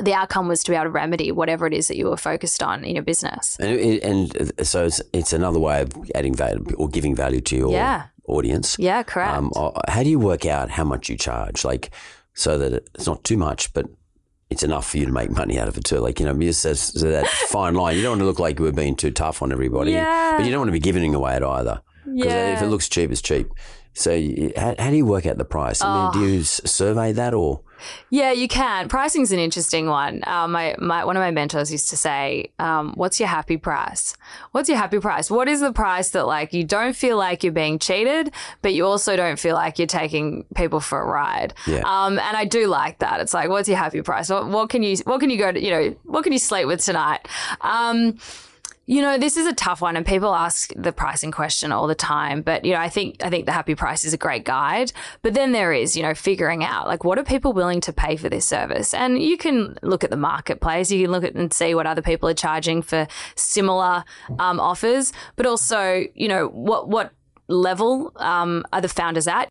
the 0.00 0.14
outcome 0.14 0.48
was 0.48 0.64
to 0.64 0.70
be 0.72 0.74
able 0.76 0.84
to 0.84 0.90
remedy 0.90 1.30
whatever 1.30 1.66
it 1.66 1.72
is 1.72 1.88
that 1.88 1.96
you 1.96 2.06
were 2.08 2.16
focused 2.16 2.62
on 2.62 2.84
in 2.84 2.94
your 2.96 3.04
business 3.04 3.56
And, 3.60 3.78
and 4.02 4.66
so 4.66 4.86
it's, 4.86 5.00
it's 5.12 5.32
another 5.32 5.60
way 5.60 5.82
of 5.82 5.92
adding 6.14 6.34
value 6.34 6.64
or 6.76 6.88
giving 6.88 7.14
value 7.14 7.40
to 7.42 7.56
your 7.56 7.70
Yeah. 7.72 8.04
audience. 8.26 8.76
yeah 8.78 9.02
correct 9.04 9.36
Um, 9.36 9.52
uh, 9.54 9.70
how 9.88 10.02
do 10.02 10.08
you 10.08 10.18
work 10.18 10.46
out 10.46 10.70
how 10.70 10.84
much 10.84 11.08
you 11.08 11.16
charge? 11.16 11.64
Like, 11.64 11.90
so 12.34 12.58
that 12.58 12.72
it's 12.94 13.06
not 13.06 13.22
too 13.22 13.36
much, 13.36 13.72
but 13.72 13.86
it's 14.50 14.62
enough 14.64 14.88
for 14.90 14.98
you 14.98 15.06
to 15.06 15.12
make 15.12 15.30
money 15.30 15.58
out 15.60 15.68
of 15.68 15.76
it 15.76 15.84
too. 15.84 15.98
Like, 15.98 16.18
you 16.18 16.26
know, 16.26 16.36
it's 16.40 16.62
just 16.62 16.98
so 16.98 17.10
that 17.10 17.26
fine 17.48 17.74
line. 17.74 17.96
You 17.96 18.02
don't 18.02 18.12
want 18.12 18.20
to 18.22 18.26
look 18.26 18.40
like 18.40 18.58
we're 18.58 18.72
being 18.72 18.96
too 18.96 19.10
tough 19.12 19.42
on 19.42 19.52
everybody, 19.52 19.92
Yeah. 19.92 20.36
but 20.36 20.44
you 20.44 20.50
don't 20.50 20.60
want 20.60 20.68
to 20.68 20.72
be 20.72 20.80
giving 20.80 21.14
away 21.14 21.36
it 21.36 21.42
either. 21.44 21.80
Because 22.04 22.32
if 22.56 22.62
it 22.62 22.66
looks 22.66 22.88
cheap, 22.88 23.12
it's 23.12 23.22
cheap. 23.22 23.46
So, 23.94 24.20
how, 24.56 24.74
how 24.78 24.90
do 24.90 24.96
you 24.96 25.06
work 25.06 25.24
out 25.24 25.38
the 25.38 25.44
price? 25.44 25.80
I 25.80 26.12
mean, 26.12 26.12
do 26.12 26.32
you 26.32 26.42
survey 26.42 27.12
that 27.12 27.32
or? 27.32 27.60
Yeah, 28.10 28.32
you 28.32 28.48
can. 28.48 28.88
Pricing's 28.88 29.30
an 29.30 29.38
interesting 29.38 29.86
one. 29.86 30.22
Uh, 30.26 30.48
my, 30.48 30.74
my 30.78 31.04
one 31.04 31.16
of 31.16 31.20
my 31.20 31.30
mentors 31.30 31.70
used 31.70 31.90
to 31.90 31.96
say, 31.96 32.50
um, 32.58 32.92
"What's 32.94 33.20
your 33.20 33.28
happy 33.28 33.56
price? 33.56 34.16
What's 34.52 34.68
your 34.68 34.78
happy 34.78 34.98
price? 34.98 35.30
What 35.30 35.48
is 35.48 35.60
the 35.60 35.72
price 35.72 36.10
that 36.10 36.26
like 36.26 36.52
you 36.52 36.64
don't 36.64 36.94
feel 36.96 37.16
like 37.16 37.44
you're 37.44 37.52
being 37.52 37.78
cheated, 37.78 38.32
but 38.62 38.74
you 38.74 38.86
also 38.86 39.16
don't 39.16 39.38
feel 39.38 39.54
like 39.54 39.78
you're 39.78 39.86
taking 39.86 40.44
people 40.54 40.80
for 40.80 41.00
a 41.00 41.06
ride?" 41.06 41.54
Yeah. 41.66 41.82
Um, 41.84 42.18
and 42.18 42.36
I 42.36 42.44
do 42.44 42.66
like 42.66 42.98
that. 42.98 43.20
It's 43.20 43.34
like, 43.34 43.48
what's 43.48 43.68
your 43.68 43.78
happy 43.78 44.02
price? 44.02 44.28
What, 44.28 44.48
what 44.48 44.70
can 44.70 44.82
you 44.82 44.96
what 45.04 45.20
can 45.20 45.30
you 45.30 45.38
go 45.38 45.52
to? 45.52 45.62
You 45.62 45.70
know, 45.70 45.96
what 46.04 46.24
can 46.24 46.32
you 46.32 46.38
sleep 46.38 46.66
with 46.66 46.84
tonight? 46.84 47.28
Um, 47.60 48.18
You 48.86 49.00
know, 49.00 49.16
this 49.16 49.36
is 49.36 49.46
a 49.46 49.54
tough 49.54 49.80
one, 49.80 49.96
and 49.96 50.04
people 50.04 50.34
ask 50.34 50.70
the 50.76 50.92
pricing 50.92 51.30
question 51.30 51.72
all 51.72 51.86
the 51.86 51.94
time. 51.94 52.42
But 52.42 52.64
you 52.64 52.72
know, 52.72 52.80
I 52.80 52.88
think 52.88 53.24
I 53.24 53.30
think 53.30 53.46
the 53.46 53.52
Happy 53.52 53.74
Price 53.74 54.04
is 54.04 54.12
a 54.12 54.18
great 54.18 54.44
guide. 54.44 54.92
But 55.22 55.34
then 55.34 55.52
there 55.52 55.72
is, 55.72 55.96
you 55.96 56.02
know, 56.02 56.14
figuring 56.14 56.62
out 56.64 56.86
like 56.86 57.02
what 57.02 57.18
are 57.18 57.24
people 57.24 57.52
willing 57.52 57.80
to 57.82 57.92
pay 57.92 58.16
for 58.16 58.28
this 58.28 58.46
service, 58.46 58.92
and 58.92 59.22
you 59.22 59.36
can 59.38 59.78
look 59.82 60.04
at 60.04 60.10
the 60.10 60.16
marketplace. 60.16 60.90
You 60.90 61.04
can 61.04 61.12
look 61.12 61.24
at 61.24 61.34
and 61.34 61.52
see 61.52 61.74
what 61.74 61.86
other 61.86 62.02
people 62.02 62.28
are 62.28 62.34
charging 62.34 62.82
for 62.82 63.06
similar 63.36 64.04
um, 64.38 64.60
offers, 64.60 65.12
but 65.36 65.46
also, 65.46 66.04
you 66.14 66.28
know, 66.28 66.48
what 66.48 66.88
what 66.88 67.12
level 67.48 68.12
um, 68.16 68.64
are 68.72 68.80
the 68.80 68.88
founders 68.88 69.26
at? 69.26 69.50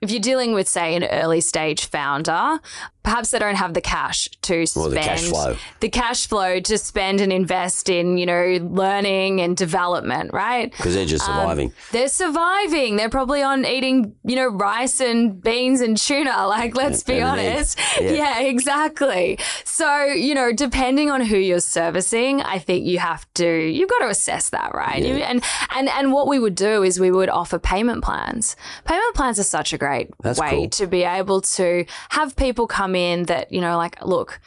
If 0.00 0.12
you're 0.12 0.20
dealing 0.20 0.54
with, 0.54 0.68
say, 0.68 0.94
an 0.94 1.02
early 1.02 1.40
stage 1.40 1.86
founder, 1.86 2.60
perhaps 3.08 3.30
they 3.30 3.38
don't 3.38 3.54
have 3.64 3.72
the 3.72 3.80
cash 3.80 4.28
to 4.42 4.66
spend 4.66 4.86
Or 4.86 4.90
the 4.90 4.96
cash 5.00 5.22
flow. 5.24 5.56
the 5.80 5.88
cash 5.88 6.26
flow 6.26 6.60
to 6.60 6.76
spend 6.76 7.20
and 7.22 7.32
invest 7.32 7.88
in, 7.88 8.18
you 8.18 8.26
know, 8.26 8.58
learning 8.82 9.40
and 9.40 9.56
development, 9.56 10.32
right? 10.34 10.70
Because 10.70 10.92
they're 10.94 11.06
just 11.16 11.26
Um, 11.28 11.36
surviving. 11.36 11.72
They're 11.92 12.08
surviving. 12.08 12.96
They're 12.96 13.08
probably 13.20 13.42
on 13.42 13.64
eating, 13.64 14.14
you 14.24 14.36
know, 14.36 14.48
rice 14.48 15.00
and 15.00 15.40
beans 15.42 15.80
and 15.80 15.96
tuna. 15.96 16.36
Like, 16.58 16.74
let's 16.76 17.02
be 17.02 17.14
and 17.18 17.24
honest. 17.30 17.78
Yeah. 18.00 18.10
Yeah. 18.18 18.40
exactly. 18.40 19.38
So, 19.64 20.04
you 20.28 20.34
know, 20.34 20.52
depending 20.52 21.10
on 21.10 21.20
who 21.20 21.36
you're 21.38 21.60
servicing, 21.60 22.42
I 22.42 22.58
think 22.58 22.84
you 22.86 22.98
have 22.98 23.22
to, 23.34 23.46
you've 23.76 23.88
got 23.88 24.00
to 24.00 24.08
assess 24.08 24.50
that, 24.50 24.70
right? 24.74 25.02
You- 25.02 25.14
and, 25.30 25.42
and, 25.76 25.88
and 25.88 26.12
what 26.12 26.26
we 26.28 26.38
would 26.38 26.54
do 26.54 26.82
is 26.82 26.98
we 27.00 27.10
would 27.10 27.28
offer 27.40 27.58
payment 27.58 28.02
plans. 28.04 28.56
Payment 28.84 29.14
plans 29.14 29.38
are 29.38 29.44
such 29.58 29.72
a 29.72 29.78
great 29.78 30.08
That's 30.22 30.38
way 30.40 30.50
cool. 30.50 30.68
to 30.80 30.86
be 30.86 31.02
able 31.04 31.40
to 31.58 31.84
have 32.10 32.34
people 32.36 32.66
come 32.66 32.94
in 32.94 32.97
that, 33.24 33.52
you 33.52 33.60
know, 33.60 33.76
like, 33.76 34.04
look, 34.04 34.40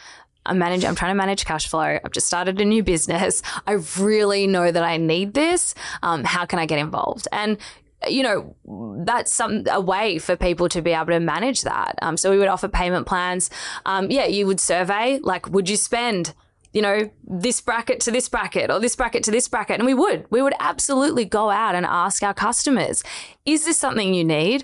I'm 0.46 0.58
managing, 0.58 0.90
I'm 0.90 0.96
trying 0.96 1.12
to 1.12 1.16
manage 1.16 1.46
cash 1.46 1.68
flow. 1.68 2.00
I've 2.04 2.12
just 2.12 2.28
started 2.28 2.60
a 2.60 2.66
new 2.66 2.84
business. 2.84 3.44
I 3.68 3.74
really 4.00 4.48
know 4.48 4.72
that 4.72 4.84
I 4.84 4.98
need 4.98 5.34
this. 5.34 5.76
Um, 6.02 6.24
how 6.24 6.46
can 6.46 6.60
I 6.60 6.66
get 6.66 6.80
involved? 6.80 7.28
And 7.32 7.58
you 8.08 8.24
know 8.24 8.56
that's 9.06 9.32
some 9.32 9.64
a 9.70 9.80
way 9.80 10.18
for 10.18 10.36
people 10.36 10.68
to 10.70 10.82
be 10.82 10.92
able 10.92 11.14
to 11.14 11.20
manage 11.20 11.62
that. 11.62 12.00
Um, 12.02 12.18
so 12.18 12.32
we 12.32 12.40
would 12.40 12.48
offer 12.48 12.68
payment 12.68 13.06
plans. 13.06 13.52
Um, 13.86 14.10
yeah, 14.10 14.26
you 14.26 14.48
would 14.48 14.60
survey 14.60 15.20
like, 15.22 15.48
would 15.50 15.70
you 15.70 15.78
spend 15.78 16.34
you 16.74 16.82
know, 16.82 17.10
this 17.28 17.60
bracket 17.60 18.00
to 18.00 18.12
this 18.12 18.30
bracket 18.30 18.72
or 18.72 18.80
this 18.80 18.96
bracket 18.96 19.24
to 19.26 19.32
this 19.32 19.48
bracket. 19.48 19.80
And 19.80 19.86
we 19.86 19.94
would, 19.94 20.26
we 20.30 20.42
would 20.42 20.54
absolutely 20.60 21.26
go 21.26 21.50
out 21.50 21.76
and 21.76 21.86
ask 21.86 22.24
our 22.24 22.34
customers, 22.34 23.04
is 23.46 23.66
this 23.66 23.78
something 23.78 24.14
you 24.14 24.24
need? 24.24 24.64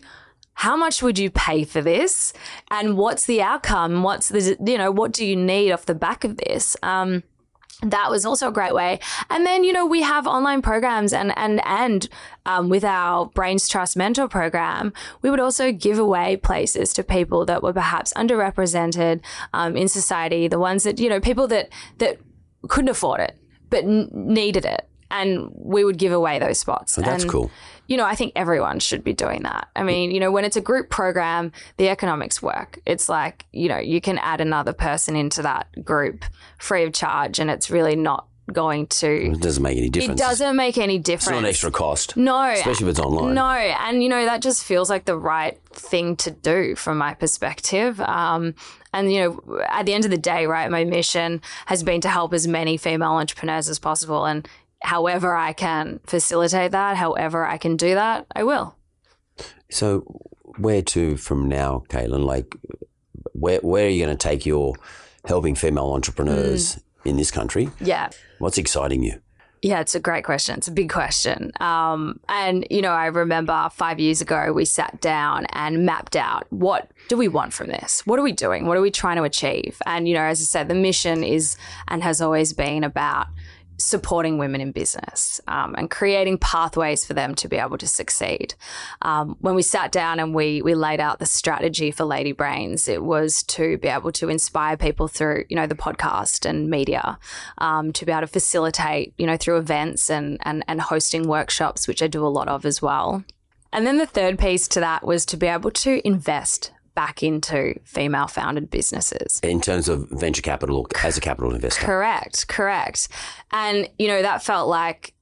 How 0.57 0.75
much 0.75 1.03
would 1.03 1.19
you 1.19 1.29
pay 1.29 1.63
for 1.63 1.81
this? 1.81 2.33
And 2.69 2.97
what's 2.97 3.25
the 3.25 3.41
outcome? 3.41 4.03
What's 4.03 4.29
the, 4.29 4.57
you 4.65 4.77
know, 4.77 4.91
what 4.91 5.13
do 5.13 5.25
you 5.25 5.35
need 5.35 5.71
off 5.71 5.85
the 5.85 5.95
back 5.95 6.23
of 6.23 6.37
this? 6.37 6.75
Um, 6.81 7.23
that 7.83 8.09
was 8.09 8.25
also 8.25 8.47
a 8.47 8.51
great 8.51 8.73
way. 8.73 8.99
And 9.29 9.45
then, 9.45 9.63
you 9.63 9.71
know, 9.71 9.85
we 9.85 10.01
have 10.01 10.25
online 10.25 10.63
programs 10.63 11.13
and 11.13 11.31
and 11.37 11.61
and 11.63 12.09
um, 12.47 12.69
with 12.69 12.83
our 12.83 13.27
Brains 13.27 13.69
Trust 13.69 13.95
Mentor 13.95 14.27
program, 14.27 14.93
we 15.21 15.29
would 15.29 15.39
also 15.39 15.71
give 15.71 15.99
away 15.99 16.37
places 16.37 16.91
to 16.93 17.03
people 17.03 17.45
that 17.45 17.61
were 17.61 17.73
perhaps 17.73 18.11
underrepresented 18.13 19.21
um, 19.53 19.77
in 19.77 19.87
society, 19.87 20.47
the 20.47 20.57
ones 20.57 20.83
that 20.83 20.99
you 20.99 21.07
know, 21.07 21.19
people 21.19 21.47
that 21.49 21.69
that 21.99 22.17
couldn't 22.67 22.89
afford 22.89 23.19
it 23.19 23.37
but 23.69 23.85
needed 23.85 24.65
it, 24.65 24.87
and 25.11 25.49
we 25.53 25.83
would 25.83 25.97
give 25.97 26.11
away 26.11 26.39
those 26.39 26.59
spots. 26.59 26.97
Oh, 26.97 27.01
that's 27.01 27.23
And, 27.23 27.31
cool. 27.31 27.51
You 27.87 27.95
know, 27.95 28.05
I 28.05 28.15
think 28.15 28.33
everyone 28.35 28.79
should 28.79 29.03
be 29.03 29.13
doing 29.13 29.43
that. 29.43 29.69
I 29.75 29.83
mean, 29.83 30.11
you 30.11 30.19
know, 30.19 30.29
when 30.31 30.43
it's 30.43 30.57
a 30.57 30.61
group 30.61 30.89
program, 30.89 31.53
the 31.77 31.87
economics 31.87 32.41
work. 32.41 32.79
It's 32.85 33.07
like, 33.07 33.45
you 33.53 33.69
know, 33.69 33.77
you 33.77 34.01
can 34.01 34.17
add 34.17 34.41
another 34.41 34.73
person 34.73 35.15
into 35.15 35.41
that 35.43 35.67
group 35.85 36.25
free 36.57 36.83
of 36.83 36.91
charge, 36.93 37.39
and 37.39 37.49
it's 37.49 37.69
really 37.69 37.95
not 37.95 38.27
going 38.51 38.87
to. 38.87 39.31
It 39.31 39.41
doesn't 39.41 39.63
make 39.63 39.77
any 39.77 39.89
difference. 39.89 40.19
It 40.19 40.23
doesn't 40.23 40.55
make 40.55 40.77
any 40.77 40.97
difference. 40.99 41.27
It's 41.27 41.31
not 41.31 41.39
an 41.39 41.45
extra 41.45 41.71
cost. 41.71 42.17
No, 42.17 42.49
Especially 42.51 42.87
if 42.87 42.91
it's 42.91 42.99
online. 42.99 43.33
No, 43.33 43.49
and 43.49 44.03
you 44.03 44.09
know 44.09 44.25
that 44.25 44.41
just 44.41 44.63
feels 44.63 44.89
like 44.89 45.05
the 45.05 45.17
right 45.17 45.57
thing 45.71 46.15
to 46.17 46.31
do 46.31 46.75
from 46.75 46.97
my 46.97 47.13
perspective. 47.13 47.99
Um, 48.01 48.55
and 48.93 49.11
you 49.11 49.21
know, 49.21 49.61
at 49.69 49.85
the 49.85 49.93
end 49.93 50.05
of 50.05 50.11
the 50.11 50.17
day, 50.17 50.45
right, 50.45 50.69
my 50.71 50.83
mission 50.83 51.41
has 51.67 51.83
been 51.83 52.01
to 52.01 52.09
help 52.09 52.33
as 52.33 52.47
many 52.47 52.77
female 52.77 53.11
entrepreneurs 53.11 53.69
as 53.69 53.79
possible, 53.79 54.25
and 54.25 54.47
however 54.82 55.36
I 55.36 55.53
can 55.53 55.99
facilitate 56.05 56.71
that, 56.71 56.97
however 56.97 57.45
I 57.45 57.57
can 57.57 57.75
do 57.78 57.95
that, 57.95 58.25
I 58.36 58.43
will. 58.43 58.75
So, 59.69 60.01
where 60.57 60.82
to 60.82 61.17
from 61.17 61.47
now, 61.47 61.84
Caitlin? 61.89 62.25
Like, 62.25 62.55
where 63.34 63.59
where 63.59 63.86
are 63.86 63.89
you 63.89 64.03
going 64.05 64.15
to 64.17 64.21
take 64.30 64.45
your 64.45 64.75
helping 65.25 65.55
female 65.55 65.91
entrepreneurs 65.93 66.75
Mm. 66.75 66.82
in 67.11 67.17
this 67.17 67.32
country? 67.32 67.69
Yeah. 67.80 68.09
What's 68.39 68.57
exciting 68.57 69.03
you? 69.03 69.21
Yeah, 69.63 69.80
it's 69.82 69.95
a 69.95 69.99
great 69.99 70.23
question. 70.23 70.55
It's 70.57 70.67
a 70.67 70.71
big 70.71 70.89
question. 70.91 71.51
Um, 71.59 72.19
and, 72.30 72.65
you 72.69 72.82
know, 72.82 72.91
I 72.91 73.07
remember 73.07 73.69
five 73.73 73.99
years 73.99 74.21
ago, 74.21 74.53
we 74.53 74.65
sat 74.65 75.01
down 75.01 75.47
and 75.51 75.84
mapped 75.84 76.15
out 76.15 76.45
what 76.51 76.91
do 77.09 77.17
we 77.17 77.28
want 77.28 77.53
from 77.53 77.67
this? 77.67 78.05
What 78.05 78.19
are 78.19 78.21
we 78.21 78.34
doing? 78.34 78.67
What 78.67 78.78
are 78.78 78.82
we 78.82 78.91
trying 78.91 79.17
to 79.17 79.23
achieve? 79.23 79.82
And, 79.88 80.07
you 80.07 80.13
know, 80.13 80.21
as 80.21 80.39
I 80.41 80.43
said, 80.43 80.67
the 80.67 80.75
mission 80.75 81.23
is 81.23 81.57
and 81.88 82.03
has 82.03 82.21
always 82.21 82.53
been 82.53 82.84
about 82.84 83.28
supporting 83.78 84.38
women 84.38 84.61
in 84.61 84.71
business 84.71 85.39
um, 85.47 85.75
and 85.78 85.89
creating 85.89 86.38
pathways 86.38 87.05
for 87.05 87.13
them 87.13 87.36
to 87.36 87.47
be 87.47 87.57
able 87.57 87.78
to 87.78 87.88
succeed. 87.88 88.55
Um, 89.01 89.38
when 89.39 89.55
we 89.55 89.61
sat 89.61 89.91
down 89.91 90.19
and 90.19 90.34
we 90.34 90.61
we 90.61 90.75
laid 90.75 90.99
out 90.99 91.19
the 91.19 91.25
strategy 91.25 91.91
for 91.91 92.03
Lady 92.03 92.32
Brains, 92.32 92.88
it 92.88 93.03
was 93.03 93.43
to 93.43 93.78
be 93.78 93.88
able 93.88 94.11
to 94.13 94.30
inspire 94.30 94.78
people 94.78 95.07
through 95.07 95.45
you 95.49 95.55
know 95.55 95.67
the 95.67 95.75
podcast 95.75 96.45
and 96.47 96.69
media, 96.69 97.19
um, 97.59 97.93
to 97.93 98.05
be 98.05 98.11
able 98.11 98.21
to 98.21 98.28
facilitate 98.28 99.13
you 99.17 99.25
know 99.25 99.38
through 99.38 99.57
events 99.57 100.09
and 100.09 100.39
and 100.41 100.63
and 100.67 100.82
hosting 100.82 101.28
workshops, 101.28 101.88
which 101.88 102.01
I 102.01 102.07
do 102.07 102.25
a 102.25 102.28
lot 102.28 102.47
of 102.47 102.65
as 102.65 102.82
well. 102.82 103.23
And 103.73 103.86
then 103.86 103.97
the 103.97 104.05
third 104.05 104.39
piece 104.39 104.67
to 104.69 104.80
that 104.80 105.05
was 105.05 105.25
to 105.28 105.38
be 105.38 105.47
able 105.47 105.71
to 105.71 106.05
invest 106.07 106.71
back 106.97 107.21
into 107.21 107.79
female 107.83 108.25
founded 108.25 108.71
businesses. 108.71 109.39
In 109.43 109.61
terms 109.61 109.87
of 109.87 110.09
venture 110.09 110.41
capital 110.41 110.87
as 111.03 111.15
a 111.15 111.21
capital 111.21 111.53
investor. 111.53 111.85
Correct, 111.85 112.47
correct. 112.47 113.09
And 113.51 113.87
you 113.99 114.07
know, 114.07 114.23
that 114.23 114.41
felt 114.41 114.67
like 114.67 115.13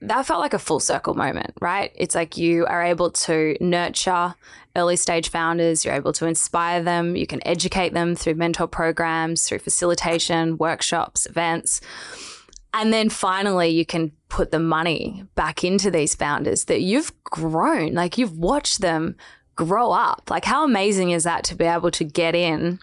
that 0.00 0.26
felt 0.26 0.40
like 0.40 0.52
a 0.52 0.58
full 0.58 0.80
circle 0.80 1.14
moment, 1.14 1.52
right? 1.60 1.92
It's 1.94 2.16
like 2.16 2.36
you 2.36 2.66
are 2.66 2.82
able 2.82 3.12
to 3.12 3.56
nurture 3.60 4.34
early 4.74 4.96
stage 4.96 5.28
founders, 5.28 5.84
you're 5.84 5.94
able 5.94 6.12
to 6.14 6.26
inspire 6.26 6.82
them, 6.82 7.14
you 7.14 7.26
can 7.26 7.46
educate 7.46 7.94
them 7.94 8.16
through 8.16 8.34
mentor 8.34 8.66
programs, 8.66 9.46
through 9.46 9.60
facilitation, 9.60 10.58
workshops, 10.58 11.24
events. 11.26 11.80
And 12.74 12.92
then 12.92 13.10
finally, 13.10 13.68
you 13.68 13.86
can 13.86 14.10
put 14.28 14.50
the 14.50 14.58
money 14.58 15.24
back 15.36 15.62
into 15.62 15.88
these 15.88 16.16
founders 16.16 16.64
that 16.64 16.80
you've 16.80 17.12
grown. 17.22 17.94
Like 17.94 18.18
you've 18.18 18.38
watched 18.38 18.80
them 18.80 19.16
grow 19.64 19.92
up. 19.92 20.30
Like, 20.30 20.44
how 20.44 20.64
amazing 20.64 21.10
is 21.10 21.24
that 21.24 21.44
to 21.44 21.54
be 21.54 21.64
able 21.64 21.90
to 21.90 22.04
get 22.04 22.34
in 22.34 22.78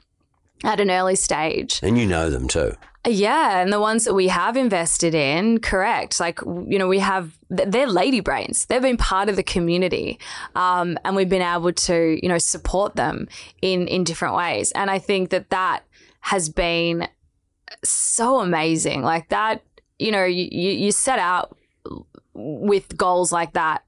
at 0.63 0.79
an 0.79 0.91
early 0.91 1.15
stage? 1.15 1.79
And 1.81 1.97
you 1.97 2.05
know 2.05 2.29
them 2.29 2.47
too. 2.47 2.75
Yeah, 3.05 3.61
and 3.61 3.71
the 3.71 3.79
ones 3.79 4.03
that 4.03 4.13
we 4.13 4.27
have 4.27 4.57
invested 4.57 5.15
in, 5.15 5.59
correct. 5.59 6.19
Like, 6.19 6.39
you 6.41 6.77
know, 6.77 6.87
we 6.87 6.99
have, 6.99 7.37
they're 7.49 7.87
lady 7.87 8.19
brains. 8.19 8.65
They've 8.65 8.81
been 8.81 8.97
part 8.97 9.29
of 9.29 9.37
the 9.37 9.43
community. 9.43 10.19
Um, 10.55 10.97
and 11.05 11.15
we've 11.15 11.29
been 11.29 11.41
able 11.41 11.71
to, 11.71 12.19
you 12.21 12.27
know, 12.27 12.37
support 12.37 12.95
them 12.95 13.27
in, 13.61 13.87
in 13.87 14.03
different 14.03 14.35
ways. 14.35 14.71
And 14.73 14.91
I 14.91 14.99
think 14.99 15.29
that 15.29 15.49
that 15.51 15.83
has 16.19 16.49
been 16.49 17.07
so 17.83 18.39
amazing. 18.39 19.01
Like 19.03 19.29
that, 19.29 19.63
you 19.99 20.11
know, 20.11 20.25
you, 20.25 20.47
you 20.51 20.71
you 20.71 20.91
set 20.91 21.19
out 21.19 21.57
with 22.33 22.95
goals 22.97 23.31
like 23.31 23.53
that 23.53 23.83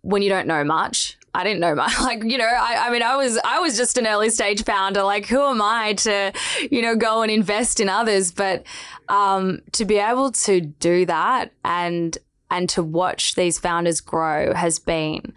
when 0.00 0.22
you 0.22 0.28
don't 0.28 0.46
know 0.46 0.64
much. 0.64 1.18
I 1.34 1.44
didn't 1.44 1.60
know 1.60 1.74
my 1.74 1.92
Like, 2.00 2.24
you 2.24 2.38
know, 2.38 2.44
I, 2.44 2.86
I 2.86 2.90
mean, 2.90 3.02
I 3.02 3.16
was, 3.16 3.38
I 3.44 3.60
was 3.60 3.76
just 3.76 3.96
an 3.96 4.06
early 4.06 4.30
stage 4.30 4.64
founder. 4.64 5.02
Like, 5.02 5.26
who 5.26 5.40
am 5.40 5.62
I 5.62 5.94
to, 5.94 6.32
you 6.70 6.82
know, 6.82 6.94
go 6.94 7.22
and 7.22 7.30
invest 7.30 7.80
in 7.80 7.88
others? 7.88 8.32
But, 8.32 8.64
um, 9.08 9.60
to 9.72 9.84
be 9.84 9.96
able 9.96 10.32
to 10.32 10.60
do 10.60 11.06
that 11.06 11.52
and, 11.64 12.16
and 12.50 12.68
to 12.70 12.82
watch 12.82 13.34
these 13.34 13.58
founders 13.58 14.00
grow 14.00 14.52
has 14.54 14.78
been 14.78 15.32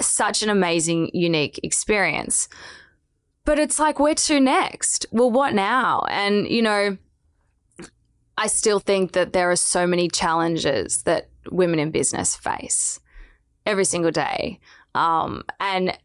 such 0.00 0.42
an 0.42 0.50
amazing, 0.50 1.10
unique 1.14 1.60
experience. 1.62 2.48
But 3.44 3.58
it's 3.58 3.78
like, 3.78 4.00
where 4.00 4.14
to 4.14 4.40
next? 4.40 5.06
Well, 5.12 5.30
what 5.30 5.54
now? 5.54 6.04
And, 6.08 6.48
you 6.48 6.62
know, 6.62 6.96
I 8.36 8.48
still 8.48 8.80
think 8.80 9.12
that 9.12 9.32
there 9.32 9.50
are 9.50 9.56
so 9.56 9.86
many 9.86 10.08
challenges 10.08 11.02
that 11.02 11.28
women 11.50 11.78
in 11.78 11.90
business 11.90 12.34
face 12.34 12.98
every 13.66 13.84
single 13.84 14.10
day. 14.10 14.58
Um, 14.94 15.44
and 15.60 15.96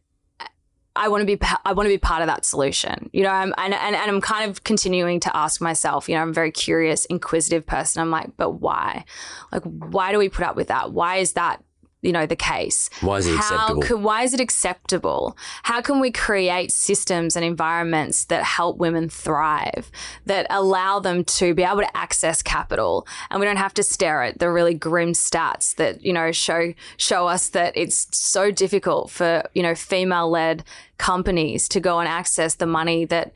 I 0.95 1.07
want 1.07 1.21
to 1.21 1.25
be 1.25 1.39
I 1.65 1.73
want 1.73 1.85
to 1.85 1.93
be 1.93 1.97
part 1.97 2.21
of 2.21 2.27
that 2.27 2.43
solution. 2.43 3.09
You 3.13 3.23
know, 3.23 3.29
I'm, 3.29 3.53
and, 3.57 3.73
and 3.73 3.95
and 3.95 4.11
I'm 4.11 4.21
kind 4.21 4.49
of 4.49 4.63
continuing 4.63 5.19
to 5.21 5.35
ask 5.35 5.61
myself. 5.61 6.09
You 6.09 6.15
know, 6.15 6.21
I'm 6.21 6.29
a 6.29 6.33
very 6.33 6.51
curious, 6.51 7.05
inquisitive 7.05 7.65
person. 7.65 8.01
I'm 8.01 8.11
like, 8.11 8.35
but 8.37 8.51
why? 8.51 9.05
Like, 9.51 9.63
why 9.63 10.11
do 10.11 10.17
we 10.17 10.29
put 10.29 10.45
up 10.45 10.55
with 10.55 10.67
that? 10.67 10.91
Why 10.91 11.17
is 11.17 11.33
that 11.33 11.63
you 12.01 12.11
know 12.13 12.25
the 12.25 12.35
case. 12.35 12.89
Why 13.01 13.17
is 13.17 13.27
it 13.27 13.35
How 13.35 13.53
acceptable? 13.55 13.81
can- 13.81 14.03
why 14.03 14.23
is 14.23 14.33
it 14.33 14.39
acceptable? 14.39 15.37
How 15.63 15.81
can 15.81 15.99
we 15.99 16.11
create 16.11 16.71
systems 16.71 17.35
and 17.35 17.43
environments 17.43 18.25
that 18.25 18.43
help 18.43 18.77
women 18.77 19.09
thrive 19.09 19.91
that 20.25 20.47
allow 20.49 20.99
them 20.99 21.23
to 21.25 21.53
be 21.53 21.63
able 21.63 21.81
to 21.81 21.97
access 21.97 22.41
capital? 22.41 23.05
And 23.29 23.39
we 23.39 23.45
don't 23.45 23.57
have 23.57 23.73
to 23.73 23.83
stare 23.83 24.23
at 24.23 24.39
the 24.39 24.49
really 24.49 24.73
grim 24.73 25.11
stats 25.11 25.75
that 25.75 26.01
you 26.01 26.13
know 26.13 26.31
show 26.31 26.73
show 26.97 27.27
us 27.27 27.49
that 27.49 27.75
it's 27.75 28.07
so 28.17 28.49
difficult 28.51 29.11
for 29.11 29.43
you 29.53 29.63
know 29.63 29.75
female 29.75 30.29
led 30.29 30.63
companies 30.97 31.67
to 31.69 31.79
go 31.79 31.99
and 31.99 32.07
access 32.07 32.55
the 32.55 32.65
money 32.65 33.05
that 33.05 33.33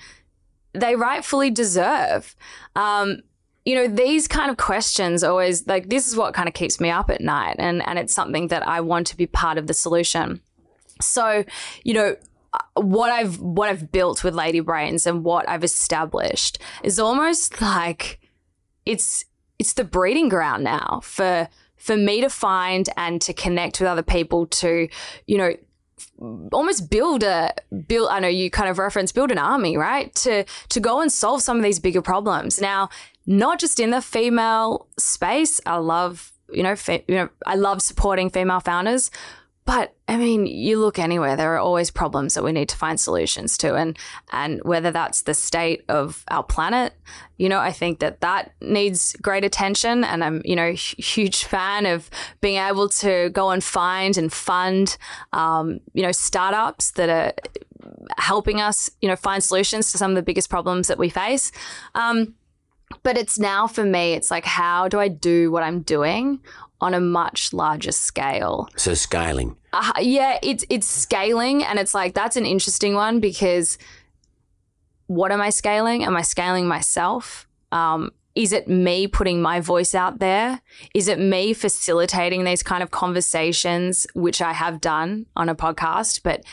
they 0.74 0.96
rightfully 0.96 1.52
deserve. 1.52 2.36
Um, 2.76 3.22
you 3.66 3.76
know 3.76 3.88
these 3.88 4.28
kind 4.28 4.52
of 4.52 4.58
questions 4.58 5.24
always 5.24 5.68
like 5.68 5.90
this 5.90 6.08
is 6.08 6.16
what 6.16 6.34
kind 6.34 6.48
of 6.48 6.54
keeps 6.54 6.80
me 6.80 6.90
up 6.90 7.10
at 7.10 7.22
night 7.22 7.56
and 7.60 7.86
and 7.88 7.98
it's 7.98 8.14
something 8.14 8.48
that 8.48 8.68
I 8.68 8.82
want 8.82 9.08
to 9.08 9.18
be 9.18 9.26
part 9.26 9.58
of 9.58 9.68
the 9.68 9.74
solution 9.74 10.42
so 11.02 11.44
you 11.84 11.94
know 11.94 12.16
uh, 12.54 12.82
what 12.82 13.12
I've 13.12 13.40
what 13.40 13.70
I've 13.70 13.92
built 13.92 14.24
with 14.24 14.34
Lady 14.34 14.60
Brains 14.60 15.08
and 15.08 15.24
what 15.24 15.48
I've 15.48 15.64
established 15.64 16.60
is 16.84 17.00
almost 17.00 17.62
like 17.62 18.20
it's 18.86 19.26
it's 19.60 19.74
the 19.74 19.84
breeding 19.84 20.30
ground 20.30 20.64
now 20.64 21.00
for 21.04 21.48
for 21.78 21.98
me 21.98 22.22
to 22.22 22.30
find 22.30 22.90
and 22.98 23.22
to 23.22 23.34
connect 23.34 23.80
with 23.80 23.88
other 23.88 24.04
people 24.04 24.46
to 24.48 24.88
you 25.28 25.38
know 25.38 25.54
almost 26.52 26.90
build 26.90 27.24
a 27.24 27.54
build 27.88 28.10
I 28.10 28.20
know 28.20 28.28
you 28.28 28.50
kind 28.50 28.70
of 28.70 28.78
reference 28.78 29.12
build 29.12 29.32
an 29.32 29.38
army, 29.38 29.78
right? 29.78 30.14
To 30.16 30.46
to 30.70 30.80
go 30.80 31.02
and 31.02 31.12
solve 31.12 31.42
some 31.42 31.58
of 31.58 31.64
these 31.64 31.80
bigger 31.80 32.02
problems. 32.02 32.62
Now, 32.62 32.90
not 33.26 33.60
just 33.60 33.80
in 33.80 33.92
the 33.92 34.02
female 34.02 34.88
space. 34.98 35.62
I 35.66 35.78
love, 35.78 36.32
you 36.52 36.64
know, 36.64 36.76
fe- 36.76 37.06
you 37.08 37.16
know, 37.16 37.30
I 37.46 37.56
love 37.56 37.82
supporting 37.82 38.30
female 38.30 38.60
founders, 38.60 39.12
but 39.66 39.96
I 40.10 40.18
mean, 40.18 40.46
you 40.46 40.80
look 40.80 41.00
anywhere, 41.00 41.38
there 41.38 41.54
are 41.54 41.60
always 41.60 41.90
problems 41.90 42.34
that 42.34 42.44
we 42.44 42.52
need 42.52 42.68
to 42.70 42.76
find 42.76 43.00
solutions 43.00 43.58
to, 43.60 43.76
and 43.76 43.98
and 44.32 44.62
whether 44.64 44.92
that's 44.92 45.22
the 45.22 45.34
state 45.34 45.86
of 45.88 46.26
our 46.28 46.44
planet, 46.44 46.94
you 47.38 47.48
know, 47.48 47.60
I 47.60 47.72
think 47.72 48.00
that 48.00 48.20
that 48.20 48.52
needs 48.60 49.16
great 49.22 49.46
attention, 49.46 50.04
and 50.04 50.22
I'm 50.22 50.42
you 50.44 50.58
know 50.58 50.74
huge 50.74 51.46
fan 51.46 51.86
of 51.86 52.10
being 52.42 52.58
able 52.58 52.90
to 52.90 53.30
go 53.30 53.52
and 53.52 53.64
find 53.64 54.18
and 54.18 54.34
fund, 54.34 54.98
um, 55.32 55.80
you 55.94 56.04
know, 56.04 56.12
startups 56.12 56.92
that 56.92 57.10
are 57.10 57.34
helping 58.18 58.60
us, 58.60 58.90
you 59.02 59.08
know, 59.08 59.16
find 59.16 59.42
solutions 59.42 59.92
to 59.92 59.98
some 59.98 60.12
of 60.12 60.16
the 60.16 60.24
biggest 60.24 60.50
problems 60.50 60.90
that 60.90 60.98
we 60.98 61.08
face. 61.08 61.54
Um, 61.96 62.36
but 63.02 63.18
it's 63.18 63.40
now 63.40 63.68
for 63.68 63.84
me, 63.84 64.14
it's 64.14 64.30
like, 64.30 64.46
how 64.46 64.88
do 64.88 65.00
I 65.00 65.08
do 65.08 65.52
what 65.52 65.64
I'm 65.64 65.82
doing 65.82 66.40
on 66.82 66.94
a 66.94 67.00
much 67.00 67.54
larger 67.54 67.92
scale? 67.92 68.70
So 68.76 68.94
scaling. 68.94 69.56
Uh, 69.72 69.94
yeah, 70.00 70.38
it's 70.44 70.64
it's 70.70 70.86
scaling, 70.86 71.64
and 71.64 71.80
it's 71.80 71.94
like 71.94 72.14
that's 72.14 72.36
an 72.36 72.46
interesting 72.46 72.94
one 72.94 73.20
because 73.20 73.78
what 75.08 75.32
am 75.32 75.42
I 75.42 75.50
scaling? 75.50 76.04
Am 76.04 76.16
I 76.16 76.22
scaling 76.22 76.68
myself? 76.68 77.48
Um, 77.72 78.12
is 78.36 78.52
it 78.52 78.68
me 78.68 79.08
putting 79.08 79.42
my 79.42 79.60
voice 79.60 79.94
out 79.94 80.20
there? 80.20 80.62
Is 80.94 81.08
it 81.08 81.20
me 81.20 81.54
facilitating 81.54 82.44
these 82.44 82.64
kind 82.64 82.82
of 82.82 82.90
conversations, 82.92 84.08
which 84.16 84.42
I 84.42 84.54
have 84.54 84.82
done 84.82 85.28
on 85.36 85.50
a 85.50 85.56
podcast? 85.56 86.22
But 86.24 86.44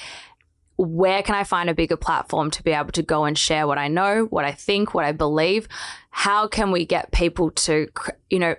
where 0.81 1.23
can 1.23 1.35
I 1.35 1.45
find 1.45 1.69
a 1.69 1.75
bigger 1.75 1.97
platform 1.97 2.51
to 2.53 2.63
be 2.63 2.71
able 2.71 2.93
to 2.93 3.03
go 3.03 3.25
and 3.25 3.37
share 3.37 3.67
what 3.67 3.77
I 3.77 3.89
know, 3.89 4.25
what 4.31 4.47
I 4.47 4.53
think, 4.53 4.95
what 4.95 5.05
I 5.05 5.13
believe? 5.13 5.69
How 6.11 6.49
can 6.49 6.71
we 6.71 6.87
get 6.87 7.13
people 7.13 7.51
to, 7.51 7.89
you 8.31 8.39
know, 8.39 8.55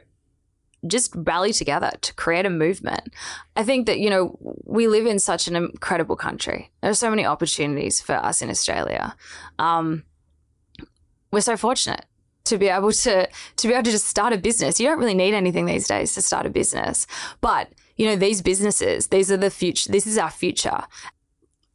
just 0.86 1.14
rally 1.16 1.52
together 1.52 1.92
to 2.02 2.14
create 2.14 2.46
a 2.46 2.50
movement? 2.52 3.12
I 3.56 3.64
think 3.64 3.88
that, 3.88 4.00
you 4.00 4.12
know, 4.12 4.38
we 4.66 4.88
live 4.88 5.08
in 5.08 5.18
such 5.18 5.48
an 5.48 5.56
incredible 5.56 6.16
country. 6.16 6.70
There 6.82 6.92
are 6.92 6.96
so 6.96 7.10
many 7.10 7.26
opportunities 7.26 8.02
for 8.02 8.14
us 8.14 8.44
in 8.44 8.52
Australia. 8.52 9.16
Um, 9.58 10.04
we're 11.32 11.42
so 11.42 11.58
fortunate 11.58 12.06
to 12.44 12.60
be 12.60 12.68
able 12.68 12.92
to 12.92 13.28
to 13.56 13.68
be 13.68 13.74
able 13.74 13.84
to 13.84 13.92
just 13.92 14.08
start 14.08 14.32
a 14.32 14.38
business. 14.38 14.80
You 14.80 14.88
don't 14.88 15.00
really 15.00 15.16
need 15.16 15.34
anything 15.34 15.66
these 15.66 15.88
days 15.88 16.14
to 16.14 16.22
start 16.22 16.46
a 16.46 16.52
business. 16.52 17.08
But, 17.40 17.70
you 17.98 18.06
know, 18.06 18.16
these 18.16 18.44
businesses, 18.44 19.08
these 19.08 19.32
are 19.32 19.38
the 19.38 19.50
future. 19.50 19.92
This 19.92 20.06
is 20.06 20.20
our 20.20 20.30
future. 20.30 20.84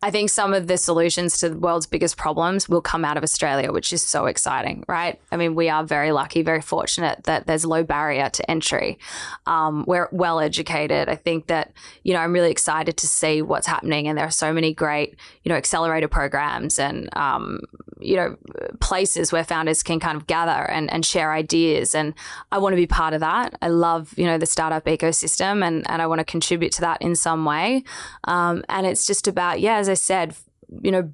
I 0.03 0.11
think 0.11 0.29
some 0.29 0.53
of 0.53 0.67
the 0.67 0.77
solutions 0.77 1.39
to 1.39 1.49
the 1.49 1.59
world's 1.59 1.87
biggest 1.87 2.19
problems 2.19 2.69
will 2.69 2.83
come 2.83 3.03
out 3.05 3.17
of 3.17 3.23
Australia, 3.23 3.73
which 3.73 3.95
is 3.95 4.03
so 4.03 4.27
exciting, 4.27 4.85
right? 4.87 5.19
I 5.33 5.39
mean, 5.39 5.55
we 5.55 5.71
are 5.71 5.83
very 5.85 6.13
lucky, 6.13 6.43
very 6.43 6.61
fortunate 6.61 7.25
that 7.25 7.47
there's 7.47 7.65
low 7.65 7.83
barrier 7.83 8.29
to 8.29 8.51
entry. 8.51 8.99
Um, 9.47 9.85
we're 9.89 10.09
well 10.13 10.39
educated. 10.39 11.09
I 11.09 11.17
think 11.17 11.47
that, 11.47 11.73
you 12.05 12.13
know, 12.13 12.21
I'm 12.21 12.35
really 12.35 12.51
excited 12.51 12.99
to 12.99 13.07
see 13.07 13.41
what's 13.41 13.67
happening. 13.67 14.07
And 14.07 14.19
there 14.19 14.27
are 14.27 14.31
so 14.31 14.53
many 14.53 14.75
great, 14.75 15.17
you 15.45 15.49
know, 15.49 15.57
accelerator 15.57 16.09
programs 16.09 16.79
and, 16.79 17.09
um, 17.17 17.61
you 17.99 18.17
know, 18.17 18.37
places 18.81 19.33
where 19.33 19.45
founders 19.45 19.83
can 19.83 19.99
kind 19.99 20.17
of 20.17 20.27
gather 20.27 20.71
and, 20.71 20.93
and 20.93 21.07
share 21.07 21.33
ideas. 21.33 21.95
And 21.95 22.13
I 22.53 22.59
want 22.59 22.75
to 22.75 22.77
be 22.77 22.87
part 22.87 23.15
of 23.15 23.21
that. 23.21 23.57
I 23.63 23.69
love, 23.69 24.13
you 24.19 24.27
know, 24.27 24.37
the 24.37 24.45
startup 24.45 24.85
ecosystem 24.85 25.67
and, 25.67 25.89
and 25.91 26.03
I 26.03 26.07
want 26.07 26.19
to 26.19 26.25
contribute 26.25 26.73
to 26.73 26.83
that 26.83 27.01
in 27.01 27.17
some 27.17 27.47
way. 27.47 27.83
Um, 28.25 28.63
and 28.69 28.87
it's 28.87 29.07
just 29.07 29.27
about, 29.27 29.61
yeah, 29.61 29.81
as 29.87 29.89
I 29.89 29.95
said, 29.95 30.34
you 30.82 30.91
know, 30.91 31.12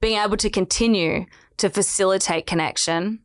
being 0.00 0.18
able 0.18 0.36
to 0.36 0.50
continue 0.50 1.26
to 1.56 1.70
facilitate 1.70 2.46
connection, 2.46 3.20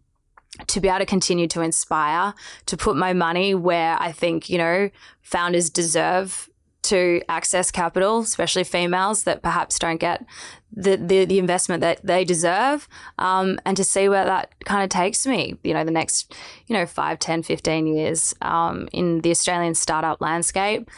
to 0.67 0.79
be 0.79 0.87
able 0.87 0.99
to 0.99 1.05
continue 1.05 1.47
to 1.47 1.61
inspire, 1.61 2.33
to 2.65 2.77
put 2.77 2.95
my 2.95 3.13
money 3.13 3.53
where 3.53 3.97
I 3.99 4.11
think, 4.11 4.49
you 4.49 4.57
know, 4.57 4.89
founders 5.21 5.69
deserve 5.69 6.49
to 6.83 7.21
access 7.27 7.69
capital, 7.69 8.19
especially 8.19 8.63
females 8.63 9.23
that 9.23 9.41
perhaps 9.41 9.77
don't 9.77 9.99
get 9.99 10.25
the, 10.71 10.95
the, 10.95 11.25
the 11.25 11.39
investment 11.39 11.81
that 11.81 11.99
they 12.05 12.23
deserve, 12.23 12.87
um, 13.19 13.59
and 13.65 13.75
to 13.75 13.83
see 13.83 14.07
where 14.07 14.23
that 14.23 14.53
kind 14.65 14.83
of 14.83 14.89
takes 14.89 15.25
me, 15.25 15.57
you 15.63 15.73
know, 15.73 15.83
the 15.83 15.91
next, 15.91 16.33
you 16.67 16.75
know, 16.75 16.85
5, 16.85 17.19
10, 17.19 17.43
15 17.43 17.87
years 17.87 18.35
um, 18.41 18.87
in 18.93 19.21
the 19.21 19.31
Australian 19.31 19.75
startup 19.75 20.21
landscape. 20.21 20.89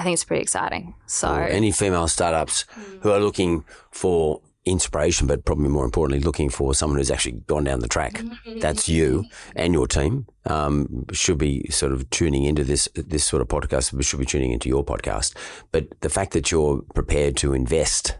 I 0.00 0.02
think 0.02 0.14
it's 0.14 0.24
pretty 0.24 0.40
exciting. 0.40 0.94
So, 1.04 1.30
or 1.30 1.42
any 1.42 1.72
female 1.72 2.08
startups 2.08 2.64
who 3.02 3.10
are 3.10 3.20
looking 3.20 3.66
for 3.90 4.40
inspiration, 4.64 5.26
but 5.26 5.44
probably 5.44 5.68
more 5.68 5.84
importantly, 5.84 6.24
looking 6.24 6.48
for 6.48 6.74
someone 6.74 6.98
who's 6.98 7.10
actually 7.10 7.32
gone 7.46 7.64
down 7.64 7.80
the 7.80 7.88
track. 7.88 8.22
That's 8.60 8.88
you 8.88 9.26
and 9.54 9.74
your 9.74 9.86
team. 9.86 10.26
Um, 10.46 11.04
should 11.12 11.36
be 11.36 11.66
sort 11.68 11.92
of 11.92 12.08
tuning 12.08 12.44
into 12.44 12.64
this 12.64 12.88
this 12.94 13.24
sort 13.24 13.42
of 13.42 13.48
podcast. 13.48 14.02
should 14.02 14.18
be 14.18 14.24
tuning 14.24 14.52
into 14.52 14.70
your 14.70 14.82
podcast. 14.82 15.36
But 15.70 16.00
the 16.00 16.08
fact 16.08 16.32
that 16.32 16.50
you're 16.50 16.80
prepared 16.94 17.36
to 17.38 17.52
invest 17.52 18.16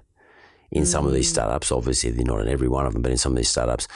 in 0.71 0.85
some 0.85 1.07
of 1.07 1.15
these 1.15 1.31
startups, 1.31 1.73
obviously 1.73 2.11
they're 2.11 2.27
not 2.27 2.43
in 2.43 2.49
every 2.49 2.69
one 2.69 2.85
of 2.85 2.93
them, 2.93 3.01
but 3.01 3.11
in 3.11 3.17
some 3.17 3.33
of 3.33 3.37
these 3.37 3.49
startups, 3.49 3.89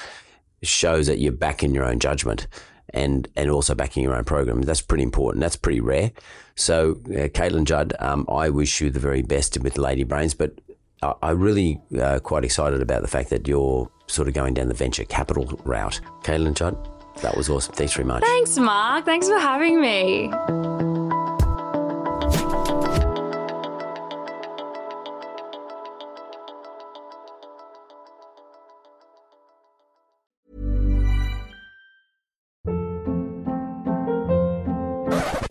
shows 0.63 1.07
that 1.07 1.19
you're 1.19 1.33
backing 1.33 1.75
your 1.75 1.85
own 1.85 1.99
judgment 1.99 2.47
and 2.95 3.29
and 3.37 3.51
also 3.51 3.75
backing 3.75 4.03
your 4.03 4.17
own 4.17 4.25
program. 4.25 4.63
That's 4.63 4.81
pretty 4.81 5.05
important. 5.05 5.43
That's 5.43 5.57
pretty 5.57 5.81
rare. 5.81 6.13
So, 6.57 6.93
uh, 7.07 7.29
Caitlin 7.29 7.65
Judd, 7.65 7.95
um, 7.99 8.27
I 8.29 8.49
wish 8.49 8.81
you 8.81 8.91
the 8.91 9.01
very 9.01 9.23
best 9.23 9.59
with 9.61 9.77
Lady 9.77 10.05
Brains, 10.05 10.35
but 10.35 10.61
I, 11.03 11.15
I 11.23 11.31
really 11.31 11.81
uh, 12.01 12.21
quite 12.21 12.45
excited 12.45 12.81
about 12.81 13.03
the 13.03 13.09
fact 13.09 13.31
that 13.31 13.49
you're 13.49 13.91
sort 14.07 14.29
of 14.29 14.35
going 14.35 14.55
down 14.55 14.69
the 14.69 14.75
venture 14.75 15.05
capital 15.05 15.47
route. 15.65 16.01
Caitlin 16.23 16.55
Judd, 16.55 16.77
that 17.23 17.37
was 17.37 17.49
awesome. 17.49 17.75
Thanks 17.75 17.95
very 17.95 18.07
much. 18.07 18.23
thanks, 18.23 18.57
Mark. 18.57 19.05
Thanks 19.05 19.29
for 19.29 19.39
having 19.39 19.81
me. 19.81 20.31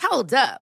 Hold 0.01 0.33
up. 0.33 0.62